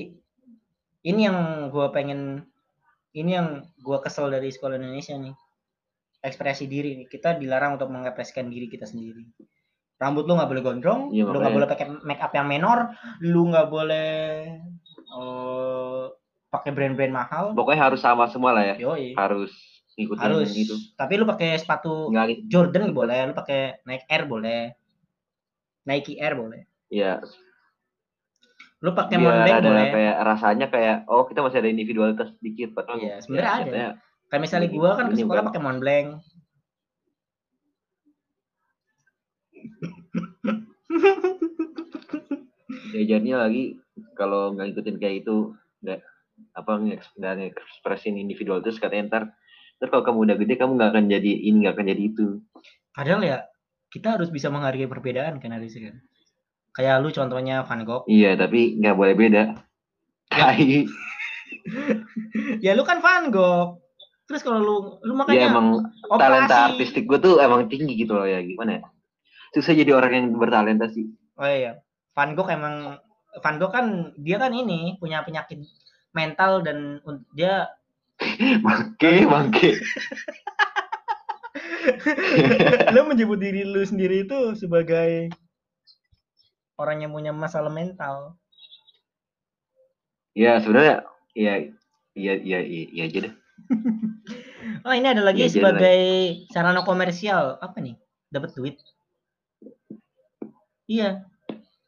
ini 1.08 1.22
yang 1.24 1.70
gua 1.72 1.94
pengen 1.96 2.44
ini 3.16 3.32
yang 3.40 3.64
gua 3.80 4.04
kesel 4.04 4.28
dari 4.28 4.52
sekolah 4.52 4.76
Indonesia 4.76 5.16
nih. 5.16 5.32
Ekspresi 6.20 6.68
diri 6.68 7.00
nih. 7.00 7.08
Kita 7.08 7.40
dilarang 7.40 7.80
untuk 7.80 7.88
mengekspresikan 7.88 8.52
diri 8.52 8.68
kita 8.68 8.84
sendiri. 8.84 9.24
Rambut 10.04 10.28
lu 10.28 10.36
nggak 10.36 10.52
boleh 10.52 10.64
gondrong 10.64 11.02
Iya, 11.10 11.24
lu 11.24 11.38
nggak 11.40 11.56
boleh 11.56 11.68
pakai 11.72 11.86
make 12.04 12.20
up 12.20 12.36
yang 12.36 12.52
menor 12.52 12.92
lu 13.24 13.48
nggak 13.48 13.68
boleh 13.72 14.12
eh, 15.16 16.04
pakai 16.52 16.70
brand-brand 16.70 17.10
mahal. 17.10 17.46
Pokoknya 17.56 17.88
harus 17.88 18.04
sama 18.04 18.28
semua 18.28 18.52
lah 18.52 18.62
ya. 18.62 18.76
yoi. 18.78 19.16
Harus 19.16 19.50
ngikutin 19.94 20.26
harus. 20.26 20.50
gitu. 20.52 20.74
tapi 20.98 21.22
lu 21.22 21.26
pakai 21.26 21.54
sepatu 21.56 22.10
Nggak 22.10 22.50
Jordan 22.50 22.98
boleh 22.98 23.30
lu 23.30 23.34
pakai 23.34 23.78
Nike 23.86 24.06
Air 24.10 24.24
boleh. 24.26 24.62
Nike 25.86 26.18
Air 26.18 26.34
boleh. 26.36 26.62
Ya 26.90 27.22
lu 28.84 28.92
pakai 28.92 29.16
biar 29.16 29.48
Mountain 29.48 29.56
ada 29.64 29.70
boleh. 29.72 29.88
kayak 29.96 30.16
rasanya 30.28 30.68
kayak 30.68 30.98
oh 31.08 31.24
kita 31.24 31.40
masih 31.40 31.64
ada 31.64 31.70
individualitas 31.72 32.28
sedikit 32.36 32.76
padahal 32.76 33.00
Iya, 33.00 33.16
sebenarnya 33.24 33.48
ada. 33.48 33.64
katanya, 33.64 33.90
kayak 34.28 34.42
misalnya 34.44 34.68
gua 34.76 34.90
kan 35.00 35.06
ke 35.08 35.16
sekolah 35.16 35.44
pakai 35.48 35.62
Montblanc 35.64 36.08
diajarnya 42.94 43.36
lagi 43.42 43.64
kalau 44.14 44.54
nggak 44.54 44.74
ngikutin 44.74 44.98
kayak 45.02 45.16
itu 45.26 45.54
nggak 45.82 46.00
apa 46.58 46.72
nggak 47.18 47.34
ngekspresin 47.40 48.18
individualitas 48.18 48.78
katanya 48.78 49.04
ntar 49.10 49.24
ntar 49.82 49.88
kalau 49.90 50.04
kamu 50.06 50.20
udah 50.30 50.36
gede 50.38 50.54
kamu 50.58 50.78
nggak 50.78 50.92
akan 50.94 51.06
jadi 51.10 51.32
ini 51.50 51.66
nggak 51.66 51.74
akan 51.78 51.88
jadi 51.90 52.04
itu 52.04 52.28
padahal 52.94 53.22
ya 53.26 53.38
kita 53.94 54.18
harus 54.18 54.30
bisa 54.34 54.50
menghargai 54.50 54.90
perbedaan 54.90 55.38
kan 55.38 55.54
harusnya 55.54 55.94
kan 55.94 55.96
kayak 56.74 57.02
lu 57.06 57.10
contohnya 57.14 57.62
Van 57.66 57.82
Gogh 57.86 58.06
iya 58.10 58.34
tapi 58.38 58.78
nggak 58.78 58.98
boleh 58.98 59.16
beda 59.18 59.44
Ya. 60.34 60.50
Tai. 60.50 60.90
ya 62.66 62.72
lu 62.74 62.82
kan 62.82 62.98
Van 63.06 63.30
Gogh 63.30 63.78
terus 64.26 64.42
kalau 64.42 64.60
lu 64.64 64.76
lu 65.04 65.14
ya 65.14 65.18
makanya 65.20 65.48
emang 65.52 65.68
operasi. 66.10 66.22
talenta 66.22 66.58
artistik 66.72 67.04
gue 67.06 67.20
tuh 67.20 67.38
emang 67.44 67.70
tinggi 67.70 67.94
gitu 68.00 68.16
loh 68.18 68.26
ya 68.26 68.40
gimana 68.42 68.80
ya 68.80 68.82
susah 69.54 69.78
jadi 69.78 69.94
orang 69.94 70.12
yang 70.18 70.26
bertalenta 70.34 70.90
sih. 70.90 71.14
Oh 71.38 71.46
iya. 71.46 71.80
Van 72.18 72.34
Gogh 72.34 72.50
emang 72.50 72.98
Van 73.42 73.56
Gogh 73.62 73.74
kan 73.74 74.14
dia 74.18 74.42
kan 74.42 74.54
ini 74.54 74.98
punya 74.98 75.22
penyakit 75.22 75.62
mental 76.14 76.66
dan 76.66 77.02
dia 77.38 77.70
bangke 78.66 79.26
bangke. 79.30 79.72
Lu 82.94 83.06
menyebut 83.06 83.38
diri 83.38 83.62
lu 83.62 83.82
sendiri 83.86 84.26
itu 84.26 84.58
sebagai 84.58 85.30
orang 86.82 87.06
yang 87.06 87.12
punya 87.14 87.30
masalah 87.34 87.70
mental. 87.70 88.38
Ya 90.34 90.58
sebenarnya 90.58 91.06
ya 91.38 91.70
iya 92.18 92.34
iya 92.42 92.60
iya 92.62 92.82
iya 92.90 93.04
aja 93.06 93.20
deh. 93.30 93.34
Oh 94.84 94.92
ini 94.92 95.08
ada 95.08 95.24
lagi 95.24 95.48
jadi 95.48 95.64
sebagai 95.64 96.02
sarana 96.52 96.84
komersial. 96.84 97.56
Apa 97.64 97.80
nih? 97.80 97.96
Dapat 98.28 98.52
duit 98.52 98.76
iya. 100.88 101.24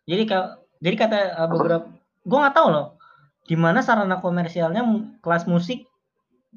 Jadi 0.06 0.24
kalau 0.30 0.62
jadi 0.80 0.96
kata 0.96 1.18
uh, 1.40 1.48
beberapa 1.50 1.86
gua 2.26 2.38
nggak 2.46 2.56
tahu 2.56 2.68
loh 2.70 2.88
di 3.46 3.56
mana 3.58 3.86
sarana 3.86 4.22
komersialnya 4.22 4.82
kelas 5.22 5.46
musik 5.50 5.86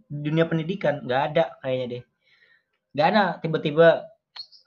di 0.09 0.19
dunia 0.29 0.45
pendidikan? 0.45 1.05
Nggak 1.05 1.23
ada 1.33 1.45
kayaknya 1.65 1.87
deh. 1.89 2.03
Nggak 2.93 3.07
ada 3.09 3.23
tiba-tiba 3.41 3.89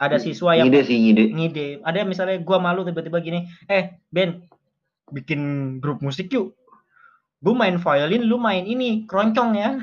ada 0.01 0.17
siswa 0.17 0.57
yang 0.57 0.65
ngide 0.69 0.81
sih 0.87 0.97
ngide. 0.97 1.23
Ngide. 1.29 1.67
Ada 1.85 2.05
misalnya 2.07 2.41
gua 2.41 2.57
malu 2.57 2.81
tiba-tiba 2.81 3.21
gini 3.21 3.45
eh 3.69 4.01
Ben 4.09 4.49
bikin 5.13 5.77
grup 5.83 6.01
musik 6.01 6.31
yuk. 6.33 6.57
Gue 7.41 7.57
main 7.57 7.81
violin 7.81 8.21
lu 8.29 8.37
main 8.37 8.61
ini 8.69 9.09
keroncong 9.09 9.57
ya. 9.57 9.81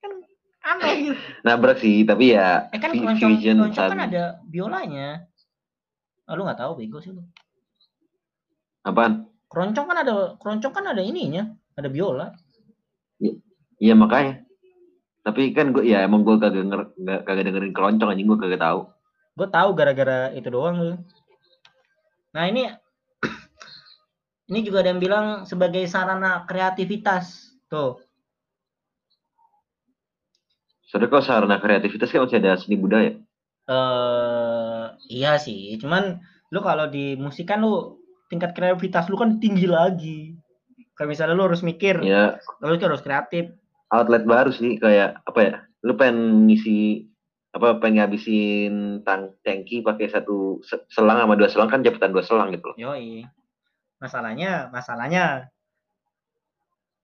Kan 0.00 0.12
aneh 0.60 0.92
gitu. 1.12 1.20
Nabrak 1.44 1.80
sih 1.80 2.04
tapi 2.04 2.36
ya 2.36 2.68
eh 2.72 2.80
kan 2.80 2.92
keroncong 2.92 3.40
keroncong 3.40 3.90
kan. 3.92 4.08
ada 4.08 4.40
biolanya 4.48 5.24
ah, 6.24 6.34
lu 6.34 6.42
nggak 6.44 6.60
tahu 6.60 6.72
bego 6.78 6.98
sih 6.98 7.12
lu 7.12 7.22
apaan 8.82 9.28
keroncong 9.48 9.86
kan 9.86 9.98
ada 10.02 10.14
keroncong 10.36 10.72
kan 10.72 10.84
ada 10.90 11.00
ininya 11.00 11.48
ada 11.74 11.88
biola 11.88 12.32
Iya 13.74 13.98
makanya. 13.98 14.46
Tapi 15.26 15.50
kan 15.50 15.74
gue 15.74 15.82
ya 15.82 16.06
emang 16.06 16.22
gue 16.22 16.38
kagak 16.38 16.62
denger, 16.62 16.80
kagak 17.26 17.44
dengerin 17.44 17.74
keroncong 17.74 18.14
anjing 18.14 18.30
gue 18.30 18.38
kagak 18.38 18.62
tahu. 18.62 18.80
gue 19.34 19.48
tahu 19.50 19.70
gara-gara 19.74 20.30
itu 20.30 20.46
doang 20.46 20.78
lu 20.78 20.94
nah 22.30 22.46
ini 22.46 22.70
ini 24.48 24.62
juga 24.62 24.86
ada 24.86 24.94
yang 24.94 25.02
bilang 25.02 25.26
sebagai 25.42 25.82
sarana 25.90 26.46
kreativitas 26.46 27.50
tuh 27.66 27.98
Soalnya 30.86 31.10
kalau 31.10 31.24
sarana 31.26 31.58
kreativitas 31.58 32.14
kan 32.14 32.22
masih 32.22 32.38
ada 32.38 32.54
seni 32.54 32.78
budaya. 32.78 33.18
eh 33.66 34.63
iya 35.08 35.36
sih, 35.38 35.76
cuman 35.80 36.18
lu 36.52 36.60
kalau 36.60 36.86
di 36.86 37.14
musik 37.16 37.50
kan 37.50 37.62
lu 37.62 37.98
tingkat 38.30 38.54
kreativitas 38.54 39.06
lu 39.10 39.16
kan 39.18 39.38
tinggi 39.42 39.66
lagi. 39.66 40.34
Kayak 40.94 41.10
misalnya 41.10 41.34
lu 41.34 41.46
harus 41.50 41.62
mikir, 41.66 41.98
Ya 42.02 42.38
lu 42.62 42.74
harus 42.78 43.02
kreatif. 43.02 43.50
outlet 43.90 44.26
baru 44.26 44.50
sih 44.50 44.78
kayak 44.78 45.22
apa 45.26 45.40
ya? 45.42 45.54
Lu 45.82 45.94
pengen 45.94 46.46
ngisi 46.50 47.06
apa 47.54 47.78
pengen 47.78 48.02
ngabisin 48.02 48.74
tang 49.06 49.38
tangki 49.46 49.78
pakai 49.82 50.10
satu 50.10 50.58
se- 50.66 50.82
selang 50.90 51.22
sama 51.22 51.38
dua 51.38 51.46
selang 51.46 51.70
kan 51.70 51.82
cepetan 51.86 52.10
dua 52.10 52.26
selang 52.26 52.50
gitu 52.50 52.74
loh. 52.74 52.76
Yoi. 52.78 53.22
Masalahnya, 54.02 54.70
masalahnya 54.74 55.54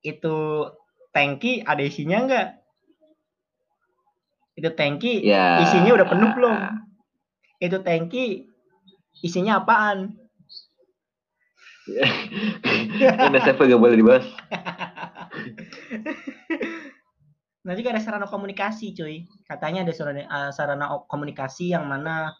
itu 0.03 0.66
tangki 1.14 1.62
ada 1.62 1.82
isinya 1.82 2.18
enggak? 2.26 2.49
Itu 4.59 4.70
tangki 4.74 5.22
Ya. 5.22 5.62
isinya 5.62 5.95
udah 5.97 6.07
penuh 6.09 6.30
belum? 6.34 6.57
Itu 7.61 7.84
tangki 7.84 8.48
isinya 9.20 9.61
apaan? 9.61 10.16
NSF 13.30 13.58
gak 13.61 13.80
boleh 13.80 13.96
dibahas. 14.00 14.26
Nah 17.61 17.76
juga 17.76 17.92
ada 17.92 18.00
sarana 18.00 18.24
komunikasi 18.24 18.96
cuy. 18.96 19.28
Katanya 19.44 19.84
ada 19.84 19.92
sarana, 19.92 20.24
eh, 20.24 20.50
sarana 20.56 20.86
komunikasi 21.04 21.76
yang 21.76 21.84
mana 21.84 22.32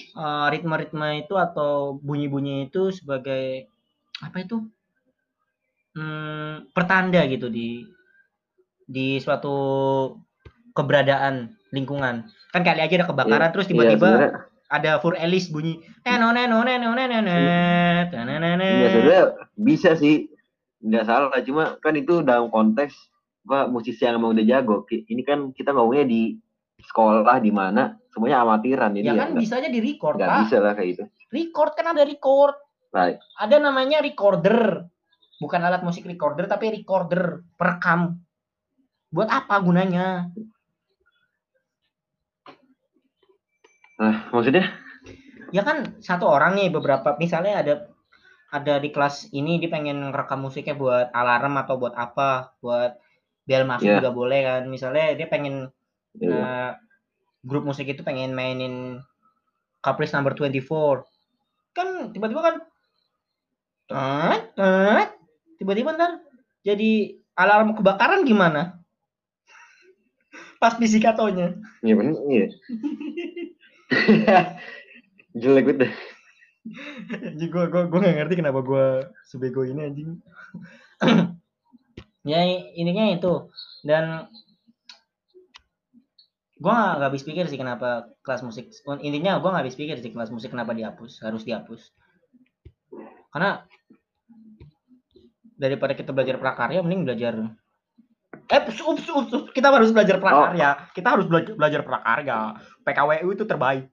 eh, 0.00 0.46
ritme-ritme 0.50 1.28
itu 1.28 1.36
atau 1.36 2.00
bunyi-bunyi 2.00 2.72
itu 2.72 2.88
sebagai 2.88 3.68
apa 4.24 4.40
itu? 4.40 4.64
Hmm, 5.94 6.72
pertanda 6.72 7.22
gitu 7.28 7.52
di 7.52 7.84
di 8.88 9.20
suatu 9.20 9.56
keberadaan 10.72 11.52
lingkungan. 11.68 12.24
Kan 12.50 12.64
kali 12.64 12.80
aja 12.80 13.04
ada 13.04 13.06
kebakaran 13.06 13.52
terus 13.52 13.68
Iya, 13.68 13.72
tiba-tiba 13.76 14.00
sebenarnya 14.00 14.32
ada 14.74 14.98
Fur 14.98 15.14
Ellis 15.14 15.46
bunyi 15.46 15.78
neno 16.02 16.34
neno 16.34 16.66
neno 16.66 16.90
neno 16.98 17.14
iya, 17.14 18.10
nenenet. 18.10 18.90
sebenarnya 18.90 19.24
bisa 19.54 19.94
sih. 19.94 20.26
Nggak 20.84 21.04
salah, 21.08 21.40
cuma 21.46 21.80
kan 21.80 21.96
itu 21.96 22.20
dalam 22.20 22.52
konteks 22.52 22.92
apa 23.48 23.70
musisi 23.72 24.04
yang 24.04 24.20
emang 24.20 24.36
udah 24.36 24.44
jago. 24.44 24.84
Ini 24.90 25.22
kan 25.24 25.54
kita 25.56 25.72
ngomongnya 25.72 26.04
di 26.04 26.36
sekolah 26.84 27.40
di 27.40 27.48
mana 27.48 27.96
semuanya 28.12 28.44
amatiran 28.44 28.92
jadi 28.92 29.08
Ya 29.08 29.14
ya 29.16 29.20
kan 29.24 29.28
nggak- 29.32 29.40
bisa 29.40 29.54
aja 29.62 29.68
di 29.72 29.80
record, 29.80 30.20
nggak 30.20 30.44
bisa 30.44 30.56
lah 30.60 30.72
kayak 30.76 30.88
gitu. 30.92 31.04
Record 31.32 31.72
kan 31.72 31.86
ada 31.96 32.02
record. 32.04 32.56
Right. 32.94 33.18
ada 33.42 33.58
namanya 33.58 33.98
recorder 33.98 34.86
bukan 35.42 35.60
alat 35.66 35.82
musik 35.82 36.06
recorder 36.06 36.46
tapi 36.46 36.70
recorder 36.70 37.42
perekam 37.58 38.22
buat 39.10 39.26
apa 39.26 39.58
gunanya 39.58 40.30
Nah, 44.04 44.28
maksudnya? 44.36 44.68
Ya 45.48 45.64
kan 45.64 45.96
satu 46.04 46.28
orang 46.28 46.60
nih 46.60 46.68
beberapa 46.68 47.16
misalnya 47.16 47.64
ada 47.64 47.74
ada 48.52 48.74
di 48.76 48.92
kelas 48.92 49.32
ini 49.32 49.56
dia 49.56 49.72
pengen 49.72 50.12
ngerekam 50.12 50.44
musiknya 50.44 50.76
buat 50.76 51.08
alarm 51.16 51.56
atau 51.56 51.80
buat 51.80 51.96
apa 51.96 52.52
buat 52.60 53.00
biar 53.48 53.64
masuk 53.64 53.88
Iya. 53.88 53.96
juga 54.04 54.12
boleh 54.12 54.40
kan. 54.44 54.62
Misalnya 54.68 55.16
dia 55.16 55.24
pengen 55.24 55.72
ya, 56.20 56.28
eh, 56.28 56.70
grup 57.40 57.64
musik 57.64 57.88
itu 57.88 58.04
pengen 58.04 58.36
mainin 58.36 59.00
Caprice 59.80 60.12
number 60.16 60.32
24 60.36 61.04
kan 61.74 62.14
tiba-tiba 62.14 62.40
kan 62.40 62.56
tiba-tiba 65.60 65.92
ntar 65.92 66.22
jadi 66.64 67.20
alarm 67.36 67.76
kebakaran 67.76 68.24
gimana? 68.24 68.80
Pas 70.62 70.76
pisikatonya 70.76 71.56
iya 71.84 71.94
bener 71.96 72.16
iya. 72.32 72.46
Jelek 75.40 75.64
banget. 75.66 75.90
Anjing 77.12 77.50
gua 77.52 77.68
gua 77.68 77.82
gua 77.90 77.98
gak 78.00 78.16
ngerti 78.16 78.34
kenapa 78.40 78.60
gua 78.64 79.12
sebego 79.28 79.66
ini 79.66 79.84
anjing. 79.84 80.10
ya 82.24 82.40
ininya 82.72 83.12
itu 83.12 83.52
dan 83.84 84.32
gua 86.56 86.72
nggak 86.72 86.94
nggak 86.96 87.08
habis 87.12 87.24
pikir 87.28 87.44
sih 87.52 87.60
kenapa 87.60 88.08
kelas 88.24 88.40
musik 88.40 88.72
intinya 89.04 89.36
gua 89.36 89.52
nggak 89.52 89.64
habis 89.68 89.76
pikir 89.76 90.00
sih 90.00 90.08
kelas 90.08 90.32
musik 90.32 90.48
kenapa 90.48 90.72
dihapus 90.72 91.20
harus 91.20 91.44
dihapus 91.44 91.92
karena 93.28 93.68
daripada 95.60 95.92
kita 95.92 96.16
belajar 96.16 96.40
prakarya 96.40 96.80
mending 96.80 97.04
belajar 97.04 97.34
eh 98.50 98.60
ups, 98.60 98.80
ups, 98.80 99.06
ups, 99.08 99.50
kita 99.56 99.72
harus 99.72 99.90
belajar 99.90 100.20
prakarya 100.20 100.70
kita 100.92 101.08
harus 101.16 101.26
belajar, 101.28 101.52
belajar 101.56 101.80
prakarya 101.80 102.38
PKWU 102.84 103.28
itu 103.32 103.44
terbaik 103.48 103.88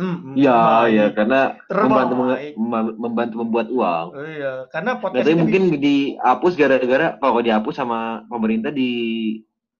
Hmm, 0.00 0.32
Iya, 0.32 0.88
iya 0.88 1.06
karena 1.12 1.60
membantu 1.68 2.14
Terbaik. 2.24 2.52
mem- 2.56 2.96
membantu 2.96 3.34
membuat 3.44 3.66
uang. 3.68 4.06
Iya, 4.16 4.52
karena 4.72 4.96
podcast 4.96 5.28
itu 5.28 5.36
mungkin 5.36 5.62
dihapus 5.76 6.52
gara-gara 6.56 7.06
kalau 7.20 7.40
dihapus 7.44 7.74
sama 7.76 8.24
pemerintah 8.30 8.72
di 8.72 8.88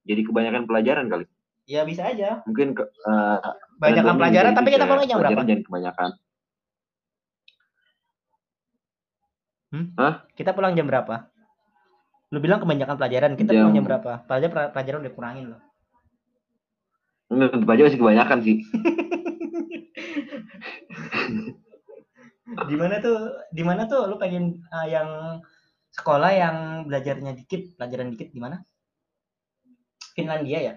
jadi 0.04 0.20
kebanyakan 0.26 0.68
pelajaran 0.68 1.08
kali. 1.08 1.24
ya 1.64 1.86
bisa 1.86 2.10
aja. 2.10 2.42
Mungkin 2.44 2.74
ke, 2.74 2.82
eh, 2.82 3.38
Banyakan 3.80 4.02
random 4.02 4.16
pelajaran, 4.18 4.50
jadi 4.52 4.58
tapi 4.58 4.68
kita 4.74 4.84
jam 5.06 5.18
berapa? 5.22 5.40
Jangan 5.46 5.62
kebanyakan. 5.64 6.10
Kita 10.34 10.50
pulang 10.50 10.74
jam 10.74 10.86
berapa? 10.90 11.30
Lu 12.30 12.38
bilang 12.38 12.62
kebanyakan 12.62 12.94
pelajaran, 12.94 13.34
kita 13.34 13.50
Jam- 13.50 13.74
jam 13.74 13.82
berapa? 13.84 14.22
Pelajaran 14.24 14.70
pelajaran 14.70 15.00
udah 15.02 15.14
kurangin 15.14 15.46
loh. 15.50 15.60
Tetap 17.30 17.66
aja 17.66 17.82
masih 17.86 17.98
kebanyakan 18.00 18.38
sih. 18.42 18.56
di 22.50 22.74
mana 22.74 22.98
tuh 22.98 23.30
di 23.54 23.62
mana 23.62 23.86
tuh 23.86 24.10
lu 24.10 24.18
pengen 24.18 24.58
uh, 24.74 24.82
yang 24.82 25.38
sekolah 25.94 26.34
yang 26.34 26.56
belajarnya 26.82 27.38
dikit 27.38 27.78
pelajaran 27.78 28.10
dikit 28.10 28.34
di 28.34 28.42
mana 28.42 28.58
Finlandia 30.14 30.58
ya 30.60 30.74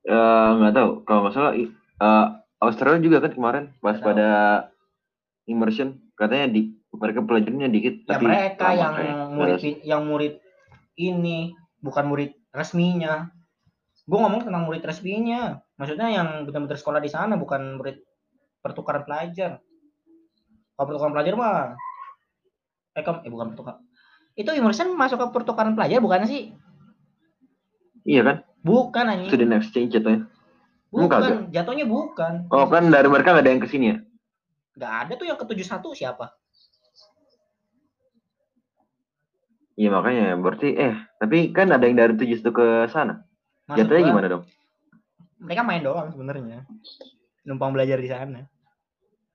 Eh, 0.00 0.50
nggak 0.56 0.72
tahu 0.72 0.90
kalau 1.04 1.20
nggak 1.24 1.34
salah 1.36 1.52
i- 1.52 1.68
eh, 2.00 2.26
Australia 2.60 3.00
juga 3.00 3.20
kan 3.20 3.32
kemarin 3.32 3.64
pas 3.80 3.96
tahu. 3.96 4.04
pada 4.04 4.28
immersion 5.44 5.96
katanya 6.12 6.48
di 6.48 6.72
mereka 6.90 7.22
pelajarannya 7.22 7.68
dikit 7.70 7.94
ya 8.02 8.18
tapi 8.18 8.24
mereka 8.26 8.66
yang 8.74 8.94
kayak. 8.98 9.16
murid 9.30 9.60
yang 9.86 10.02
murid 10.10 10.34
ini 10.98 11.54
bukan 11.78 12.04
murid 12.10 12.34
resminya. 12.50 13.30
Gue 14.04 14.18
ngomong 14.18 14.42
tentang 14.42 14.66
murid 14.66 14.82
resminya. 14.82 15.62
Maksudnya 15.78 16.10
yang 16.10 16.28
benar-benar 16.44 16.76
sekolah 16.76 16.98
di 16.98 17.06
sana 17.06 17.38
bukan 17.38 17.78
murid 17.78 18.02
pertukaran 18.58 19.06
pelajar. 19.06 19.62
Kalau 20.74 20.86
pertukaran 20.90 21.14
pelajar 21.14 21.34
mah 21.38 21.78
eh, 22.98 23.04
kam- 23.06 23.22
eh 23.22 23.30
bukan 23.30 23.54
pertukaran. 23.54 23.80
Itu 24.34 24.50
immersion 24.50 24.90
masuk 24.98 25.22
ke 25.22 25.26
pertukaran 25.30 25.78
pelajar 25.78 26.02
bukan 26.02 26.26
sih? 26.26 26.50
Iya 28.02 28.26
kan? 28.26 28.36
Bukan 28.66 29.04
anjing. 29.06 29.30
Student 29.30 29.52
exchange 29.62 29.90
jatuhnya. 29.94 30.26
Enggak, 30.90 31.18
bukan 31.22 31.34
jatuhnya 31.54 31.86
bukan. 31.86 32.34
Oh 32.50 32.66
kan 32.66 32.90
dari 32.90 33.06
mereka 33.06 33.30
nggak 33.30 33.46
ada 33.46 33.52
yang 33.54 33.62
ke 33.62 33.70
sini 33.70 33.94
ya? 33.94 33.96
Nggak 34.74 34.94
ada 35.06 35.12
tuh 35.14 35.26
yang 35.30 35.38
ke 35.38 35.46
71 35.46 35.94
siapa 35.94 36.39
iya 39.76 39.88
makanya. 39.90 40.38
Berarti 40.38 40.68
eh 40.74 40.94
tapi 41.18 41.50
kan 41.50 41.70
ada 41.70 41.84
yang 41.86 41.98
dari 41.98 42.14
tujuh 42.16 42.38
itu 42.42 42.50
ke 42.50 42.88
sana. 42.90 43.22
Maksud 43.70 43.86
jatuhnya 43.86 44.02
gua, 44.02 44.10
gimana 44.10 44.28
dong? 44.28 44.44
mereka 45.40 45.62
main 45.64 45.80
doang 45.80 46.12
sebenarnya. 46.12 46.68
Numpang 47.48 47.72
belajar 47.72 47.96
di 47.96 48.08
sana. 48.08 48.44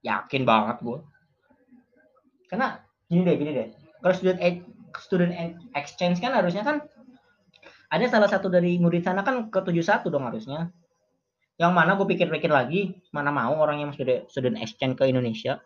Yakin 0.05 0.45
banget 0.45 0.77
gua. 0.85 1.01
Karena 2.45 2.77
gini 3.09 3.25
deh 3.25 3.35
gini 3.35 3.51
deh. 3.51 3.67
Kalau 4.03 4.13
student 4.13 4.39
student 5.01 5.33
ex- 5.33 5.65
exchange 5.73 6.21
kan 6.21 6.31
harusnya 6.31 6.61
kan 6.61 6.85
ada 7.89 8.05
salah 8.09 8.29
satu 8.29 8.49
dari 8.49 8.77
murid 8.77 9.05
sana 9.05 9.25
kan 9.25 9.49
ke 9.49 9.59
71 9.61 10.07
dong 10.13 10.25
harusnya. 10.29 10.69
Yang 11.55 11.71
mana 11.71 11.95
gue 11.95 12.03
pikir-pikir 12.03 12.51
lagi 12.51 12.99
mana 13.15 13.31
mau 13.31 13.55
orang 13.55 13.79
yang 13.79 13.91
student 13.95 14.27
student 14.27 14.59
exchange 14.59 14.99
ke 14.99 15.07
Indonesia 15.07 15.63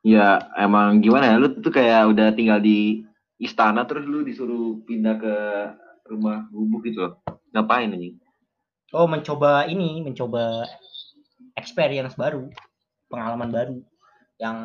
ya 0.00 0.40
emang 0.56 1.04
gimana 1.04 1.34
ya 1.34 1.36
lu 1.36 1.52
tuh 1.60 1.72
kayak 1.72 2.08
udah 2.08 2.32
tinggal 2.32 2.60
di 2.60 3.04
istana 3.36 3.84
terus 3.84 4.08
lu 4.08 4.24
disuruh 4.24 4.80
pindah 4.88 5.16
ke 5.20 5.34
rumah 6.08 6.48
gubuk 6.48 6.88
gitu 6.88 7.08
loh 7.08 7.12
ngapain 7.52 7.92
anjing 7.92 8.16
oh 8.96 9.04
mencoba 9.04 9.68
ini 9.68 10.00
mencoba 10.00 10.64
experience 11.56 12.16
baru 12.16 12.48
pengalaman 13.12 13.52
baru 13.52 13.76
yang 14.40 14.58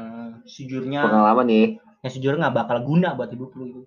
sejujurnya 0.47 1.03
pengalaman 1.03 1.45
nih 1.51 1.67
yang 2.05 2.11
sejujurnya 2.13 2.39
nggak 2.47 2.57
bakal 2.63 2.77
guna 2.85 3.17
buat 3.17 3.33
hidup 3.33 3.51
lu 3.57 3.65
itu. 3.65 3.81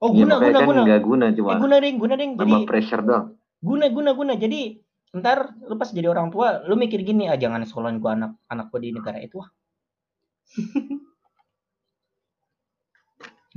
Oh 0.00 0.16
ya, 0.16 0.24
guna 0.24 0.32
makanya 0.40 0.50
guna 0.50 0.58
kan 0.58 0.66
guna. 0.66 0.80
nggak 0.82 1.02
guna 1.04 1.24
cuma 1.36 1.50
Eh, 1.52 1.60
guna 1.60 1.76
ding 1.78 1.96
guna 2.00 2.14
ding. 2.16 2.30
Jadi 2.34 2.56
pressure 2.64 3.02
doang 3.04 3.26
guna 3.60 3.84
guna 3.92 4.10
guna. 4.16 4.32
Jadi 4.34 4.60
ntar 5.10 5.52
lu 5.66 5.74
pas 5.76 5.90
jadi 5.90 6.08
orang 6.08 6.30
tua 6.32 6.64
lu 6.64 6.78
mikir 6.78 7.02
gini 7.02 7.26
ah 7.26 7.36
jangan 7.36 7.66
sekolahin 7.66 7.98
gua 7.98 8.14
anak 8.14 8.32
anak 8.46 8.70
gua 8.70 8.80
di 8.80 8.94
negara 8.94 9.18
itu 9.18 9.42
ah. 9.42 9.50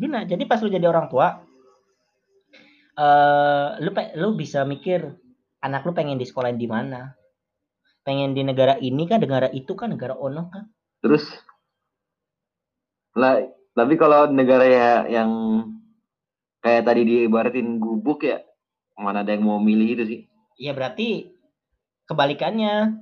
Guna. 0.01 0.25
Jadi 0.25 0.43
pas 0.45 0.59
lu 0.61 0.69
jadi 0.69 0.87
orang 0.89 1.07
tua 1.09 1.41
eh 2.93 3.69
lu 3.81 3.89
lu 4.21 4.37
bisa 4.37 4.61
mikir 4.69 5.17
anak 5.65 5.81
lu 5.85 5.97
pengen 5.97 6.21
di 6.21 6.25
sekolahin 6.25 6.57
di 6.57 6.69
mana. 6.69 7.13
Pengen 8.03 8.35
di 8.35 8.43
negara 8.43 8.77
ini 8.77 9.07
kan 9.07 9.23
negara 9.23 9.47
itu 9.49 9.73
kan 9.73 9.93
negara 9.95 10.13
ono 10.17 10.49
kan. 10.51 10.65
terus 11.03 11.27
lah 13.11 13.43
tapi 13.75 13.99
kalau 13.99 14.31
negara 14.31 14.63
ya 14.63 15.03
yang 15.11 15.31
kayak 16.63 16.87
tadi 16.87 17.03
diibaratin 17.03 17.75
gubuk 17.75 18.23
ya 18.23 18.39
mana 18.95 19.19
ada 19.19 19.35
yang 19.35 19.43
mau 19.43 19.59
milih 19.59 19.99
itu 19.99 20.03
sih 20.07 20.21
Iya 20.57 20.71
berarti 20.77 21.33
kebalikannya. 22.05 23.01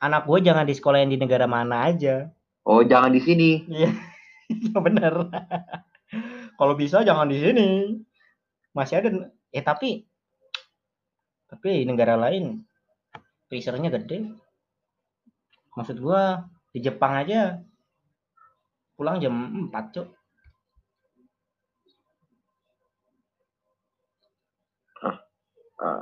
Anak 0.00 0.24
gue 0.24 0.38
jangan 0.40 0.64
di 0.64 0.74
sekolahin 0.76 1.12
di 1.12 1.20
negara 1.20 1.44
mana 1.44 1.88
aja. 1.88 2.28
Oh 2.64 2.80
jangan 2.84 3.12
di 3.12 3.20
sini 3.20 3.50
Iya, 3.68 3.90
iya 4.52 4.76
bener. 4.80 5.14
Kalau 6.54 6.74
bisa 6.78 7.02
jangan 7.02 7.26
di 7.26 7.38
sini. 7.40 7.68
Masih 8.74 8.98
ada, 8.98 9.08
eh 9.54 9.62
tapi, 9.62 10.02
tapi 11.46 11.86
negara 11.86 12.18
lain 12.18 12.62
pressure-nya 13.46 13.90
gede. 13.90 14.34
Maksud 15.74 15.98
gua 16.02 16.46
di 16.74 16.82
Jepang 16.82 17.14
aja 17.14 17.58
pulang 18.94 19.18
jam 19.18 19.34
4 19.70 19.94
cok. 19.94 20.08
Ah, 25.74 26.00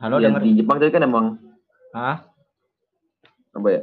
Halo 0.00 0.16
ya, 0.22 0.30
denger? 0.32 0.42
di 0.46 0.50
Jepang 0.62 0.78
tadi 0.80 0.94
kan 0.94 1.04
emang 1.04 1.26
Hah? 1.92 2.24
apa 3.50 3.68
ya 3.68 3.80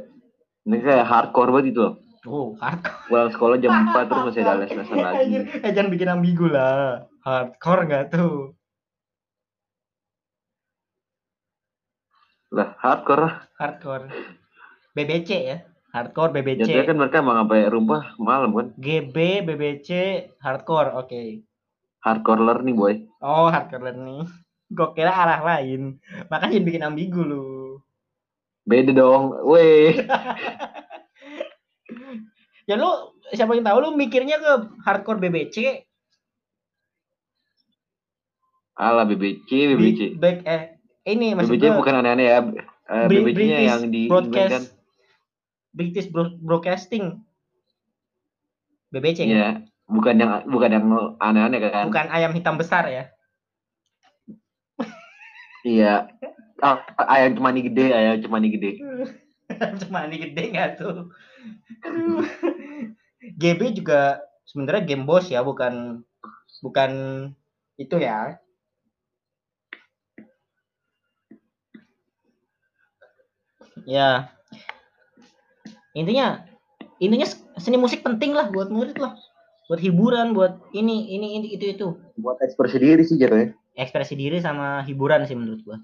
ini 0.64 0.80
kayak 0.80 1.04
hardcore 1.04 1.52
banget 1.52 1.76
itu 1.76 1.80
loh 1.84 1.94
Oh, 2.26 2.58
hardcore. 2.58 3.06
pulang 3.06 3.30
sekolah 3.30 3.56
jam 3.58 3.70
4 3.94 4.08
terus 4.08 4.22
masih 4.26 4.42
ada 4.42 4.54
les-lesan 4.58 4.96
lagi 4.96 5.16
Anjir, 5.20 5.42
Eh 5.60 5.70
jangan 5.70 5.90
bikin 5.90 6.08
ambigu 6.08 6.46
lah. 6.46 7.06
Hardcore 7.22 7.82
nggak 7.84 8.04
tuh? 8.10 8.56
lah 12.48 12.72
hardcore 12.80 13.22
lah 13.22 13.34
Hardcore. 13.54 14.08
BBC 14.90 15.30
ya. 15.46 15.56
Hardcore 15.88 16.32
BBC. 16.34 16.64
jatuhnya 16.64 16.84
kan 16.84 16.96
mereka 16.96 17.16
emang 17.18 17.36
sampai 17.38 17.60
rumah 17.66 18.02
malam 18.16 18.50
kan 18.52 18.66
GB, 18.76 19.16
BBC, 19.44 19.88
hardcore, 20.38 20.92
oke. 20.94 21.22
hardcore 22.00 22.40
learning 22.40 22.74
boy 22.74 22.94
Oh, 23.20 23.46
hardcore 23.46 23.84
learning. 23.84 24.24
Gue 24.76 24.88
kira 24.92 25.08
arah 25.08 25.40
lain. 25.40 25.96
Makanya 26.28 26.58
bikin 26.60 26.82
ambigu 26.82 27.20
lu. 27.20 27.44
beda 28.64 28.92
dong 28.92 29.32
weh 29.44 29.96
Ya 32.68 32.76
lu, 32.76 32.90
siapa 33.32 33.56
yang 33.56 33.64
tahu 33.64 33.78
lu 33.80 33.90
mikirnya 33.96 34.36
ke 34.36 34.52
hardcore 34.84 35.16
BBC, 35.18 35.88
ala 38.76 39.02
BBC 39.02 39.48
BBC 39.74 40.00
Big- 40.14 40.16
back 40.20 40.38
eh 40.46 40.62
ini 41.08 41.32
maksud 41.34 41.56
BBC 41.56 41.66
gua 41.66 41.78
bukan 41.80 41.94
aneh-aneh 41.98 42.26
ya 42.28 42.38
Eh, 42.88 43.04
Bri- 43.04 43.20
BBC-nya 43.20 43.58
yang 43.68 43.82
di 43.92 44.08
broadcast 44.08 44.48
kan 44.48 44.62
British 45.76 46.08
Bro- 46.08 46.40
Broadcasting. 46.40 47.20
BBC 48.88 49.24
kan? 49.24 49.28
Iya, 49.28 49.48
bukan 49.84 50.14
yang 50.16 50.30
bukan 50.48 50.70
yang 50.72 50.84
aneh-aneh 51.20 51.60
kan? 51.68 51.84
Bukan 51.92 52.08
ayam 52.08 52.32
hitam 52.32 52.56
besar 52.56 52.88
ya. 52.88 53.12
Iya. 55.68 56.08
Ah, 56.64 56.80
ayam 57.12 57.36
cemani 57.36 57.60
gede, 57.68 57.92
ayam 57.92 58.24
cemani 58.24 58.48
gede. 58.56 58.70
Cuma 59.86 60.06
ini 60.06 60.16
gede 60.28 60.42
nggak 60.54 60.70
tuh? 60.78 61.10
Aduh. 61.84 62.24
GB 63.40 63.60
juga 63.76 64.22
sebenarnya 64.48 64.82
game 64.88 65.04
boss 65.04 65.28
ya, 65.28 65.44
bukan 65.44 66.02
bukan 66.64 66.92
itu 67.78 67.96
ya. 67.98 68.38
Ya. 73.86 74.34
Intinya 75.94 76.44
intinya 76.98 77.26
seni 77.58 77.78
musik 77.78 78.02
penting 78.02 78.34
lah 78.34 78.50
buat 78.50 78.68
murid 78.68 78.98
lah. 78.98 79.14
Buat 79.68 79.84
hiburan, 79.84 80.32
buat 80.32 80.64
ini 80.72 81.12
ini 81.12 81.36
ini 81.38 81.46
itu 81.54 81.64
itu. 81.76 81.88
Buat 82.16 82.40
ekspresi 82.40 82.80
diri 82.80 83.04
sih 83.04 83.20
jatuhnya. 83.20 83.52
Ekspresi 83.76 84.16
diri 84.16 84.40
sama 84.40 84.82
hiburan 84.82 85.28
sih 85.28 85.36
menurut 85.36 85.60
gua. 85.62 85.78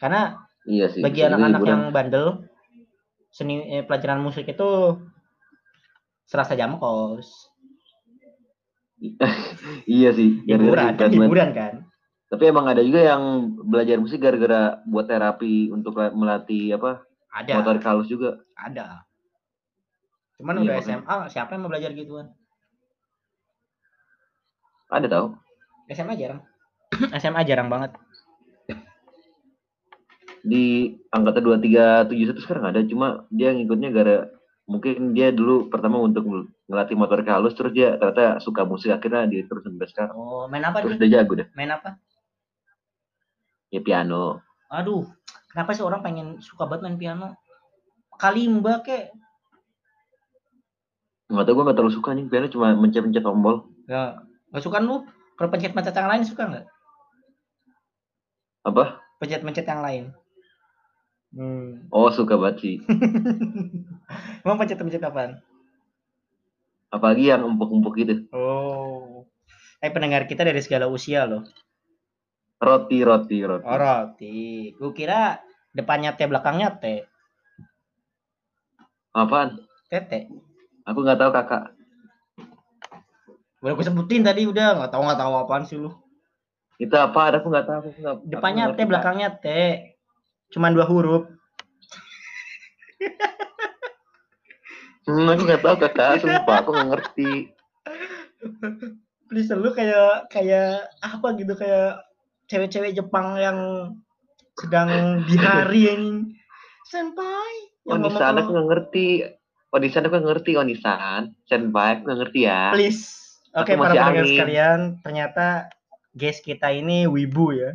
Karena 0.00 0.49
Iya 0.64 0.86
sih. 0.88 1.00
bagi 1.00 1.24
anak-anak 1.24 1.60
yang 1.64 1.82
bandel 1.88 2.44
seni 3.30 3.62
eh, 3.70 3.82
pelajaran 3.82 4.20
musik 4.20 4.44
itu 4.44 4.68
serasa 6.24 6.52
jam 6.52 6.76
kos 6.76 7.48
Iya 9.88 10.12
sih. 10.12 10.44
hiburan 10.44 10.94
kan 10.94 11.08
hiburan 11.08 11.50
kan 11.52 11.74
Tapi 12.30 12.46
emang 12.46 12.68
ada 12.68 12.78
juga 12.78 13.02
yang 13.02 13.22
belajar 13.64 13.98
musik 13.98 14.22
gara-gara 14.22 14.78
buat 14.86 15.08
terapi 15.08 15.72
untuk 15.72 15.98
melatih 16.14 16.78
apa 16.78 17.02
Ada. 17.34 17.58
motorik 17.58 17.82
halus 17.82 18.06
juga. 18.06 18.38
Ada. 18.54 19.02
Cuman 20.38 20.62
Iya, 20.62 20.62
udah 20.62 20.74
makanya. 20.78 20.96
SMA, 21.02 21.16
siapa 21.26 21.50
yang 21.52 21.60
mau 21.60 21.70
belajar 21.70 21.90
gituan? 21.90 22.30
Ada 24.88 25.06
tau? 25.06 25.26
SMA 25.90 26.14
jarang. 26.14 26.40
SMA 27.18 27.42
jarang 27.42 27.66
banget. 27.66 27.98
Di 30.40 30.64
angkatan 31.08 31.42
dua 31.42 31.56
tiga 31.56 32.04
tujuh 32.04 32.32
satu 32.32 32.40
sekarang 32.40 32.72
ada, 32.72 32.80
cuma 32.82 33.28
dia 33.28 33.52
ngikutnya 33.52 33.90
gara 33.90 34.16
mungkin 34.64 35.12
dia 35.12 35.28
dulu 35.30 35.66
pertama 35.66 35.98
untuk 35.98 36.22
ngelatih 36.70 36.94
motorik 36.94 37.26
halus 37.26 37.52
terus 37.52 37.74
dia 37.74 37.98
ternyata 37.98 38.38
suka 38.38 38.62
musik 38.62 38.88
akhirnya 38.88 39.26
dia 39.26 39.42
terus 39.42 39.66
sampai 39.66 39.90
sekarang 39.90 40.14
Oh, 40.14 40.46
main 40.46 40.62
apa 40.62 40.78
terus 40.78 40.94
dia? 40.94 41.10
dia 41.10 41.18
jago 41.18 41.34
deh 41.34 41.48
Main 41.58 41.74
apa? 41.74 41.98
ya 43.68 43.82
piano 43.82 44.38
Aduh, 44.70 45.10
kenapa 45.50 45.74
sih 45.74 45.82
orang 45.82 45.98
pengen 46.00 46.38
suka 46.38 46.70
banget 46.70 46.86
main 46.86 46.94
piano? 46.96 47.34
Kalimba 48.14 48.78
kek. 48.80 49.10
nggak 51.26 51.42
tau 51.42 51.52
gue 51.52 51.64
nggak 51.66 51.76
terlalu 51.76 51.94
suka 51.94 52.10
nih 52.14 52.26
piano 52.26 52.46
cuma 52.46 52.68
mencet-mencet 52.72 53.22
tombol 53.22 53.66
Ya, 53.90 54.22
gak 54.54 54.62
suka 54.62 54.78
lu? 54.78 55.02
Kalau 55.34 55.50
pencet-pencet 55.50 55.94
yang 55.94 56.06
lain 56.06 56.22
suka 56.22 56.42
nggak? 56.46 56.66
apa 58.62 59.02
Pencet-pencet 59.18 59.66
yang 59.66 59.82
lain. 59.82 60.04
Hmm. 61.30 61.86
oh 61.88 62.10
suka 62.10 62.34
banget 62.34 62.56
sih 62.62 62.76
Emang 64.42 64.58
pencet-pencet 64.58 64.98
apaan? 65.00 65.38
apalagi 66.88 67.30
yang 67.30 67.46
empuk-empuk 67.46 67.94
gitu 67.96 68.14
Oh. 68.30 69.22
Eh 69.78 69.88
pendengar 69.88 70.26
kita 70.26 70.42
dari 70.42 70.58
segala 70.58 70.84
usia 70.84 71.22
loh. 71.22 71.46
roti 72.58 73.00
roti 73.00 73.40
roti 73.40 73.62
Oh, 73.62 73.78
roti. 73.78 74.38
Gue 74.74 74.90
kira 74.90 75.38
depannya 75.70 76.12
T, 76.12 76.26
belakangnya 76.26 76.74
T. 76.74 77.06
apaan 79.10 79.54
Tete. 79.86 80.26
aku 80.82 80.98
nggak 81.00 81.16
tahu 81.16 81.30
kakak 81.32 81.64
Udah 83.60 83.72
gue 83.72 83.84
sebutin 83.84 84.22
tadi 84.22 84.44
udah 84.44 84.76
nggak 84.76 84.90
tahu 84.90 85.02
nggak 85.04 85.20
tahu 85.20 85.32
apaan 85.38 85.62
sih 85.62 85.76
lu. 85.76 85.94
itu 86.76 86.92
apa 86.92 87.28
aku 87.34 87.46
nggak 87.46 87.66
tahu 87.66 87.76
aku 87.78 87.90
aku 88.00 88.22
Depannya 88.24 88.66
nggak 88.66 88.72
T, 88.72 88.74
ngerti, 88.74 88.82
Kak. 88.82 88.90
belakangnya 88.90 89.28
T. 89.36 89.46
Cuman 90.50 90.74
dua 90.74 90.86
huruf. 90.86 91.24
hmm, 95.08 95.26
aku 95.32 95.42
nggak 95.48 95.62
tahu 95.64 95.76
kakak 95.80 96.20
sumpah 96.20 96.56
aku 96.60 96.70
nggak 96.76 96.90
ngerti 96.92 97.32
Please 99.30 99.48
lu 99.56 99.70
kayak 99.72 100.28
kayak 100.28 100.90
apa 101.00 101.26
gitu 101.38 101.54
kayak 101.54 102.04
cewek-cewek 102.50 102.92
Jepang 102.98 103.38
yang 103.38 103.58
sedang 104.58 105.22
di 105.24 105.36
hari 105.38 105.82
ini. 105.94 106.34
Senpai. 106.84 107.70
Yang 107.86 108.10
Onisan 108.10 108.34
aku 108.36 108.48
nggak 108.50 108.68
ngerti 108.74 109.06
Onisan 109.70 110.04
aku 110.04 110.14
nggak 110.18 110.28
ngerti 110.34 110.52
Onisan 110.58 111.22
senpai 111.46 111.88
aku 111.94 112.00
nggak 112.10 112.18
ngerti 112.26 112.40
ya 112.44 112.74
Please. 112.74 113.02
Oke, 113.50 113.74
Aku 113.74 113.82
para 113.82 113.94
pendengar 113.98 114.26
sekalian, 114.30 114.80
ternyata 115.02 115.46
guys 116.14 116.38
kita 116.38 116.70
ini 116.70 117.10
wibu 117.10 117.50
ya. 117.50 117.74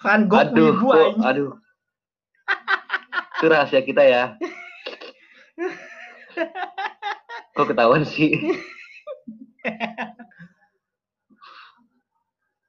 Kan 0.00 0.32
gue 0.32 0.36
aduh 0.40 0.72
anjing. 0.72 1.20
aduh 1.20 1.52
itu 3.40 3.46
rahasia 3.48 3.80
kita 3.80 4.04
ya 4.04 4.24
kok 7.56 7.68
ketahuan 7.68 8.04
sih 8.04 8.36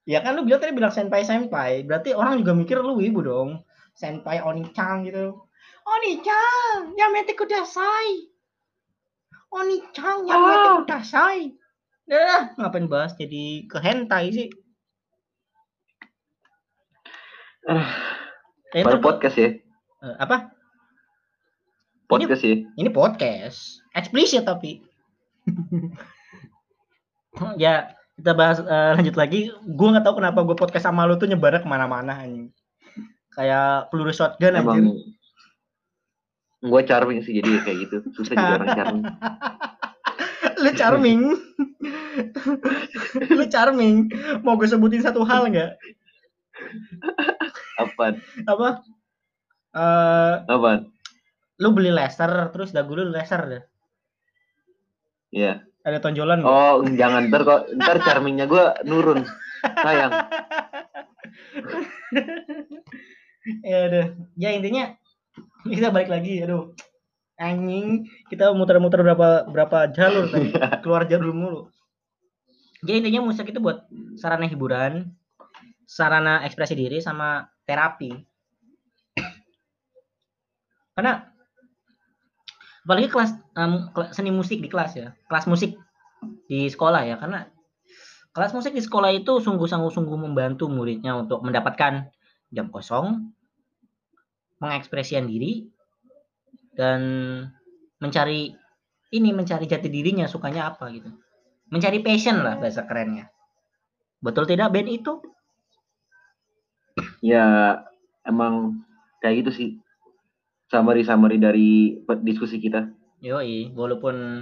Ya 0.02 0.20
kan 0.26 0.34
lu 0.34 0.44
bilang 0.44 0.60
tadi 0.60 0.74
bilang 0.74 0.92
senpai 0.92 1.22
senpai, 1.24 1.86
berarti 1.86 2.12
orang 2.18 2.42
juga 2.42 2.58
mikir 2.58 2.82
lu 2.82 2.98
wibu 3.00 3.22
dong. 3.22 3.50
Senpai 3.94 4.42
Oni-chan 4.42 5.06
gitu. 5.06 5.46
Oni-chan, 5.88 6.98
yamete 6.98 7.38
kudasai. 7.38 8.28
Oni-chan, 9.54 10.26
yamete 10.26 10.68
Ah. 10.68 10.76
kudasai. 10.84 11.54
Dah, 12.10 12.50
ngapain 12.58 12.90
bahas 12.90 13.14
jadi 13.16 13.70
ke 13.70 13.78
hentai 13.78 14.34
sih? 14.34 14.48
Ah, 17.70 17.86
Ya, 18.72 18.88
baru 18.88 18.98
ntar- 18.98 19.06
podcast 19.06 19.36
ya. 19.38 19.50
Eh, 20.02 20.16
apa? 20.18 20.50
podcast 22.08 22.44
ya. 22.44 22.56
Ini 22.76 22.90
podcast, 22.92 23.80
eksplisit 23.96 24.44
tapi. 24.44 24.84
ya, 27.62 27.96
kita 28.20 28.32
bahas 28.36 28.60
eh, 28.60 28.92
lanjut 29.00 29.16
lagi. 29.16 29.48
Gue 29.64 29.88
nggak 29.92 30.04
tahu 30.04 30.20
kenapa 30.20 30.44
gue 30.44 30.56
podcast 30.56 30.88
sama 30.88 31.08
lu 31.08 31.16
tuh 31.16 31.28
nyebarnya 31.28 31.64
ke 31.64 31.70
mana-mana 31.70 32.20
anjing. 32.20 32.52
Kayak 33.32 33.88
peluru 33.88 34.12
shotgun 34.12 34.60
emang 34.60 35.00
gue 36.62 36.82
charming 36.86 37.24
sih 37.24 37.40
jadi 37.40 37.64
kayak 37.64 37.78
gitu. 37.88 37.98
Susah 38.12 38.36
jadi 38.36 38.54
orang 38.60 38.70
charming. 38.76 39.06
Lu 40.62 40.70
charming. 40.78 41.22
Lu 43.40 43.44
charming. 43.50 43.96
Mau 44.44 44.60
gue 44.60 44.68
sebutin 44.70 45.02
satu 45.02 45.24
hal 45.24 45.48
nggak 45.50 45.72
apa 47.86 48.06
apa? 48.46 48.70
Eh 49.72 50.36
apa 50.46 50.72
lu 51.62 51.70
beli 51.78 51.94
laser 51.94 52.50
terus 52.54 52.74
dagu 52.74 52.98
lu 52.98 53.10
laser 53.10 53.42
deh. 53.48 53.64
Ya 55.32 55.64
ada 55.82 55.98
tonjolan 55.98 56.46
oh 56.46 56.86
jangan 56.86 57.30
ntar 57.30 57.42
kok 57.46 57.62
ntar 57.78 57.98
charmingnya 58.06 58.46
gue 58.46 58.66
nurun. 58.86 59.26
Sayang. 59.62 60.12
Ya 63.66 63.78
udah. 63.90 64.06
Ya 64.38 64.50
intinya 64.54 64.94
kita 65.66 65.90
balik 65.90 66.10
lagi. 66.10 66.42
Aduh. 66.46 66.74
Anjing. 67.42 68.06
Kita 68.30 68.54
muter-muter 68.54 69.02
berapa 69.02 69.50
berapa 69.50 69.90
jalur 69.94 70.30
tadi? 70.30 70.54
Keluar 70.86 71.10
jalur 71.10 71.34
mulu. 71.34 71.62
Jadi 72.82 73.06
intinya 73.06 73.30
musik 73.30 73.50
itu 73.50 73.62
buat 73.62 73.86
sarana 74.18 74.50
hiburan 74.50 75.14
sarana 75.92 76.42
ekspresi 76.48 76.72
diri 76.72 77.04
sama 77.04 77.51
terapi. 77.66 78.12
Karena 80.98 81.32
apalagi 82.82 83.08
kelas 83.14 83.32
kela- 83.94 84.14
seni 84.14 84.34
musik 84.34 84.58
di 84.58 84.66
kelas 84.66 84.98
ya 84.98 85.14
kelas 85.30 85.46
musik 85.46 85.78
di 86.50 86.66
sekolah 86.66 87.06
ya 87.06 87.16
karena 87.22 87.46
kelas 88.34 88.58
musik 88.58 88.74
di 88.74 88.82
sekolah 88.82 89.14
itu 89.14 89.38
sungguh-sungguh 89.38 90.18
membantu 90.18 90.66
muridnya 90.66 91.14
untuk 91.14 91.46
mendapatkan 91.46 92.10
jam 92.50 92.68
kosong 92.74 93.32
mengekspresikan 94.58 95.30
diri 95.30 95.70
dan 96.74 97.02
mencari 98.02 98.54
ini 99.12 99.30
mencari 99.36 99.68
jati 99.68 99.92
dirinya 99.92 100.26
sukanya 100.26 100.72
apa 100.72 100.88
gitu. 100.96 101.12
Mencari 101.72 102.00
passion 102.00 102.40
lah 102.44 102.56
bahasa 102.56 102.88
kerennya. 102.88 103.28
Betul 104.24 104.48
tidak 104.48 104.72
band 104.72 104.88
itu 104.88 105.20
ya 107.24 107.78
emang 108.26 108.82
kayak 109.22 109.46
gitu 109.46 109.52
sih. 109.52 109.70
Summary 110.72 111.04
summary 111.04 111.36
dari 111.36 112.00
diskusi 112.24 112.62
kita. 112.62 112.88
Yoi 113.22 113.76
walaupun 113.76 114.42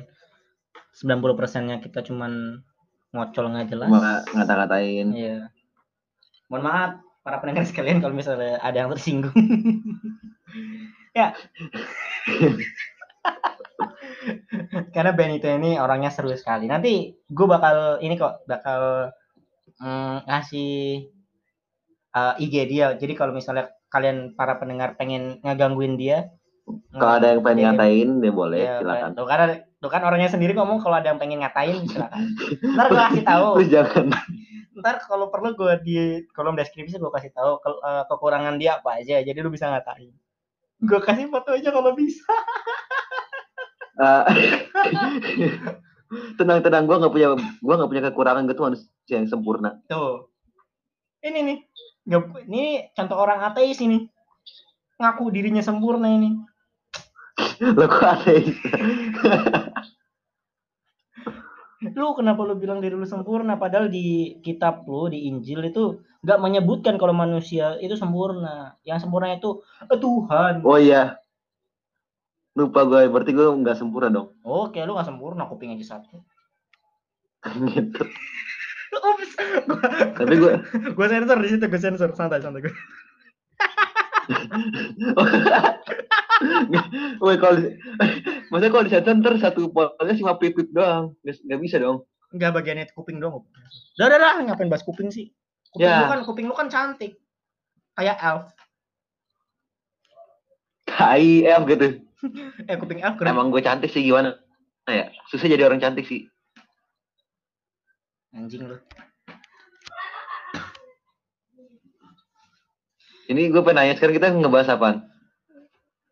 90 0.96 1.40
persennya 1.40 1.82
kita 1.82 2.06
cuman 2.06 2.62
ngocol 3.12 3.50
nggak 3.50 3.70
jelas. 3.74 3.90
Ngata-ngatain. 4.36 5.08
Iya. 5.16 5.50
Mohon 6.50 6.64
maaf 6.66 6.92
para 7.26 7.38
pendengar 7.42 7.66
sekalian 7.66 8.02
kalau 8.02 8.16
misalnya 8.16 8.62
ada 8.62 8.86
yang 8.86 8.92
tersinggung. 8.94 9.34
Ya. 11.10 11.34
Karena 14.94 15.12
Benito 15.14 15.50
ini 15.50 15.82
orangnya 15.82 16.14
seru 16.14 16.30
sekali. 16.38 16.70
Nanti 16.70 17.18
gue 17.18 17.48
bakal 17.50 17.98
ini 18.06 18.14
kok 18.14 18.46
bakal 18.46 19.10
mm, 19.82 20.30
ngasih 20.30 21.10
uh, 22.14 22.34
IG 22.38 22.56
dia. 22.70 22.94
Jadi 22.96 23.14
kalau 23.14 23.32
misalnya 23.32 23.70
kalian 23.90 24.38
para 24.38 24.58
pendengar 24.58 24.94
pengen 24.96 25.42
ngegangguin 25.42 25.98
dia 25.98 26.30
kalau 26.94 27.18
ada 27.18 27.34
yang 27.34 27.42
pengen 27.42 27.58
DM. 27.58 27.66
ngatain 27.74 28.10
dia 28.22 28.34
boleh 28.34 28.60
Iya, 28.62 28.76
silakan. 28.82 29.10
Tuh 29.18 29.26
karena 29.26 29.46
tuh 29.82 29.90
kan 29.90 30.02
orangnya 30.06 30.30
sendiri 30.30 30.54
ngomong 30.54 30.78
kalau 30.78 31.02
ada 31.02 31.10
yang 31.10 31.18
pengen 31.18 31.42
ngatain 31.42 31.82
silakan. 31.90 32.24
Ntar 32.78 32.86
gue 32.90 33.02
kasih 33.10 33.24
tahu. 33.26 33.48
Jangan. 33.66 34.06
Ntar 34.78 34.96
kalau 35.02 35.34
perlu 35.34 35.58
gue 35.58 35.74
di 35.82 35.96
kolom 36.32 36.54
deskripsi 36.54 37.02
gue 37.02 37.10
kasih 37.10 37.34
tahu 37.34 37.58
ke- 37.58 37.82
eh, 37.82 38.04
kekurangan 38.06 38.56
dia 38.62 38.78
apa 38.78 39.02
aja 39.02 39.18
jadi 39.18 39.38
lu 39.42 39.50
bisa 39.50 39.66
ngatain. 39.66 40.14
Gue 40.86 41.00
kasih 41.02 41.26
foto 41.34 41.58
aja 41.58 41.70
kalau 41.74 41.94
bisa. 41.98 42.22
Eh, 44.00 44.24
tenang 46.40 46.64
tenang 46.64 46.88
gue 46.88 46.96
nggak 46.96 47.12
punya 47.12 47.36
gue 47.36 47.76
nggak 47.76 47.92
punya 47.92 48.04
kekurangan 48.08 48.48
gitu 48.48 48.62
manusia 48.64 48.88
yang 49.12 49.28
sempurna. 49.28 49.76
Tuh. 49.92 50.32
Ini 51.20 51.36
nih 51.44 51.58
ini 52.06 52.88
contoh 52.94 53.18
orang 53.18 53.44
ateis 53.44 53.80
ini. 53.84 54.08
Ngaku 55.00 55.32
dirinya 55.32 55.64
sempurna 55.64 56.12
ini. 56.12 56.36
Lo 57.64 57.86
kok 57.88 58.04
ateis? 58.04 58.56
Lu 61.80 62.12
kenapa 62.12 62.44
lu 62.44 62.60
bilang 62.60 62.84
diri 62.84 62.92
lu 62.92 63.08
sempurna? 63.08 63.56
Padahal 63.56 63.88
di 63.88 64.36
kitab 64.44 64.84
lu 64.84 65.08
di 65.08 65.32
Injil 65.32 65.64
itu 65.72 66.04
nggak 66.20 66.40
menyebutkan 66.44 67.00
kalau 67.00 67.16
manusia 67.16 67.80
itu 67.80 67.96
sempurna. 67.96 68.76
Yang 68.84 69.08
sempurna 69.08 69.32
itu 69.32 69.64
eh, 69.88 69.96
Tuhan. 69.96 70.60
Oh 70.68 70.76
iya. 70.76 71.16
Lupa 72.60 72.84
gue, 72.84 73.08
berarti 73.08 73.32
gue 73.32 73.48
nggak 73.48 73.80
sempurna 73.80 74.12
dong. 74.12 74.36
oke 74.44 74.76
lu 74.84 74.92
nggak 74.92 75.08
sempurna 75.08 75.48
kuping 75.48 75.72
aja 75.72 75.96
satu. 75.96 76.20
Gitu. 77.72 78.04
Ups, 78.90 79.30
gua, 79.70 79.80
Tapi 80.18 80.34
gue, 80.36 80.54
gua 80.94 81.08
sensor 81.08 81.38
di 81.40 81.48
situ 81.50 81.66
gua 81.66 81.78
sensor 81.78 82.10
santai 82.14 82.42
santai 82.42 82.66
gua. 82.66 82.74
Woi 87.20 87.36
kalau, 87.36 87.60
maksudnya 88.48 88.72
kalau 88.72 88.84
di 88.88 88.92
sensor 88.94 89.14
ntar 89.20 89.36
satu 89.38 89.70
podcast 89.70 90.18
cuma 90.18 90.38
pipit 90.38 90.72
doang, 90.72 91.14
nggak 91.22 91.60
bisa 91.60 91.78
dong. 91.78 92.06
nggak 92.30 92.54
bagiannya 92.54 92.86
itu 92.86 92.94
kuping 92.94 93.18
dong 93.18 93.42
dah 93.98 94.06
dah 94.06 94.22
dah 94.22 94.38
ngapain 94.46 94.70
bahas 94.70 94.86
kuping 94.86 95.10
sih 95.10 95.34
kuping 95.74 95.90
Ya. 95.90 96.06
lu 96.06 96.14
kan 96.14 96.22
kuping 96.22 96.46
lu 96.46 96.54
kan 96.54 96.70
cantik 96.70 97.18
kayak 97.98 98.22
elf 98.22 98.54
KIF 100.86 101.62
gitu. 101.66 101.88
eh 102.70 102.78
kuping 102.78 103.02
elf 103.02 103.18
keren 103.18 103.34
Emang 103.34 103.50
gue 103.50 103.66
cantik 103.66 103.90
sih 103.90 104.06
gimana? 104.06 104.38
Nah, 104.86 104.94
ya, 104.94 105.06
susah 105.30 105.46
jadi 105.46 105.66
orang 105.66 105.82
cantik 105.82 106.06
sih. 106.06 106.26
Anjing 108.32 108.64
lu. 108.66 108.78
Ini 113.30 113.54
gue 113.54 113.62
pengen 113.62 113.78
nanya 113.78 113.94
sekarang 113.94 114.16
kita 114.18 114.28
ngebahas 114.34 114.74
apaan? 114.74 114.98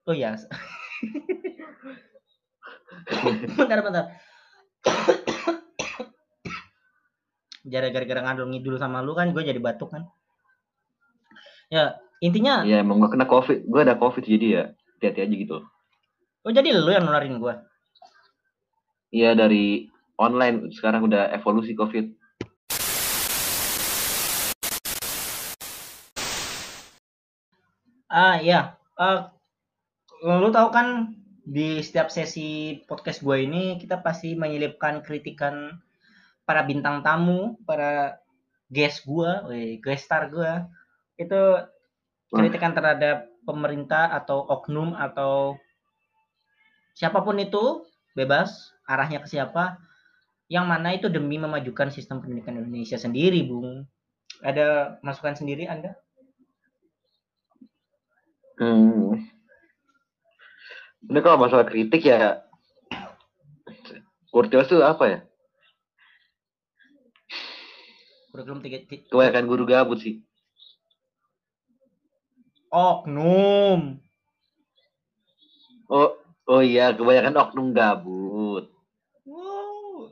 oh 0.08 0.16
ya 0.16 0.40
bentar 3.60 3.80
bentar. 3.84 4.06
Gara- 7.68 7.92
gara-gara 7.92 8.22
ngadul 8.24 8.48
ngidul 8.48 8.80
sama 8.80 9.04
lu 9.04 9.12
kan 9.12 9.36
gue 9.36 9.44
jadi 9.44 9.60
batuk 9.60 9.92
kan. 9.92 10.08
Ya 11.68 12.00
intinya 12.24 12.64
Ya 12.64 12.80
emang 12.80 13.04
gue 13.04 13.12
kena 13.12 13.28
covid, 13.28 13.68
gue 13.68 13.82
ada 13.84 14.00
covid 14.00 14.24
jadi 14.24 14.48
ya 14.48 14.64
hati-hati 14.98 15.20
aja 15.28 15.36
gitu. 15.36 15.58
oh 16.42 16.52
jadi 16.56 16.72
lu 16.72 16.88
yang 16.88 17.04
nularin 17.04 17.38
gue 17.38 17.54
Iya 19.12 19.36
dari 19.36 19.92
online 20.18 20.74
sekarang 20.74 21.06
udah 21.06 21.30
evolusi 21.34 21.78
covid. 21.78 22.12
Ah 28.08 28.42
iya, 28.42 28.78
Eh, 28.98 29.20
lu 30.26 30.50
tahu 30.50 30.74
kan 30.74 31.14
di 31.46 31.86
setiap 31.86 32.10
sesi 32.10 32.82
podcast 32.90 33.22
gue 33.22 33.46
ini 33.46 33.78
kita 33.78 34.02
pasti 34.02 34.34
menyelipkan 34.34 35.06
kritikan 35.06 35.78
para 36.50 36.66
bintang 36.66 37.06
tamu, 37.06 37.62
para 37.70 38.18
guest 38.74 39.06
gue, 39.06 39.30
guest 39.86 40.10
star 40.10 40.34
gue. 40.34 40.50
Itu 41.22 41.62
kritikan 42.34 42.74
terhadap 42.74 43.30
pemerintah 43.46 44.10
atau 44.18 44.50
oknum 44.50 44.98
atau 44.98 45.56
siapa 46.98 47.22
pun 47.22 47.38
itu 47.38 47.86
bebas 48.18 48.74
arahnya 48.90 49.22
ke 49.22 49.30
siapa. 49.30 49.78
Yang 50.48 50.66
mana 50.66 50.96
itu 50.96 51.08
demi 51.12 51.36
memajukan 51.36 51.92
sistem 51.92 52.24
pendidikan 52.24 52.56
Indonesia 52.56 52.96
sendiri, 52.96 53.44
Bung. 53.44 53.84
Ada 54.40 55.00
masukan 55.04 55.36
sendiri 55.36 55.68
Anda? 55.68 56.00
Hmm. 58.58 59.28
Ini 61.08 61.20
kalau 61.22 61.38
masalah 61.40 61.68
kritik 61.68 62.04
ya, 62.08 62.42
Kurtios 64.32 64.68
tuh 64.68 64.84
apa 64.84 65.04
ya? 65.08 65.20
Kurikulum 68.32 68.60
tiga, 68.62 68.78
ti- 68.86 69.08
Kebanyakan 69.08 69.46
guru 69.48 69.64
gabut 69.68 70.00
sih. 70.04 70.22
oknum. 72.68 73.98
Oh, 75.88 76.20
oh 76.46 76.62
iya, 76.62 76.92
kebanyakan 76.92 77.36
oknum 77.40 77.72
gabut. 77.72 78.77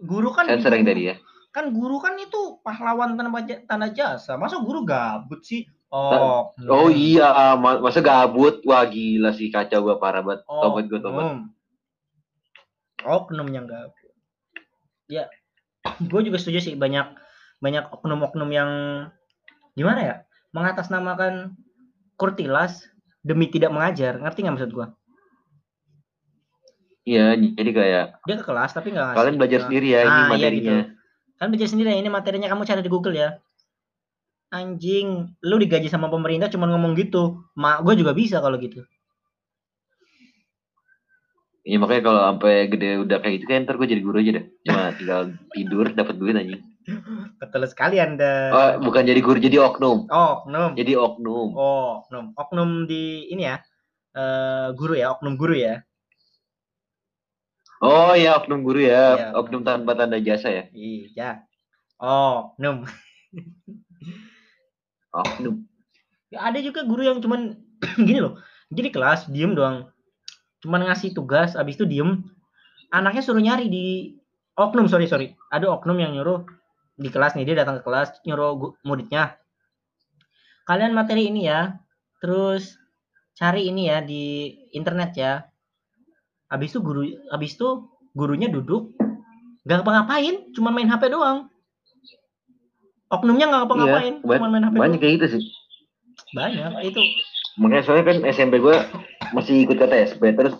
Guru 0.03 0.29
kan 0.35 0.49
Kan 0.49 0.59
sering 0.59 0.83
tadi 0.83 1.13
ya. 1.13 1.15
kan 1.55 1.71
guru 1.71 2.03
kan 2.03 2.19
itu 2.19 2.59
pahlawan 2.67 3.15
tanda 3.63 3.87
jasa. 3.95 4.35
Masa 4.35 4.59
guru 4.59 4.83
gabut 4.83 5.39
sih? 5.39 5.63
Oh, 5.87 6.51
Oh 6.67 6.91
iya, 6.91 7.55
ma- 7.55 7.79
masa 7.79 8.03
gabut? 8.03 8.59
Wah 8.67 8.83
gila 8.83 9.31
sih, 9.31 9.47
kacau 9.47 9.87
gua 9.87 9.95
parah 9.95 10.19
banget. 10.19 10.43
Tobat 10.43 10.83
gua 10.91 10.99
tobat. 10.99 11.23
Oknum. 11.23 11.37
Oknum 13.05 13.47
yang 13.55 13.65
gabut. 13.71 14.11
Ya, 15.07 15.29
gue 16.01 16.21
juga 16.25 16.41
setuju 16.41 16.59
sih 16.59 16.73
banyak 16.75 17.05
banyak 17.61 17.87
oknum-oknum 17.93 18.49
yang 18.49 18.71
gimana 19.77 19.99
ya 20.01 20.15
mengatasnamakan 20.51 21.53
kurtilas 22.17 22.83
demi 23.21 23.47
tidak 23.47 23.69
mengajar. 23.71 24.17
Ngerti 24.17 24.43
nggak 24.43 24.55
maksud 24.59 24.71
gue? 24.73 24.87
Iya, 27.05 27.37
jadi 27.37 27.71
kayak 27.71 28.05
Dia 28.25 28.35
ke 28.41 28.45
kelas 28.45 28.71
tapi 28.73 28.89
nggak 28.89 29.05
ngasih. 29.05 29.17
kalian 29.21 29.35
belajar 29.37 29.59
sendiri 29.69 29.87
ya 29.93 29.99
ini 30.01 30.09
Ah, 30.11 30.25
iya 30.25 30.31
materinya. 30.33 30.77
kan 31.35 31.47
belajar 31.51 31.67
sendiri 31.69 31.89
ya, 31.91 31.97
ini 32.01 32.09
materinya 32.09 32.47
kamu 32.49 32.63
cari 32.65 32.81
di 32.81 32.89
Google 32.89 33.13
ya 33.13 33.29
anjing 34.49 35.35
lu 35.43 35.55
digaji 35.59 35.91
sama 35.91 36.07
pemerintah 36.07 36.47
cuma 36.47 36.65
ngomong 36.71 36.95
gitu 36.95 37.43
mak 37.53 37.83
gue 37.83 37.93
juga 37.99 38.15
bisa 38.15 38.39
kalau 38.39 38.55
gitu 38.55 38.81
Iya 41.65 41.81
makanya 41.81 42.01
kalau 42.05 42.21
sampai 42.29 42.69
gede 42.69 43.01
udah 43.01 43.17
kayak 43.19 43.33
gitu 43.41 43.45
kan 43.49 43.65
ntar 43.65 43.75
gue 43.75 43.89
jadi 43.89 44.01
guru 44.05 44.21
aja 44.21 44.31
deh. 44.37 44.45
Cuma 44.63 44.81
tinggal 45.01 45.21
tidur 45.51 45.85
dapat 45.91 46.15
duit 46.17 46.37
anjing. 46.37 46.61
betul 47.41 47.65
sekali 47.65 47.97
anda 47.97 48.53
Oh, 48.53 48.69
bukan 48.85 49.09
jadi 49.09 49.17
guru, 49.17 49.41
jadi 49.41 49.57
oknum. 49.65 50.05
oknum 50.05 50.77
Jadi 50.77 50.93
oknum. 50.93 51.57
oh 51.57 52.05
oknum 52.05 52.25
oknum 52.37 52.69
di 52.85 53.25
ini 53.33 53.49
ya 53.49 53.57
eh 54.13 54.67
guru 54.77 54.93
ya 54.93 55.09
oknum 55.17 55.33
guru 55.35 55.57
ya 55.57 55.81
Oh 57.85 58.13
iya, 58.17 58.33
oknum 58.41 58.65
guru 58.65 58.81
ya. 58.81 59.05
Iya, 59.13 59.27
oknum 59.37 59.61
tanpa 59.61 59.93
tanda 59.93 60.17
jasa 60.17 60.49
ya. 60.49 60.63
iya. 60.73 61.45
Oknum. 62.01 62.83
Oknum. 65.15 65.63
Ya, 66.33 66.49
ada 66.49 66.59
juga 66.59 66.83
guru 66.83 67.05
yang 67.05 67.21
cuman 67.21 67.55
gini 68.07 68.19
loh. 68.19 68.41
Jadi 68.73 68.89
kelas 68.89 69.29
diem 69.29 69.53
doang. 69.53 69.87
Cuman 70.59 70.89
ngasih 70.89 71.13
tugas 71.13 71.53
abis 71.53 71.77
itu 71.77 71.85
diem. 71.85 72.25
Anaknya 72.89 73.21
suruh 73.23 73.39
nyari 73.39 73.69
di 73.69 74.17
oknum 74.57 74.89
sorry 74.89 75.07
sorry. 75.07 75.37
Ada 75.53 75.69
oknum 75.71 76.01
yang 76.01 76.11
nyuruh 76.17 76.43
di 76.95 77.11
kelas 77.11 77.35
nih 77.35 77.43
dia 77.51 77.63
datang 77.63 77.79
ke 77.79 77.83
kelas 77.83 78.23
nyuruh 78.23 78.79
muridnya 78.87 79.35
kalian 80.63 80.95
materi 80.95 81.27
ini 81.27 81.45
ya 81.45 81.75
terus 82.23 82.79
cari 83.35 83.67
ini 83.67 83.91
ya 83.91 83.99
di 83.99 84.55
internet 84.71 85.11
ya 85.13 85.33
abis 86.49 86.69
itu 86.75 86.79
guru 86.81 87.01
abis 87.33 87.57
itu 87.57 87.69
gurunya 88.13 88.47
duduk 88.47 88.93
nggak 89.65 89.81
ngapa-ngapain 89.81 90.53
cuman 90.53 90.71
main 90.73 90.89
HP 90.89 91.09
doang. 91.09 91.49
Oknumnya 93.09 93.45
nggak 93.49 93.61
ngapa-ngapain 93.65 94.13
Iya, 94.21 94.37
cuman 94.37 94.49
main 94.51 94.65
HP 94.65 94.73
Banyak 94.75 94.85
doang. 94.89 95.01
kayak 95.01 95.13
gitu 95.17 95.27
sih. 95.37 95.43
banyak 96.35 96.71
itu. 96.85 97.01
Makanya 97.59 97.83
soalnya 97.83 98.05
kan 98.11 98.17
SMP 98.29 98.59
gue 98.59 98.75
masih 99.31 99.63
ikut 99.63 99.77
KTSP 99.77 100.21
terus 100.35 100.53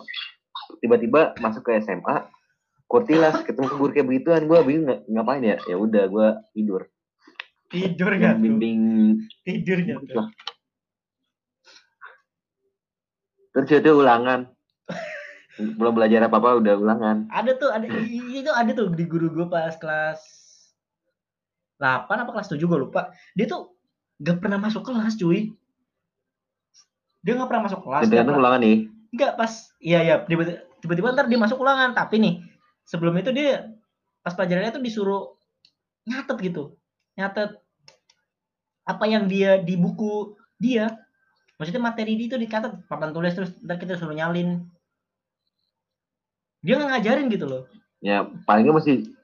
tiba-tiba 0.80 1.36
masuk 1.38 1.64
ke 1.64 1.76
SMA 1.80 2.28
Kurtilas 2.86 3.42
ketemu 3.42 3.66
guru 3.74 3.90
kayak 3.90 4.06
begituan 4.06 4.46
gue 4.46 4.58
bingung 4.62 5.02
ngapain 5.10 5.42
ya? 5.42 5.58
Ya 5.66 5.74
udah 5.74 6.06
gue 6.06 6.28
tidur. 6.54 6.86
Tidur 7.66 8.14
tuh? 8.14 8.34
Bimbing. 8.38 8.80
Tidur 9.42 9.78
nggak 9.82 10.06
tuh? 10.06 10.26
terus 13.50 13.72
itu 13.72 13.88
ulangan 13.88 14.52
belum 15.56 15.92
belajar 15.96 16.20
apa 16.28 16.36
apa 16.36 16.60
udah 16.60 16.74
ulangan. 16.76 17.16
Ada 17.32 17.56
tuh 17.56 17.70
ada 17.72 17.88
itu 17.88 18.50
ada 18.52 18.70
tuh 18.76 18.92
di 18.92 19.04
guru 19.08 19.32
gue 19.32 19.46
pas 19.48 19.72
kelas 19.80 20.20
8 21.80 22.08
apa 22.08 22.30
kelas 22.32 22.48
7 22.52 22.60
gue 22.60 22.78
lupa. 22.88 23.12
Dia 23.32 23.48
tuh 23.48 23.72
gak 24.20 24.40
pernah 24.40 24.60
masuk 24.60 24.84
kelas 24.84 25.16
cuy. 25.16 25.52
Dia 27.24 27.32
gak 27.40 27.48
pernah 27.48 27.64
masuk 27.68 27.80
kelas. 27.84 28.08
Pernah- 28.08 28.36
ulangan 28.36 28.60
nih. 28.60 28.76
Nggak 29.16 29.32
pas 29.40 29.52
iya 29.80 30.04
iya 30.04 30.14
tiba- 30.28 30.60
tiba-tiba 30.84 31.16
ntar 31.16 31.28
dia 31.28 31.40
masuk 31.40 31.56
ulangan. 31.56 31.96
Tapi 31.96 32.20
nih 32.20 32.34
sebelum 32.84 33.16
itu 33.16 33.32
dia 33.32 33.72
pas 34.20 34.36
pelajarannya 34.36 34.76
tuh 34.76 34.84
disuruh 34.84 35.40
nyatet 36.04 36.36
gitu. 36.44 36.76
Nyatet 37.16 37.56
apa 38.84 39.04
yang 39.08 39.24
dia 39.24 39.56
di 39.56 39.80
buku 39.80 40.36
dia. 40.60 40.92
Maksudnya 41.56 41.80
materi 41.80 42.20
dia 42.20 42.28
itu 42.28 42.36
dicatat 42.36 42.84
papan 42.84 43.16
tulis 43.16 43.32
terus 43.32 43.56
ntar 43.64 43.80
kita 43.80 43.96
suruh 43.96 44.12
nyalin 44.12 44.68
dia 46.66 46.74
nggak 46.82 46.90
ngajarin 46.98 47.26
gitu 47.30 47.46
loh. 47.46 47.62
Ya 48.02 48.26
palingnya 48.42 48.74
masih 48.74 49.14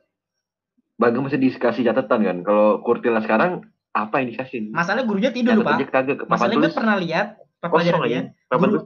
bagaimana 0.95 1.27
masih 1.27 1.43
dikasih 1.43 1.83
catatan 1.91 2.21
kan. 2.23 2.37
Kalau 2.47 2.79
Kurtila 2.87 3.19
sekarang 3.19 3.67
apa 3.91 4.23
yang 4.23 4.31
dikasih? 4.31 4.71
Masalahnya 4.71 5.05
gurunya 5.11 5.31
tidur 5.35 5.59
lupa 5.59 5.75
pak. 5.75 5.91
masalahnya 6.31 6.71
gue 6.71 6.79
pernah 6.79 6.97
lihat 7.03 7.27
pelajaran 7.59 8.01
dia 8.07 8.23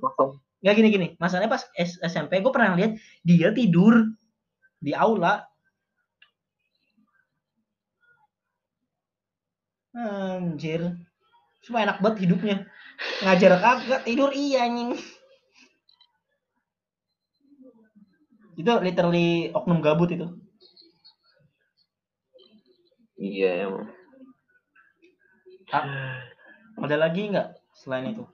kosong. 0.01 0.41
Nggak 0.65 0.75
gini 0.81 0.89
gini. 0.89 1.07
Masalahnya 1.21 1.53
pas 1.53 1.63
SMP 2.09 2.41
gue 2.41 2.53
pernah 2.53 2.73
lihat 2.81 2.97
dia 3.21 3.53
tidur 3.53 4.09
di 4.81 4.97
aula. 4.97 5.45
Anjir. 9.93 10.97
Cuma 11.61 11.85
enak 11.85 12.01
banget 12.01 12.25
hidupnya. 12.25 12.65
Ngajar 13.21 13.61
kagak 13.61 14.03
tidur 14.09 14.33
iya 14.33 14.65
anjing. 14.65 14.97
Itu 18.57 18.73
literally 18.81 19.53
oknum 19.53 19.85
gabut 19.85 20.09
itu. 20.09 20.27
Iya 23.21 23.69
emang. 23.69 23.89
Ah, 25.73 26.25
ada 26.81 26.97
lagi 26.97 27.29
nggak 27.29 27.49
selain 27.77 28.17
itu? 28.17 28.25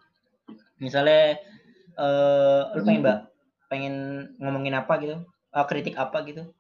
Misalnya 0.79 1.39
eh 1.99 2.61
lu 2.79 2.83
pengen 2.87 3.03
mbak 3.03 3.19
pengen 3.67 3.95
ngomongin 4.39 4.79
apa 4.79 4.95
gitu? 5.03 5.17
Eh, 5.53 5.67
kritik 5.67 5.99
apa 5.99 6.23
gitu? 6.27 6.55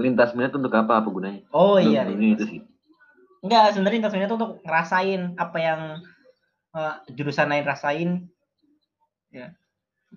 Lintas 0.00 0.32
minat 0.32 0.56
untuk 0.56 0.72
apa? 0.72 0.96
Apa 1.04 1.08
gunanya? 1.12 1.44
Oh 1.52 1.76
iya. 1.76 2.08
Ini 2.08 2.36
itu 2.40 2.44
sih. 2.48 2.60
Enggak, 3.44 3.76
sebenarnya 3.76 3.96
lintas 4.00 4.14
minat 4.16 4.32
untuk 4.32 4.60
ngerasain 4.64 5.36
apa 5.36 5.58
yang 5.60 5.80
eh, 6.72 6.94
jurusan 7.12 7.52
lain 7.52 7.64
rasain. 7.68 8.10
Ya. 9.28 9.59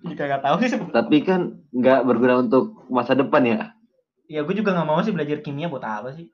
Juga 0.02 0.22
nggak 0.26 0.42
tahu 0.42 0.56
sih 0.58 0.70
sebenarnya. 0.72 0.96
Tapi 0.96 1.16
kan 1.22 1.40
nggak 1.70 2.00
berguna 2.02 2.42
untuk 2.42 2.82
masa 2.90 3.14
depan 3.14 3.42
ya. 3.46 3.58
Ya 4.26 4.40
gue 4.42 4.54
juga 4.56 4.74
nggak 4.74 4.88
mau 4.88 4.98
sih 5.04 5.12
belajar 5.14 5.38
kimia 5.38 5.70
buat 5.70 5.84
apa 5.84 6.16
sih? 6.16 6.32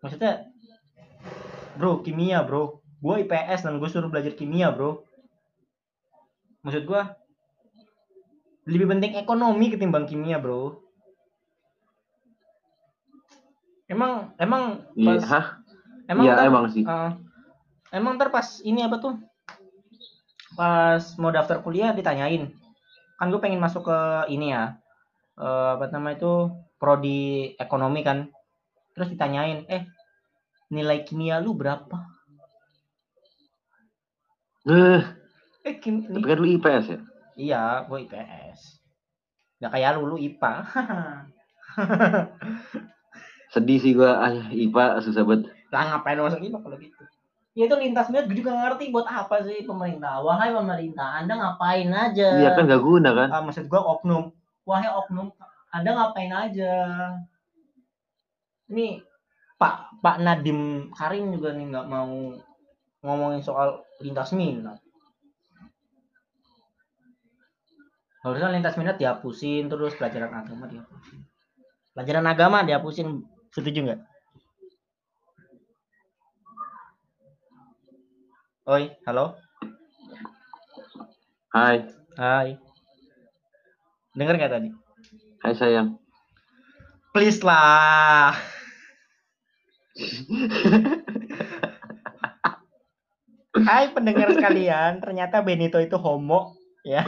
Maksudnya, 0.00 0.46
bro, 1.76 2.00
kimia 2.00 2.44
bro. 2.44 2.80
Gue 3.00 3.24
IPS 3.24 3.64
dan 3.64 3.80
gue 3.80 3.88
suruh 3.88 4.08
belajar 4.08 4.36
kimia 4.36 4.70
bro. 4.70 5.02
Maksud 6.60 6.84
gue, 6.84 7.02
lebih 8.68 8.86
penting 8.86 9.16
ekonomi 9.16 9.72
ketimbang 9.72 10.04
kimia 10.04 10.36
bro. 10.36 10.76
Emang, 13.90 14.30
emang 14.38 14.86
Iya, 14.94 15.18
pas, 15.18 15.22
hah? 15.26 15.46
emang 16.06 16.24
ntar- 16.28 16.46
emang 16.46 16.64
sih. 16.70 16.84
eh, 16.86 17.10
emang 17.90 18.14
ntar 18.14 18.30
pas 18.30 18.46
ini 18.62 18.86
apa 18.86 19.02
tuh? 19.02 19.18
Pas 20.58 21.02
mau 21.20 21.30
daftar 21.30 21.62
kuliah 21.62 21.94
ditanyain. 21.94 22.50
Kan 23.18 23.26
gue 23.30 23.40
pengen 23.40 23.62
masuk 23.62 23.86
ke 23.90 23.98
ini 24.32 24.52
ya. 24.54 24.78
eh, 25.40 25.70
apa 25.80 25.88
namanya 25.88 26.20
itu 26.20 26.32
prodi 26.76 27.56
ekonomi 27.56 28.04
kan. 28.04 28.28
Terus 28.92 29.08
ditanyain, 29.08 29.64
"Eh, 29.72 29.88
nilai 30.68 31.00
kimia 31.00 31.40
lu 31.40 31.56
berapa?" 31.56 31.96
Eh, 34.68 35.00
Eh, 35.64 35.76
kim 35.80 36.04
tapi 36.04 36.24
kan 36.24 36.38
lu 36.40 36.48
IPS 36.56 36.86
ya. 36.92 36.98
Iya, 37.36 37.62
gue 37.88 37.98
IPS. 38.04 38.60
Gak 39.60 39.72
kayak 39.72 39.96
lu, 39.96 40.08
lu 40.08 40.16
IPA. 40.16 40.52
Sedih 43.52 43.78
sih 43.80 43.92
gua, 43.92 44.20
ah, 44.20 44.32
IPA 44.52 45.04
susah 45.04 45.24
banget. 45.24 45.52
lah 45.70 45.86
ngapain 45.86 46.18
masuk 46.18 46.42
IPA 46.42 46.58
kalau 46.60 46.76
gitu? 46.76 47.02
Ya 47.58 47.66
itu 47.66 47.74
lintas 47.74 48.06
minat 48.14 48.30
gue 48.30 48.38
juga 48.38 48.54
gak 48.54 48.62
ngerti 48.62 48.94
buat 48.94 49.10
apa 49.10 49.42
sih 49.42 49.66
pemerintah. 49.66 50.22
Wahai 50.22 50.54
pemerintah, 50.54 51.18
Anda 51.18 51.34
ngapain 51.34 51.90
aja? 51.90 52.28
Iya 52.38 52.50
kan 52.54 52.70
nggak 52.70 52.82
guna 52.82 53.10
kan? 53.10 53.28
Ah, 53.34 53.42
maksud 53.42 53.66
gua 53.66 53.82
oknum. 53.98 54.30
Wahai 54.62 54.86
oknum, 54.86 55.34
Anda 55.74 55.90
ngapain 55.98 56.30
aja? 56.30 56.74
Ini 58.70 59.02
Pak 59.58 59.98
Pak 59.98 60.16
Nadim 60.22 60.94
Karim 60.94 61.34
juga 61.34 61.50
nih 61.50 61.74
nggak 61.74 61.86
mau 61.90 62.38
ngomongin 63.02 63.42
soal 63.42 63.82
lintas 63.98 64.30
minat. 64.30 64.78
Harusnya 68.22 68.52
lintas 68.54 68.78
minat 68.78 68.94
dihapusin 69.00 69.66
terus 69.66 69.98
pelajaran 69.98 70.30
agama 70.30 70.70
dihapusin. 70.70 71.18
Pelajaran 71.98 72.26
agama 72.30 72.62
dihapusin. 72.62 73.26
Setuju 73.50 73.90
nggak? 73.90 74.00
Oi, 78.68 78.92
halo. 79.08 79.34
Hai, 81.50 81.82
Hai. 82.14 82.54
Dengar 84.14 84.36
nggak 84.36 84.52
tadi? 84.52 84.68
hai 85.40 85.54
sayang. 85.56 85.96
Please 87.10 87.40
lah. 87.40 88.36
Hai 93.50 93.90
pendengar 93.90 94.30
sekalian, 94.30 95.02
ternyata 95.02 95.42
Benito 95.42 95.82
itu 95.82 95.98
homo 95.98 96.54
ya. 96.86 97.02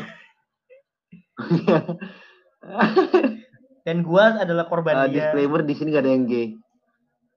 Dan 3.83 4.03
gua 4.03 4.43
adalah 4.43 4.67
korban 4.67 4.97
Ah, 4.97 5.07
dia. 5.07 5.31
disclaimer 5.31 5.63
di 5.63 5.75
sini 5.75 5.89
nggak 5.95 6.03
ada 6.03 6.13
yang 6.13 6.27
gay. 6.27 6.47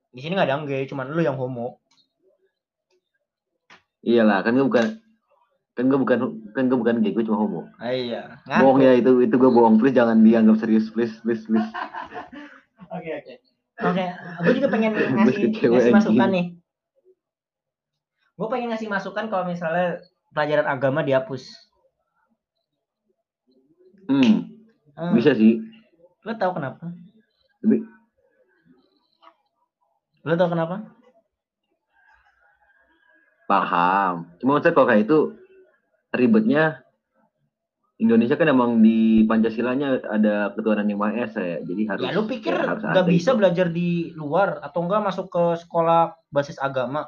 Di 0.10 0.20
sini 0.22 0.34
nggak 0.34 0.48
ada 0.50 0.56
yang 0.58 0.66
gay, 0.66 0.84
cuman 0.90 1.14
lu 1.14 1.22
yang 1.22 1.38
homo. 1.38 1.78
Iyalah, 4.06 4.46
kan 4.46 4.54
gue 4.54 4.66
bukan 4.66 4.86
kan 5.76 5.84
gue 5.92 6.00
bukan 6.00 6.18
kan 6.56 6.64
gue 6.72 6.78
bukan 6.78 7.04
gay, 7.04 7.12
gue 7.12 7.26
cuma 7.26 7.42
homo. 7.42 7.68
Ah, 7.82 7.92
iya. 7.92 8.40
Bohong 8.48 8.80
ya 8.80 8.96
itu 8.96 9.12
itu 9.26 9.36
gue 9.36 9.52
bohong. 9.52 9.82
Please 9.82 9.98
jangan 9.98 10.22
dianggap 10.24 10.62
serius, 10.62 10.88
please 10.94 11.18
please 11.26 11.44
please. 11.44 11.66
Oke 12.96 13.12
oke. 13.12 13.34
Oke, 13.76 14.06
gue 14.46 14.54
juga 14.56 14.70
pengen 14.72 14.96
ngasih, 15.20 15.52
ngasih 15.68 15.92
masukan 15.92 16.30
nih. 16.32 16.46
Gue 18.40 18.48
pengen 18.48 18.72
ngasih 18.72 18.88
masukan 18.88 19.28
kalau 19.28 19.44
misalnya 19.44 20.00
pelajaran 20.32 20.68
agama 20.70 21.04
dihapus. 21.04 21.44
Hmm, 24.06 24.48
Hmm, 24.96 25.12
bisa 25.18 25.36
sih. 25.36 25.60
Lo 26.24 26.38
tau 26.40 26.56
kenapa? 26.56 26.88
Tapi 27.60 27.84
Lo 30.24 30.34
tau 30.40 30.48
kenapa? 30.48 30.95
Paham. 33.46 34.30
Cuma 34.38 34.58
maksudnya 34.58 34.74
kalau 34.74 34.88
kayak 34.88 35.04
itu 35.06 35.18
ribetnya 36.12 36.86
Indonesia 37.96 38.36
kan 38.36 38.52
emang 38.52 38.84
di 38.84 39.24
Pancasilanya 39.24 40.04
ada 40.04 40.52
ketuhanan 40.52 40.84
yang 40.86 41.00
Maha 41.00 41.24
Esa 41.24 41.40
ya. 41.40 41.58
Jadi 41.64 41.82
harus 41.88 42.04
Ya 42.04 42.12
lu 42.12 42.28
pikir 42.28 42.52
ya, 42.52 42.76
nggak 42.76 43.08
bisa 43.08 43.32
itu. 43.32 43.40
belajar 43.40 43.68
di 43.72 43.90
luar 44.12 44.60
atau 44.60 44.84
enggak 44.84 45.02
masuk 45.02 45.32
ke 45.32 45.44
sekolah 45.58 46.12
basis 46.28 46.60
agama? 46.60 47.08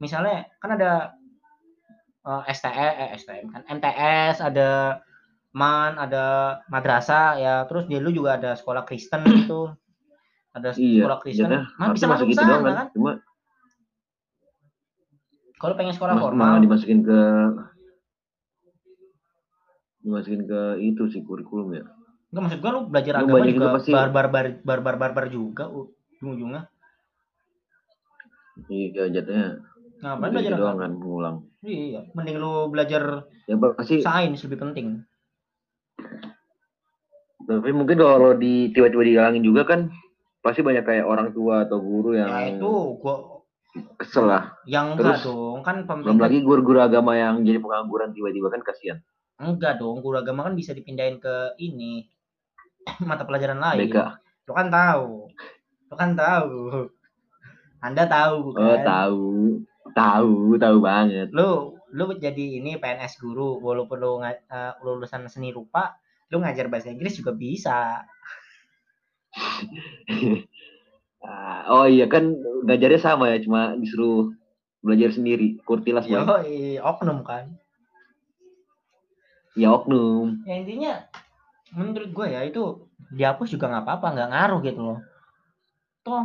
Misalnya 0.00 0.48
kan 0.58 0.70
ada 0.72 1.12
eh, 2.24 2.42
STE, 2.50 2.72
eh, 2.72 3.08
STM 3.14 3.46
kan, 3.52 3.62
MTS, 3.68 4.40
ada 4.40 5.00
MAN, 5.52 6.00
ada 6.00 6.24
madrasah 6.66 7.36
ya, 7.36 7.54
terus 7.68 7.84
di 7.84 8.00
lu 8.00 8.10
juga 8.10 8.34
ada 8.34 8.56
sekolah 8.56 8.82
Kristen 8.82 9.22
gitu. 9.22 9.70
Ada 10.50 10.72
Iya, 10.74 11.04
sekolah 11.04 11.18
Kristen. 11.20 11.46
jadinya 11.46 11.60
Nah, 11.76 11.92
bisa 11.92 12.06
masuk 12.06 12.26
masuk 12.26 12.26
itu 12.30 12.38
sana 12.38 12.48
doang 12.48 12.62
kan. 12.64 12.74
kan? 12.74 12.86
Cuma 12.96 13.10
Kalau 15.64 15.74
pengen 15.74 15.96
sekolah 15.96 16.12
mas, 16.12 16.20
formal, 16.20 16.44
malah 16.44 16.60
dimasukin 16.60 17.00
ke 17.00 17.20
dimasukin 19.98 20.44
ke 20.44 20.60
itu 20.84 21.08
sih 21.08 21.24
kurikulum 21.24 21.72
ya. 21.72 21.84
enggak 22.28 22.42
maksud 22.44 22.58
gua 22.60 22.70
lu 22.74 22.80
belajar 22.90 23.12
Lu 23.16 23.24
agama 23.24 23.38
juga 23.40 23.48
juga 23.48 23.68
pasti- 23.72 23.94
barbar 23.96 24.26
bar 24.28 24.46
barbar 24.60 24.94
barbar 25.00 25.24
juga 25.32 25.64
ujung-ujungnya. 25.66 26.68
Iya 28.66 29.08
jatuhnya 29.10 29.48
Ngapain 29.98 30.28
gitu 30.28 30.34
belajar 30.36 30.52
doang 30.52 30.76
agama? 30.76 30.82
kan 30.84 30.92
ngulang. 31.00 31.36
Iya, 31.64 32.00
mending 32.12 32.36
lu 32.36 32.68
belajar 32.68 33.24
Ya 33.48 33.56
pasti 33.56 34.04
sains 34.04 34.44
lebih 34.44 34.60
penting. 34.60 34.88
tapi 37.44 37.72
mungkin 37.72 37.96
kalau 37.96 38.32
di 38.32 38.72
tiba-tiba 38.72 39.04
digalangin 39.04 39.44
juga 39.44 39.64
kan 39.64 39.92
pasti 40.40 40.60
banyak 40.60 40.80
kayak 40.80 41.04
orang 41.04 41.28
tua 41.30 41.64
atau 41.64 41.76
guru 41.76 42.12
yang 42.12 42.28
Ya 42.28 42.56
itu 42.56 42.70
gua 43.00 43.33
kesel 43.98 44.24
lah. 44.30 44.54
yang 44.64 44.94
enggak 44.96 45.20
Terus, 45.20 45.26
dong, 45.26 45.58
kan 45.66 45.76
Belum 45.82 46.16
pemerintah 46.16 46.24
lagi 46.26 46.38
guru-guru 46.46 46.78
agama 46.78 47.12
yang 47.18 47.42
jadi 47.42 47.58
pengangguran 47.58 48.14
tiba-tiba 48.14 48.48
kan 48.50 48.62
kasihan. 48.62 48.98
enggak 49.40 49.82
dong, 49.82 49.98
guru 50.04 50.16
agama 50.22 50.46
kan 50.46 50.54
bisa 50.54 50.70
dipindahin 50.72 51.18
ke 51.18 51.58
ini 51.58 52.06
mata 53.08 53.24
pelajaran 53.26 53.58
lain. 53.58 53.90
BK. 53.90 53.98
Lo 54.46 54.52
kan 54.54 54.68
tahu. 54.70 55.26
Lo 55.90 55.94
kan 55.96 56.10
tahu. 56.14 56.86
Anda 57.84 58.04
tahu 58.08 58.56
Oh 58.56 58.76
kan? 58.80 58.84
tahu, 58.86 59.26
tahu, 59.92 60.34
tahu 60.56 60.76
banget. 60.80 61.28
Lu 61.34 61.76
lu 61.94 62.04
jadi 62.18 62.58
ini 62.58 62.80
PNS 62.80 63.20
guru 63.20 63.60
walaupun 63.60 63.96
lu 64.00 64.12
eh, 64.24 64.34
lulusan 64.82 65.26
seni 65.28 65.50
rupa, 65.52 65.94
lu 66.32 66.40
ngajar 66.40 66.66
bahasa 66.72 66.90
Inggris 66.90 67.18
juga 67.20 67.32
bisa. 67.36 68.02
Ah, 71.24 71.64
oh 71.72 71.86
iya 71.88 72.04
kan 72.04 72.36
ngajarnya 72.68 73.00
sama 73.00 73.32
ya, 73.32 73.40
cuma 73.40 73.72
disuruh 73.80 74.36
belajar 74.84 75.08
sendiri. 75.16 75.56
Kurtilas 75.64 76.04
Yo, 76.04 76.20
boy. 76.28 76.76
oknum 76.78 77.24
kan. 77.24 77.56
Ya 79.56 79.72
oknum. 79.72 80.44
Ya 80.44 80.60
intinya 80.60 80.92
menurut 81.72 82.12
gue 82.12 82.26
ya 82.28 82.44
itu 82.44 82.86
dihapus 83.16 83.56
juga 83.56 83.72
nggak 83.72 83.84
apa-apa, 83.88 84.06
nggak 84.12 84.30
ngaruh 84.30 84.60
gitu 84.62 84.80
loh. 84.84 84.98
Toh 86.04 86.24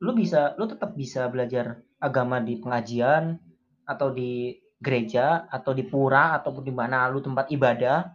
lu 0.00 0.16
bisa, 0.16 0.56
lu 0.56 0.64
tetap 0.64 0.96
bisa 0.96 1.28
belajar 1.28 1.84
agama 2.00 2.40
di 2.40 2.56
pengajian 2.56 3.36
atau 3.84 4.08
di 4.08 4.56
gereja 4.80 5.44
atau 5.52 5.76
di 5.76 5.84
pura 5.84 6.40
ataupun 6.40 6.64
di 6.64 6.72
mana 6.72 7.04
lu 7.12 7.20
tempat 7.20 7.52
ibadah. 7.52 8.08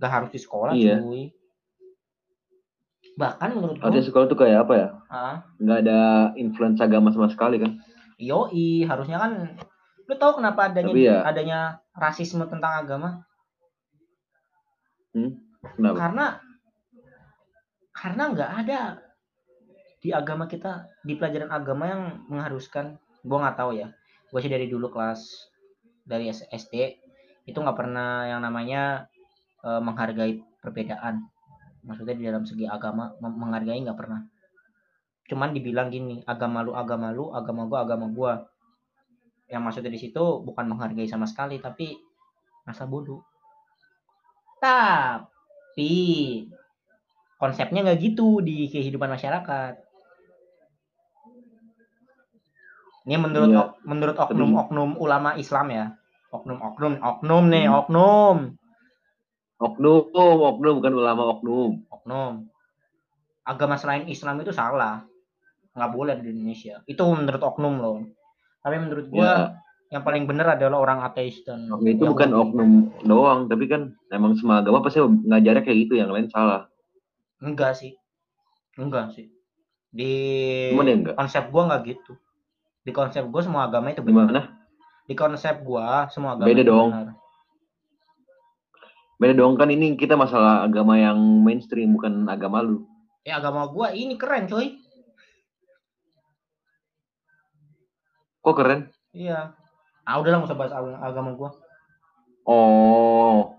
Gak 0.00 0.12
harus 0.12 0.30
di 0.32 0.40
sekolah 0.40 0.72
Iya. 0.72 0.96
cuy. 1.04 1.22
Bahkan 3.16 3.56
menurut 3.56 3.80
Ada 3.80 4.04
sekolah 4.04 4.28
tuh 4.28 4.36
kayak 4.36 4.68
apa 4.68 4.74
ya? 4.76 4.88
ah, 5.08 5.36
Nggak 5.56 5.78
ada 5.82 6.00
influence 6.36 6.78
agama 6.78 7.08
sama 7.10 7.26
sekali 7.26 7.56
kan? 7.58 7.80
yoi 8.16 8.80
harusnya 8.82 9.20
kan 9.20 9.60
lu 10.06 10.14
tahu 10.16 10.40
kenapa 10.40 10.72
adanya 10.72 10.88
Tapi 10.88 11.02
ya- 11.02 11.20
adanya 11.20 11.58
rasisme 11.92 12.48
tentang 12.48 12.80
agama 12.80 13.20
Kenapa? 15.66 15.96
karena 15.98 16.26
karena 17.90 18.22
nggak 18.30 18.50
ada 18.56 18.80
di 19.98 20.12
agama 20.12 20.44
kita 20.46 20.88
di 21.02 21.16
pelajaran 21.16 21.50
agama 21.50 21.84
yang 21.84 22.02
mengharuskan 22.28 22.96
gue 23.20 23.36
nggak 23.36 23.56
tahu 23.56 23.74
ya 23.74 23.88
gue 24.26 24.40
sih 24.40 24.48
dari 24.48 24.64
dulu 24.64 24.88
kelas 24.88 25.20
dari 26.04 26.28
SD 26.30 26.74
itu 27.44 27.56
nggak 27.56 27.74
pernah 27.74 28.24
yang 28.24 28.40
namanya 28.40 29.08
eh, 29.60 29.80
menghargai 29.80 30.40
perbedaan 30.60 31.20
maksudnya 31.86 32.14
di 32.18 32.24
dalam 32.26 32.42
segi 32.42 32.66
agama 32.66 33.14
menghargai 33.22 33.78
nggak 33.86 33.98
pernah. 33.98 34.26
Cuman 35.26 35.54
dibilang 35.54 35.88
gini 35.90 36.22
agama 36.26 36.62
lu 36.66 36.74
agama 36.74 37.14
lu 37.14 37.30
agama 37.30 37.66
gua 37.70 37.78
agama 37.86 38.06
gua. 38.10 38.32
Yang 39.46 39.62
maksudnya 39.62 39.92
di 39.94 40.00
situ 40.02 40.24
bukan 40.42 40.66
menghargai 40.66 41.06
sama 41.06 41.30
sekali 41.30 41.62
tapi 41.62 41.94
masa 42.66 42.82
bodoh. 42.86 43.22
Tapi 44.58 45.94
konsepnya 47.38 47.86
nggak 47.86 48.00
gitu 48.02 48.42
di 48.42 48.66
kehidupan 48.66 49.06
masyarakat. 49.06 49.74
Ini 53.06 53.16
menurut 53.22 53.50
Iya. 53.54 53.60
ok- 53.62 53.78
menurut 53.86 54.16
oknum-oknum 54.18 54.98
ulama 54.98 55.38
Islam 55.38 55.70
ya. 55.70 55.86
Oknum-oknum 56.34 56.98
oknum 56.98 57.44
nih 57.46 57.70
oknum 57.70 58.58
Oknum, 59.56 60.12
oknum 60.12 60.84
bukan 60.84 60.92
ulama 60.92 61.22
oknum. 61.32 61.80
oknum 61.88 62.44
agama 63.40 63.80
selain 63.80 64.04
Islam 64.04 64.36
itu 64.44 64.52
salah 64.52 65.00
nggak 65.72 65.90
boleh 65.96 66.16
di 66.20 66.28
Indonesia 66.28 66.84
itu 66.84 67.00
menurut 67.00 67.40
oknum 67.40 67.80
loh 67.80 67.98
tapi 68.60 68.76
menurut 68.76 69.08
gua 69.08 69.56
Ya, 69.88 69.96
yang 69.96 70.02
paling 70.04 70.28
benar 70.28 70.60
adalah 70.60 70.76
orang 70.82 71.00
ateis 71.08 71.40
dan 71.46 71.72
oknum 71.72 71.88
itu 71.88 72.04
bukan 72.04 72.30
oknum 72.36 72.70
doang, 73.06 73.48
tapi 73.48 73.64
kan 73.64 73.96
emang 74.12 74.36
semua 74.36 74.60
agama 74.60 74.84
pasti 74.84 75.00
ngajarnya 75.00 75.62
kayak 75.64 75.78
gitu, 75.88 75.94
yang 76.04 76.10
lain 76.12 76.28
salah. 76.28 76.68
enggak 77.40 77.80
sih 77.80 77.96
enggak 78.76 79.12
sih 79.16 79.32
di 79.88 80.12
ya 80.76 80.82
enggak? 80.84 81.16
konsep 81.16 81.48
gua 81.48 81.62
nggak 81.72 81.82
gitu 81.96 82.12
di 82.84 82.92
konsep 82.92 83.24
gua 83.32 83.40
semua 83.40 83.62
agama 83.72 83.88
itu 83.88 84.04
benar 84.04 84.28
Gimana? 84.28 84.42
di 85.08 85.14
konsep 85.16 85.64
gua 85.64 86.12
semua 86.12 86.36
agama 86.36 86.48
Beda 86.50 86.60
itu 86.60 86.68
dong. 86.68 86.90
benar. 86.92 87.08
Beda 89.16 89.32
dong 89.32 89.56
kan 89.56 89.68
ini 89.68 89.96
kita 89.96 90.12
masalah 90.12 90.60
agama 90.62 90.96
yang 90.96 91.16
mainstream 91.40 91.96
bukan 91.96 92.28
agama 92.28 92.60
lu. 92.60 92.84
ya 93.26 93.42
agama 93.42 93.66
gua 93.66 93.90
ini 93.90 94.14
keren 94.14 94.46
coy 94.46 94.78
Kok 98.38 98.54
keren? 98.54 98.80
iya 99.10 99.50
ah 100.04 100.16
udahlah 100.16 100.38
nggak 100.38 100.50
usah 100.52 100.58
bahas 100.58 100.72
ag- 100.72 101.02
agama 101.02 101.34
gua 101.34 101.50
Oh, 102.46 103.50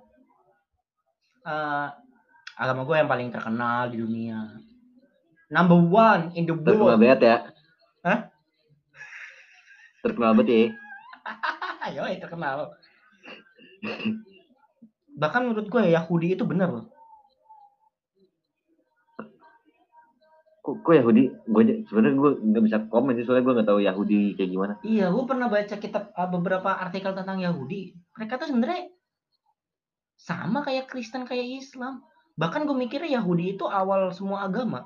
Eh, 1.43 1.88
agama 2.55 2.84
gue 2.84 2.95
yang 2.95 3.08
paling 3.08 3.28
terkenal 3.28 3.88
di 3.88 3.99
dunia 3.99 4.47
number 5.47 5.76
one 5.76 6.32
in 6.34 6.43
the 6.43 6.55
terkenal 6.55 6.95
world 6.95 6.99
banget 6.99 7.20
ya. 7.22 7.38
Hah? 8.03 8.20
Terkenal 9.99 10.32
banget 10.34 10.47
ya. 10.47 10.64
ayo 11.88 12.03
eh, 12.05 12.16
terkenal 12.18 12.72
bahkan 15.18 15.49
menurut 15.49 15.68
gue 15.68 15.82
Yahudi 15.89 16.38
itu 16.38 16.45
bener 16.45 16.70
loh 16.70 16.88
Kok, 20.68 20.84
kok 20.84 20.99
Yahudi? 20.99 21.32
Gue 21.47 21.88
sebenarnya 21.88 22.15
gue 22.20 22.32
nggak 22.43 22.63
bisa 22.68 22.78
komen 22.91 23.15
sih 23.15 23.24
soalnya 23.24 23.47
gue 23.47 23.55
nggak 23.55 23.70
tahu 23.72 23.80
Yahudi 23.88 24.36
kayak 24.36 24.51
gimana. 24.51 24.74
iya 24.84 25.07
gue 25.07 25.24
pernah 25.24 25.47
baca 25.47 25.76
kitab 25.80 26.11
uh, 26.11 26.28
beberapa 26.28 26.76
artikel 26.76 27.15
tentang 27.15 27.39
Yahudi 27.39 27.95
mereka 28.11 28.36
tuh 28.36 28.51
sebenarnya 28.51 28.91
sama 30.20 30.68
kayak 30.68 30.91
Kristen 30.91 31.24
kayak 31.24 31.63
Islam 31.63 32.03
bahkan 32.36 32.68
gue 32.68 32.76
mikirnya 32.76 33.24
Yahudi 33.24 33.55
itu 33.55 33.63
awal 33.63 34.11
semua 34.11 34.43
agama 34.43 34.84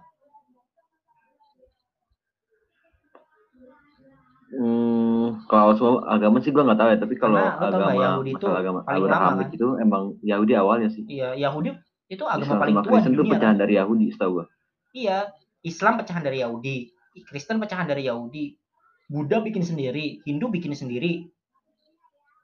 Hmm, 4.51 5.39
kalau 5.47 5.71
semua 5.73 6.03
agama 6.05 6.39
sih 6.39 6.51
gue 6.51 6.59
nggak 6.59 6.75
tahu 6.75 6.89
ya, 6.91 6.97
tapi 6.99 7.15
kalau 7.15 7.39
Karena 7.39 7.71
agama 7.71 7.91
Yahudi 7.95 8.31
itu 8.35 8.47
agama 8.47 8.79
Abrahamik 8.83 9.47
lama, 9.47 9.55
itu 9.55 9.67
emang 9.79 10.03
Yahudi 10.19 10.53
awalnya 10.53 10.89
sih. 10.91 11.07
iya 11.07 11.31
Yahudi 11.33 11.71
itu 12.07 12.23
agama 12.27 12.43
Islam 12.43 12.59
paling 12.59 12.75
tua 12.75 12.83
Kristen 12.91 13.07
di 13.07 13.15
itu 13.15 13.23
dunia 13.23 13.31
pecahan 13.31 13.55
kan? 13.55 13.61
dari 13.63 13.73
Yahudi, 13.79 14.05
setahu 14.11 14.31
gue. 14.35 14.45
iya 14.91 15.17
Islam 15.63 15.93
pecahan 15.97 16.19
dari 16.19 16.37
Yahudi 16.43 16.77
Kristen 17.23 17.57
pecahan 17.57 17.87
dari 17.87 18.03
Yahudi 18.05 18.59
Buddha 19.07 19.39
bikin 19.39 19.63
sendiri 19.63 20.19
Hindu 20.23 20.47
bikin 20.47 20.75
sendiri 20.75 21.31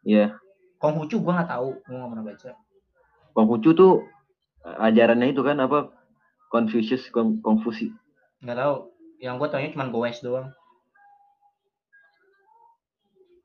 Iya. 0.02 0.40
Konghucu 0.80 1.20
gue 1.20 1.34
nggak 1.34 1.52
tahu 1.52 1.76
gue 1.76 1.92
nggak 1.92 2.10
pernah 2.10 2.26
baca 2.26 2.50
Konghucu 3.36 3.70
tuh 3.74 3.94
ajarannya 4.64 5.30
itu 5.30 5.44
kan 5.44 5.60
apa? 5.60 5.92
Confucius, 6.48 7.12
Kong, 7.12 7.44
Konfusi. 7.44 7.92
nggak 8.40 8.56
tahu 8.56 8.76
yang 9.20 9.36
gue 9.36 9.48
taunya 9.52 9.76
cuma 9.76 9.92
goes 9.92 10.24
doang 10.24 10.48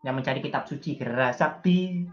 yang 0.03 0.12
mencari 0.12 0.38
kitab 0.38 0.66
suci 0.66 0.94
kera 0.94 1.30
sakti 1.30 2.07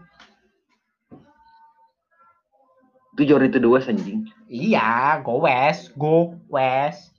Itu 3.10 3.26
Jordi 3.26 3.50
itu 3.50 3.58
dua 3.58 3.82
anjing. 3.82 4.24
iya 4.46 5.18
goes 5.20 5.90
go 5.92 6.38
wes 6.46 7.10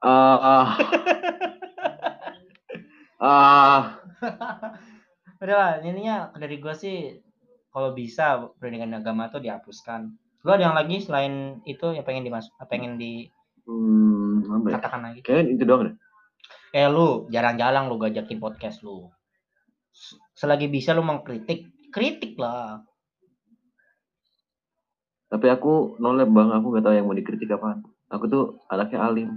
Ah. 0.00 0.76
Ah. 3.16 3.96
udah 5.40 5.56
lah 5.56 5.72
ininya 5.80 6.28
dari 6.34 6.56
gue 6.56 6.72
sih 6.72 7.16
kalau 7.70 7.92
bisa 7.92 8.52
pendidikan 8.54 8.92
agama 8.94 9.26
tuh 9.26 9.40
dihapuskan 9.40 10.12
lo 10.40 10.52
ada 10.52 10.60
yang 10.62 10.76
lagi 10.76 11.00
selain 11.00 11.34
itu 11.64 11.88
yang 11.90 12.04
pengen 12.04 12.20
dimas 12.22 12.52
pengen 12.64 13.00
Hmm, 13.64 14.44
apa 14.44 14.66
ya? 14.68 14.76
dikatakan 14.76 15.00
lagi 15.02 15.20
Kayaknya 15.24 15.50
itu 15.50 15.64
doang 15.64 15.82
deh. 15.88 15.96
eh 16.70 16.84
lu 16.84 17.24
jarang-jarang 17.28 17.88
lu 17.88 17.96
gajakin 17.96 18.36
podcast 18.36 18.84
lu 18.84 19.08
selagi 20.34 20.66
bisa 20.66 20.92
lu 20.92 21.00
mengkritik 21.00 21.70
kritik 21.88 22.34
lah 22.36 22.82
Tapi 25.24 25.50
aku 25.50 25.98
nolep 25.98 26.30
bang, 26.30 26.46
aku 26.52 26.66
nggak 26.70 26.84
tahu 26.84 26.94
yang 26.94 27.06
mau 27.06 27.16
dikritik 27.16 27.50
apaan. 27.50 27.82
Aku 28.06 28.30
tuh 28.30 28.44
anaknya 28.70 29.02
alim. 29.02 29.30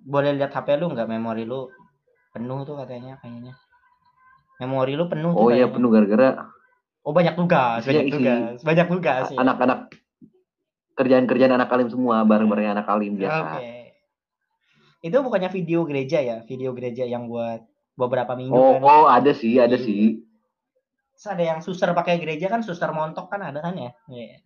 boleh 0.00 0.36
lihat 0.36 0.52
HP 0.52 0.76
lu 0.76 0.88
nggak 0.88 1.04
memori 1.04 1.44
lu 1.44 1.68
penuh 2.30 2.60
tuh 2.62 2.76
katanya 2.76 3.16
kayaknya 3.20 3.52
memori 4.56 4.92
lu 4.94 5.04
penuh 5.04 5.32
Oh 5.32 5.48
iya 5.48 5.64
penuh 5.64 5.88
gara-gara 5.88 6.44
oh 7.00 7.12
banyak 7.12 7.32
tugas 7.36 7.80
Isinya 7.80 7.88
banyak 7.88 8.04
isi. 8.04 8.12
tugas 8.14 8.56
banyak 8.60 8.86
tugas 8.88 9.24
ya. 9.32 9.38
anak-anak 9.40 9.78
kerjaan-kerjaan 10.94 11.52
anak 11.52 11.68
alim 11.68 11.88
semua, 11.88 12.20
bareng-bareng 12.22 12.70
anak 12.70 12.86
alim 12.86 13.16
Oke. 13.16 13.24
biasa. 13.24 13.58
Itu 15.00 15.16
bukannya 15.20 15.50
video 15.50 15.82
gereja 15.84 16.18
ya? 16.20 16.36
Video 16.44 16.70
gereja 16.70 17.04
yang 17.04 17.26
buat 17.26 17.60
beberapa 17.94 18.34
minggu 18.34 18.54
Oh, 18.54 18.74
kan. 18.78 18.82
oh, 18.82 19.06
ada 19.06 19.30
sih, 19.30 19.58
ada 19.58 19.74
Iya. 19.74 19.84
sih. 19.86 20.02
Terus 21.14 21.26
ada 21.30 21.42
yang 21.46 21.60
suster 21.62 21.90
pakai 21.94 22.18
gereja 22.18 22.50
kan, 22.50 22.60
suster 22.60 22.90
montok 22.90 23.30
kan 23.30 23.40
ada 23.40 23.62
kan 23.62 23.74
ya? 23.78 23.90
Iya. 24.10 24.42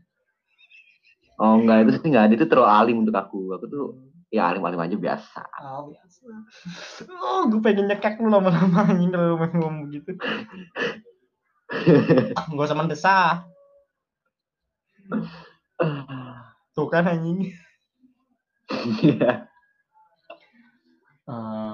Oh 1.39 1.57
enggak, 1.57 1.87
itu 1.87 1.91
sih 1.97 2.09
enggak 2.13 2.25
ada, 2.29 2.35
itu 2.35 2.47
terlalu 2.47 2.69
alim 2.69 2.97
untuk 3.07 3.17
aku. 3.17 3.57
Aku 3.57 3.65
tuh 3.67 3.87
ya 4.29 4.53
alim-alim 4.53 4.77
aja 4.77 4.97
biasa. 4.99 5.41
Oh, 5.65 5.89
biasa. 5.89 6.21
Oh, 7.09 7.49
gue 7.49 7.61
pengen 7.65 7.89
nyekek 7.89 8.21
lu 8.21 8.29
lama-lama 8.29 8.85
anjing 8.85 9.09
kalau 9.09 9.27
lu 9.33 9.37
ngomong 9.41 9.89
gitu. 9.95 10.13
Gak 12.53 12.67
usah 12.69 12.77
mendesah. 12.77 13.49
Tuh 16.75 16.89
kan 16.91 17.07
anjing. 17.09 17.55
Iya. 19.01 19.49
Eh, 21.29 21.68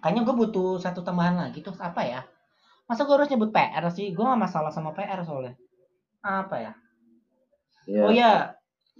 kayaknya 0.00 0.22
gue 0.26 0.34
butuh 0.34 0.78
satu 0.80 1.00
tambahan 1.02 1.36
lagi 1.38 1.60
tuh 1.64 1.74
apa 1.78 2.02
ya? 2.02 2.20
Masa 2.86 3.02
gue 3.02 3.14
harus 3.14 3.30
nyebut 3.30 3.50
PR 3.50 3.84
sih? 3.90 4.14
Gue 4.14 4.22
gak 4.22 4.38
masalah 4.38 4.70
sama 4.70 4.94
PR 4.94 5.20
soalnya. 5.26 5.54
Apa 6.22 6.56
ya? 6.58 6.72
Iya. 7.86 8.02
Oh 8.02 8.12
ya, 8.12 8.32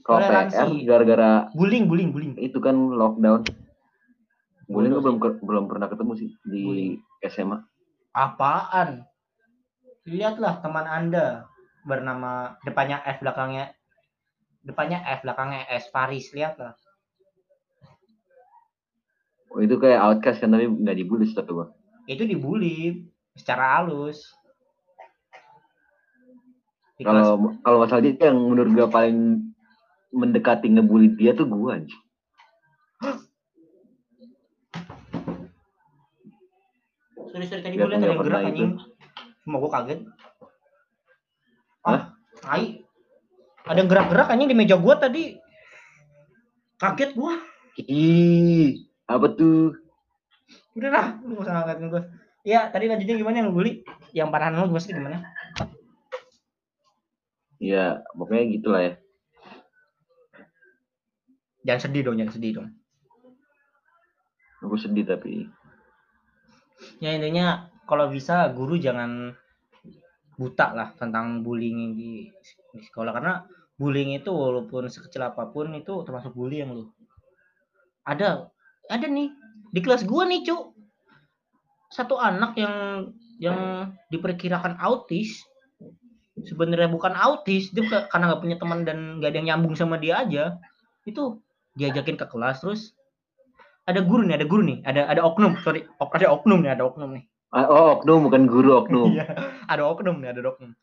Kalau. 0.06 0.22
PR 0.22 0.70
gara-gara 0.86 1.30
bullying, 1.54 1.90
bullying, 1.90 2.10
bullying. 2.14 2.34
itu 2.38 2.58
kan 2.62 2.74
lockdown. 2.74 3.42
Bullying 4.66 4.92
gue 4.98 5.02
belum 5.02 5.18
belum 5.42 5.64
pernah 5.70 5.86
ketemu 5.86 6.12
sih 6.18 6.30
di 6.42 6.62
Bullying. 6.66 6.94
SMA. 7.26 7.58
Apaan? 8.14 9.06
Lihatlah 10.06 10.62
teman 10.62 10.86
Anda 10.86 11.46
bernama 11.86 12.58
depannya 12.66 13.02
F 13.06 13.22
belakangnya 13.22 13.74
depannya 14.66 14.98
F 15.06 15.22
belakangnya 15.22 15.66
S 15.70 15.90
Faris 15.90 16.34
lihatlah. 16.34 16.74
Oh, 19.56 19.64
itu 19.64 19.80
kayak 19.80 20.04
outcast 20.04 20.44
kan 20.44 20.52
tapi 20.52 20.68
nggak 20.68 21.00
dibully 21.00 21.24
setahu 21.24 21.64
gua. 21.64 21.66
Itu 22.04 22.28
dibully 22.28 23.08
secara 23.32 23.80
halus. 23.80 24.20
Kalau 27.00 27.56
kalau 27.64 27.80
masalah 27.80 28.04
dia 28.04 28.28
yang 28.28 28.36
menurut 28.36 28.76
gua 28.76 28.92
paling 28.92 29.48
mendekati 30.12 30.68
ngebully 30.68 31.16
dia 31.16 31.32
tuh 31.32 31.48
gua 31.48 31.80
anjing. 31.80 32.02
Sorry 37.32 37.48
sorry 37.48 37.64
tadi 37.64 37.80
gue 37.80 37.88
liat 37.88 38.00
ada 38.00 38.12
yang 38.12 38.20
gerak 38.20 38.42
anjing. 38.48 38.72
Semua 39.40 39.58
gue 39.60 39.70
kaget. 39.72 40.00
Hah? 41.84 41.92
Ah, 41.92 42.02
tai. 42.44 42.84
Ada 43.64 43.78
yang 43.80 43.88
gerak-gerak 43.88 44.28
anjing 44.32 44.48
di 44.52 44.56
meja 44.56 44.76
gua 44.76 45.00
tadi. 45.00 45.36
Kaget 46.76 47.16
gua. 47.16 47.40
Ih, 47.76 48.88
apa 49.06 49.26
tuh? 49.34 49.74
Udah 50.74 50.90
lah, 50.90 51.06
lu 51.22 51.38
gak 51.38 51.46
usah 51.46 51.54
ngangkatin 51.54 51.86
gua. 51.90 52.02
Ya, 52.46 52.70
tadi 52.70 52.86
lanjutnya 52.86 53.18
gimana 53.18 53.42
yang 53.42 53.50
bully? 53.50 53.82
Yang 54.14 54.28
parahan 54.30 54.54
lu 54.54 54.70
maksudnya 54.70 55.02
gimana? 55.02 55.18
Ya, 57.58 58.06
pokoknya 58.14 58.44
gitulah 58.52 58.82
ya. 58.82 58.92
Jangan 61.66 61.82
sedih 61.90 62.02
dong, 62.06 62.16
jangan 62.22 62.34
sedih 62.38 62.52
dong. 62.62 62.68
Aku 64.62 64.78
sedih 64.78 65.06
tapi 65.06 65.46
Ya 67.00 67.12
intinya 67.16 67.68
kalau 67.88 68.12
bisa 68.12 68.50
guru 68.52 68.76
jangan 68.76 69.32
buta 70.36 70.76
lah 70.76 70.92
tentang 70.94 71.40
bullying 71.40 71.96
di, 71.96 72.28
di 72.76 72.80
sekolah 72.84 73.12
karena 73.16 73.34
bullying 73.80 74.12
itu 74.16 74.28
walaupun 74.28 74.88
sekecil 74.92 75.24
apa 75.24 75.48
pun 75.48 75.72
itu 75.72 76.04
termasuk 76.04 76.36
bullying 76.36 76.68
lu. 76.72 76.84
Ada 78.04 78.52
ada 78.88 79.06
nih 79.06 79.28
di 79.72 79.80
kelas 79.82 80.06
gua 80.06 80.24
nih, 80.24 80.46
Cuk. 80.46 80.72
Satu 81.90 82.18
anak 82.18 82.58
yang 82.58 82.74
yang 83.38 83.58
diperkirakan 84.08 84.80
autis 84.80 85.44
sebenarnya 86.44 86.92
bukan 86.92 87.16
autis, 87.16 87.72
dia 87.72 87.84
karena 88.08 88.32
nggak 88.32 88.42
punya 88.44 88.56
teman 88.60 88.84
dan 88.84 88.98
nggak 89.20 89.30
ada 89.32 89.38
yang 89.40 89.48
nyambung 89.54 89.74
sama 89.76 89.96
dia 89.96 90.20
aja. 90.20 90.56
Itu 91.08 91.40
diajakin 91.76 92.16
ke 92.16 92.26
kelas 92.28 92.60
terus 92.60 92.92
ada 93.86 94.02
guru 94.02 94.26
nih, 94.26 94.36
ada 94.36 94.46
guru 94.48 94.62
nih, 94.66 94.78
ada 94.82 95.06
ada 95.06 95.22
oknum, 95.22 95.56
sorry, 95.62 95.86
ok- 96.02 96.18
ada 96.18 96.28
oknum 96.34 96.60
nih, 96.64 96.74
ada 96.74 96.84
oknum 96.84 97.14
nih. 97.14 97.24
Ah, 97.54 97.70
oh 97.70 98.00
oknum 98.00 98.26
bukan 98.26 98.50
guru 98.50 98.82
oknum. 98.82 99.14
Iya, 99.14 99.24
ada 99.70 99.82
oknum 99.86 100.18
nih, 100.18 100.34
ada 100.34 100.42
oknum. 100.50 100.74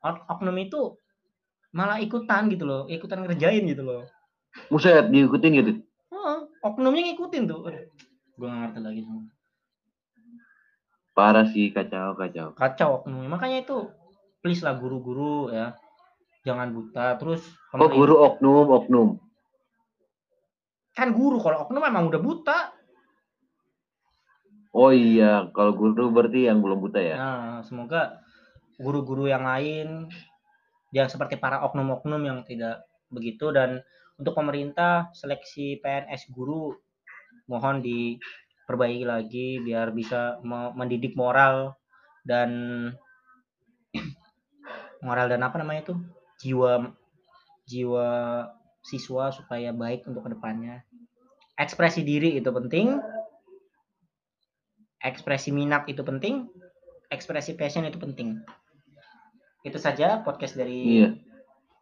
Ok- 0.00 0.24
Oknum 0.32 0.56
itu 0.56 0.96
malah 1.76 2.00
ikutan 2.00 2.48
gitu 2.48 2.64
loh, 2.64 2.82
ikutan 2.88 3.20
ngerjain 3.26 3.68
gitu 3.68 3.84
loh. 3.84 4.08
Muset 4.72 5.12
diikutin 5.12 5.52
gitu. 5.60 5.70
Oknumnya 6.66 7.02
ngikutin 7.06 7.44
tuh. 7.46 7.70
Gue 8.36 8.46
gak 8.50 8.58
ngerti 8.66 8.80
lagi 8.82 9.00
sama. 9.06 9.22
Parah 11.16 11.46
sih 11.48 11.72
kacau 11.72 12.12
kacau. 12.18 12.52
Kacau 12.58 12.88
oknumnya. 13.02 13.30
Makanya 13.32 13.64
itu 13.64 13.88
please 14.44 14.60
lah 14.60 14.76
guru-guru 14.76 15.48
ya. 15.54 15.78
Jangan 16.44 16.74
buta. 16.74 17.16
Terus 17.16 17.42
Oh 17.72 17.88
guru 17.88 18.14
oknum 18.20 18.66
oknum. 18.68 19.08
kan 20.96 21.12
guru 21.12 21.36
kalau 21.44 21.68
oknum 21.68 21.84
emang 21.84 22.08
udah 22.08 22.22
buta. 22.24 22.58
Oh 24.72 24.92
iya, 24.92 25.44
kalau 25.52 25.76
guru 25.76 26.08
berarti 26.08 26.48
yang 26.48 26.64
belum 26.64 26.80
buta 26.80 27.00
ya. 27.00 27.16
Nah, 27.20 27.60
semoga 27.64 28.20
guru-guru 28.80 29.28
yang 29.28 29.44
lain 29.44 30.08
jangan 30.96 31.10
seperti 31.12 31.36
para 31.36 31.60
oknum-oknum 31.68 32.20
yang 32.24 32.38
tidak 32.48 32.84
begitu 33.12 33.52
dan 33.52 33.84
untuk 34.16 34.32
pemerintah 34.32 35.12
seleksi 35.12 35.80
PNS 35.84 36.32
guru 36.32 36.72
mohon 37.46 37.84
diperbaiki 37.84 39.04
lagi 39.04 39.60
biar 39.60 39.92
bisa 39.92 40.40
me- 40.40 40.72
mendidik 40.72 41.12
moral 41.14 41.76
dan 42.24 42.50
moral 45.06 45.26
dan 45.28 45.44
apa 45.44 45.60
namanya 45.60 45.92
itu? 45.92 45.94
Jiwa 46.42 46.92
jiwa 47.66 48.08
siswa 48.80 49.30
supaya 49.34 49.70
baik 49.74 50.06
untuk 50.08 50.26
ke 50.26 50.30
depannya. 50.32 50.82
Ekspresi 51.56 52.04
diri 52.04 52.36
itu 52.36 52.48
penting. 52.52 53.00
Ekspresi 55.00 55.52
minat 55.52 55.86
itu 55.88 56.02
penting. 56.02 56.48
Ekspresi 57.12 57.54
passion 57.54 57.86
itu 57.86 57.96
penting. 58.00 58.40
Itu 59.62 59.78
saja 59.78 60.22
podcast 60.22 60.54
dari 60.58 61.02
Iya. 61.02 61.08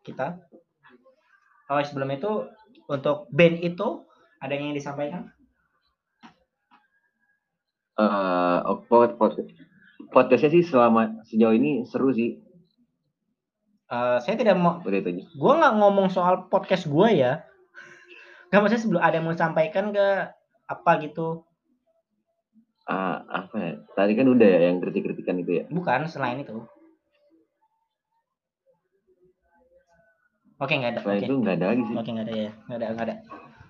kita 0.04 0.40
oh 1.66 1.80
sebelum 1.80 2.10
itu 2.10 2.30
untuk 2.86 3.28
band 3.30 3.60
itu 3.60 4.04
ada 4.38 4.52
yang 4.52 4.68
ingin 4.68 4.78
disampaikan 4.78 5.32
Eh, 7.94 8.58
oh, 8.66 8.82
pod- 8.82 9.14
pod- 9.14 9.46
podcastnya 10.10 10.50
sih 10.50 10.66
selama 10.66 11.22
sejauh 11.22 11.54
ini 11.54 11.86
seru 11.86 12.10
sih. 12.10 12.42
Eh, 13.86 14.18
saya 14.18 14.34
tidak 14.34 14.58
mau 14.58 14.82
Udah 14.82 14.98
itu 14.98 15.10
aja. 15.12 15.22
gue 15.22 15.52
nggak 15.54 15.74
ngomong 15.78 16.10
soal 16.10 16.50
podcast 16.50 16.90
gue 16.90 17.08
ya 17.14 17.46
nggak 18.50 18.60
maksudnya 18.60 18.82
sebelum 18.82 18.98
ada 18.98 19.14
yang 19.14 19.26
mau 19.26 19.36
sampaikan 19.36 19.90
ke 19.90 20.06
apa 20.64 20.92
gitu 21.00 21.46
Ah, 22.84 23.22
apa 23.24 23.56
ya? 23.56 23.72
Tadi 23.94 24.12
kan 24.12 24.26
udah 24.26 24.44
ya 24.44 24.60
yang 24.68 24.76
kritik-kritikan 24.78 25.38
itu 25.38 25.52
ya. 25.56 25.64
bukan 25.70 26.04
selain 26.04 26.42
itu 26.42 26.66
oke 30.60 30.70
nggak 30.70 30.92
ada 30.94 31.00
oke 31.02 31.22
itu 31.22 31.34
nggak 31.34 31.54
ada 31.58 31.66
lagi 31.72 31.82
sih. 31.86 31.94
Oke 31.98 32.08
nggak 32.14 32.26
ada 32.26 32.34
ya, 32.34 32.50
nggak 32.68 32.78
ada 32.78 32.86
nggak 32.94 33.06
ada. 33.06 33.16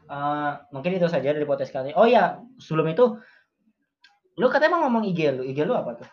Eh, 0.05 0.51
mungkin 0.69 1.01
itu 1.01 1.09
saja 1.09 1.33
dari 1.33 1.49
podcast 1.49 1.73
kali. 1.73 1.97
Oh 1.97 2.05
ya, 2.05 2.37
sebelum 2.61 2.93
itu, 2.93 3.17
lu 4.37 4.47
katanya 4.53 4.77
mau 4.77 4.85
ngomong 4.89 5.09
IG 5.09 5.21
lu, 5.33 5.43
IG 5.49 5.65
lu 5.65 5.73
apa 5.73 5.97
tuh? 5.97 6.09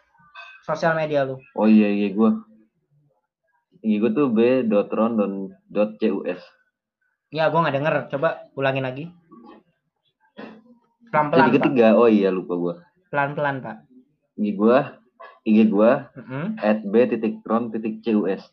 Sosial 0.64 0.96
media 0.96 1.28
lu. 1.28 1.36
Oh 1.60 1.68
iya 1.68 1.92
iya 1.92 2.08
gue. 2.16 2.32
IG 3.84 4.00
gue 4.00 4.12
tuh 4.16 4.32
b.ron.cus. 4.32 6.42
Ya, 7.32 7.48
gua 7.52 7.60
nggak 7.68 7.76
denger. 7.82 7.96
Coba 8.16 8.48
ulangin 8.56 8.88
lagi. 8.88 9.12
Pelan-pelan, 11.12 11.44
Jadi 11.44 11.52
Pak. 11.52 11.56
ketiga, 11.60 11.88
oh 12.00 12.08
iya 12.08 12.32
lupa 12.32 12.54
gue. 12.56 12.76
Pelan-pelan, 13.12 13.60
Pak. 13.60 13.78
IG 14.40 14.56
gue, 14.56 14.80
IG 15.44 15.58
gue 15.68 15.92
Mm-mm. 16.16 16.46
at 16.64 16.80
b.ron.cus. 16.88 18.44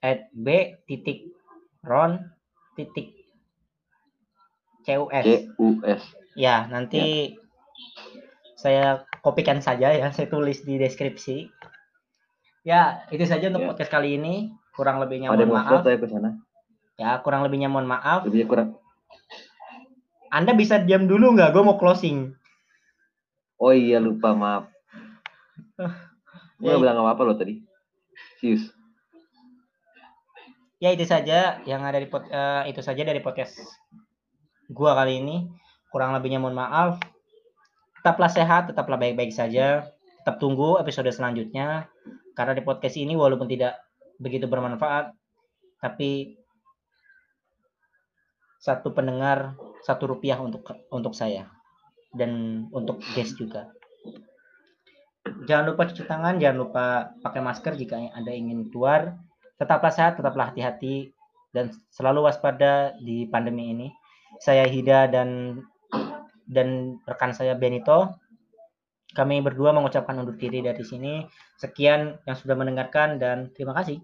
At 0.00 0.28
b 0.32 0.46
titik 0.84 1.32
ron 1.80 2.20
titik 2.74 3.16
cus. 4.82 5.24
C-U-S. 5.24 6.02
Ya, 6.36 6.68
nanti 6.68 7.34
saya 8.54 9.02
kopikan 9.20 9.58
saja 9.58 9.90
ya, 9.90 10.06
saya 10.16 10.28
tulis 10.28 10.62
di 10.62 10.76
deskripsi. 10.76 11.50
Ya, 12.62 13.06
itu 13.08 13.22
saja 13.24 13.48
untuk 13.48 13.62
Ya. 13.62 13.68
podcast 13.70 13.90
kali 13.90 14.14
ini. 14.14 14.50
Kurang 14.70 15.00
lebihnya 15.00 15.30
Ada 15.30 15.42
mohon 15.42 15.56
maaf. 15.56 15.80
saya 15.82 15.96
ke 15.96 16.06
sana. 16.06 16.36
Ya, 16.96 17.16
kurang 17.20 17.40
lebihnya 17.42 17.66
mohon 17.66 17.88
maaf. 17.88 18.22
Lebihnya 18.22 18.46
kurang. 18.46 18.68
Anda 20.28 20.52
bisa 20.52 20.76
diam 20.78 21.06
dulu 21.06 21.32
nggak? 21.32 21.50
Gue 21.50 21.62
mau 21.62 21.78
closing. 21.78 22.36
Oh 23.56 23.72
iya 23.72 23.96
lupa 23.96 24.36
maaf. 24.36 24.68
Gue 26.60 26.68
Ya, 26.68 26.76
bilang 26.76 27.00
apa-apa 27.00 27.22
lo 27.22 27.34
tadi. 27.34 27.64
Sius. 28.36 28.68
Ya 30.76 30.92
itu 30.92 31.08
saja 31.08 31.60
yang 31.64 31.80
ada 31.84 31.96
di 31.96 32.08
eh, 32.08 32.62
itu 32.68 32.80
saja 32.84 33.02
dari 33.02 33.20
podcast 33.24 33.56
gua 34.70 34.96
kali 34.98 35.22
ini. 35.22 35.46
Kurang 35.90 36.12
lebihnya 36.12 36.42
mohon 36.42 36.58
maaf. 36.58 37.00
Tetaplah 38.02 38.30
sehat, 38.30 38.68
tetaplah 38.70 38.98
baik-baik 39.00 39.32
saja. 39.32 39.88
Tetap 40.22 40.36
tunggu 40.42 40.76
episode 40.82 41.08
selanjutnya. 41.08 41.88
Karena 42.36 42.52
di 42.52 42.60
podcast 42.60 43.00
ini 43.00 43.16
walaupun 43.16 43.48
tidak 43.48 43.80
begitu 44.20 44.44
bermanfaat, 44.44 45.12
tapi 45.80 46.36
satu 48.60 48.92
pendengar 48.92 49.54
satu 49.86 50.10
rupiah 50.10 50.40
untuk 50.42 50.66
untuk 50.90 51.14
saya 51.14 51.46
dan 52.12 52.66
untuk 52.74 52.98
guest 53.14 53.38
juga. 53.38 53.70
Jangan 55.46 55.74
lupa 55.74 55.86
cuci 55.90 56.02
tangan, 56.06 56.38
jangan 56.38 56.58
lupa 56.58 56.84
pakai 57.22 57.40
masker 57.42 57.74
jika 57.78 57.98
Anda 58.14 58.34
ingin 58.34 58.70
keluar. 58.70 59.14
Tetaplah 59.56 59.92
sehat, 59.92 60.20
tetaplah 60.20 60.52
hati-hati 60.52 61.12
dan 61.52 61.72
selalu 61.88 62.28
waspada 62.28 62.92
di 63.00 63.24
pandemi 63.28 63.72
ini. 63.72 63.88
Saya 64.40 64.68
Hida 64.68 65.08
dan 65.08 65.60
dan 66.46 67.00
rekan 67.08 67.32
saya 67.32 67.56
Benito. 67.56 68.20
Kami 69.16 69.40
berdua 69.40 69.72
mengucapkan 69.72 70.20
undur 70.20 70.36
diri 70.36 70.60
dari 70.60 70.84
sini. 70.84 71.24
Sekian 71.56 72.20
yang 72.28 72.36
sudah 72.36 72.52
mendengarkan 72.52 73.16
dan 73.16 73.48
terima 73.56 73.72
kasih. 73.72 73.96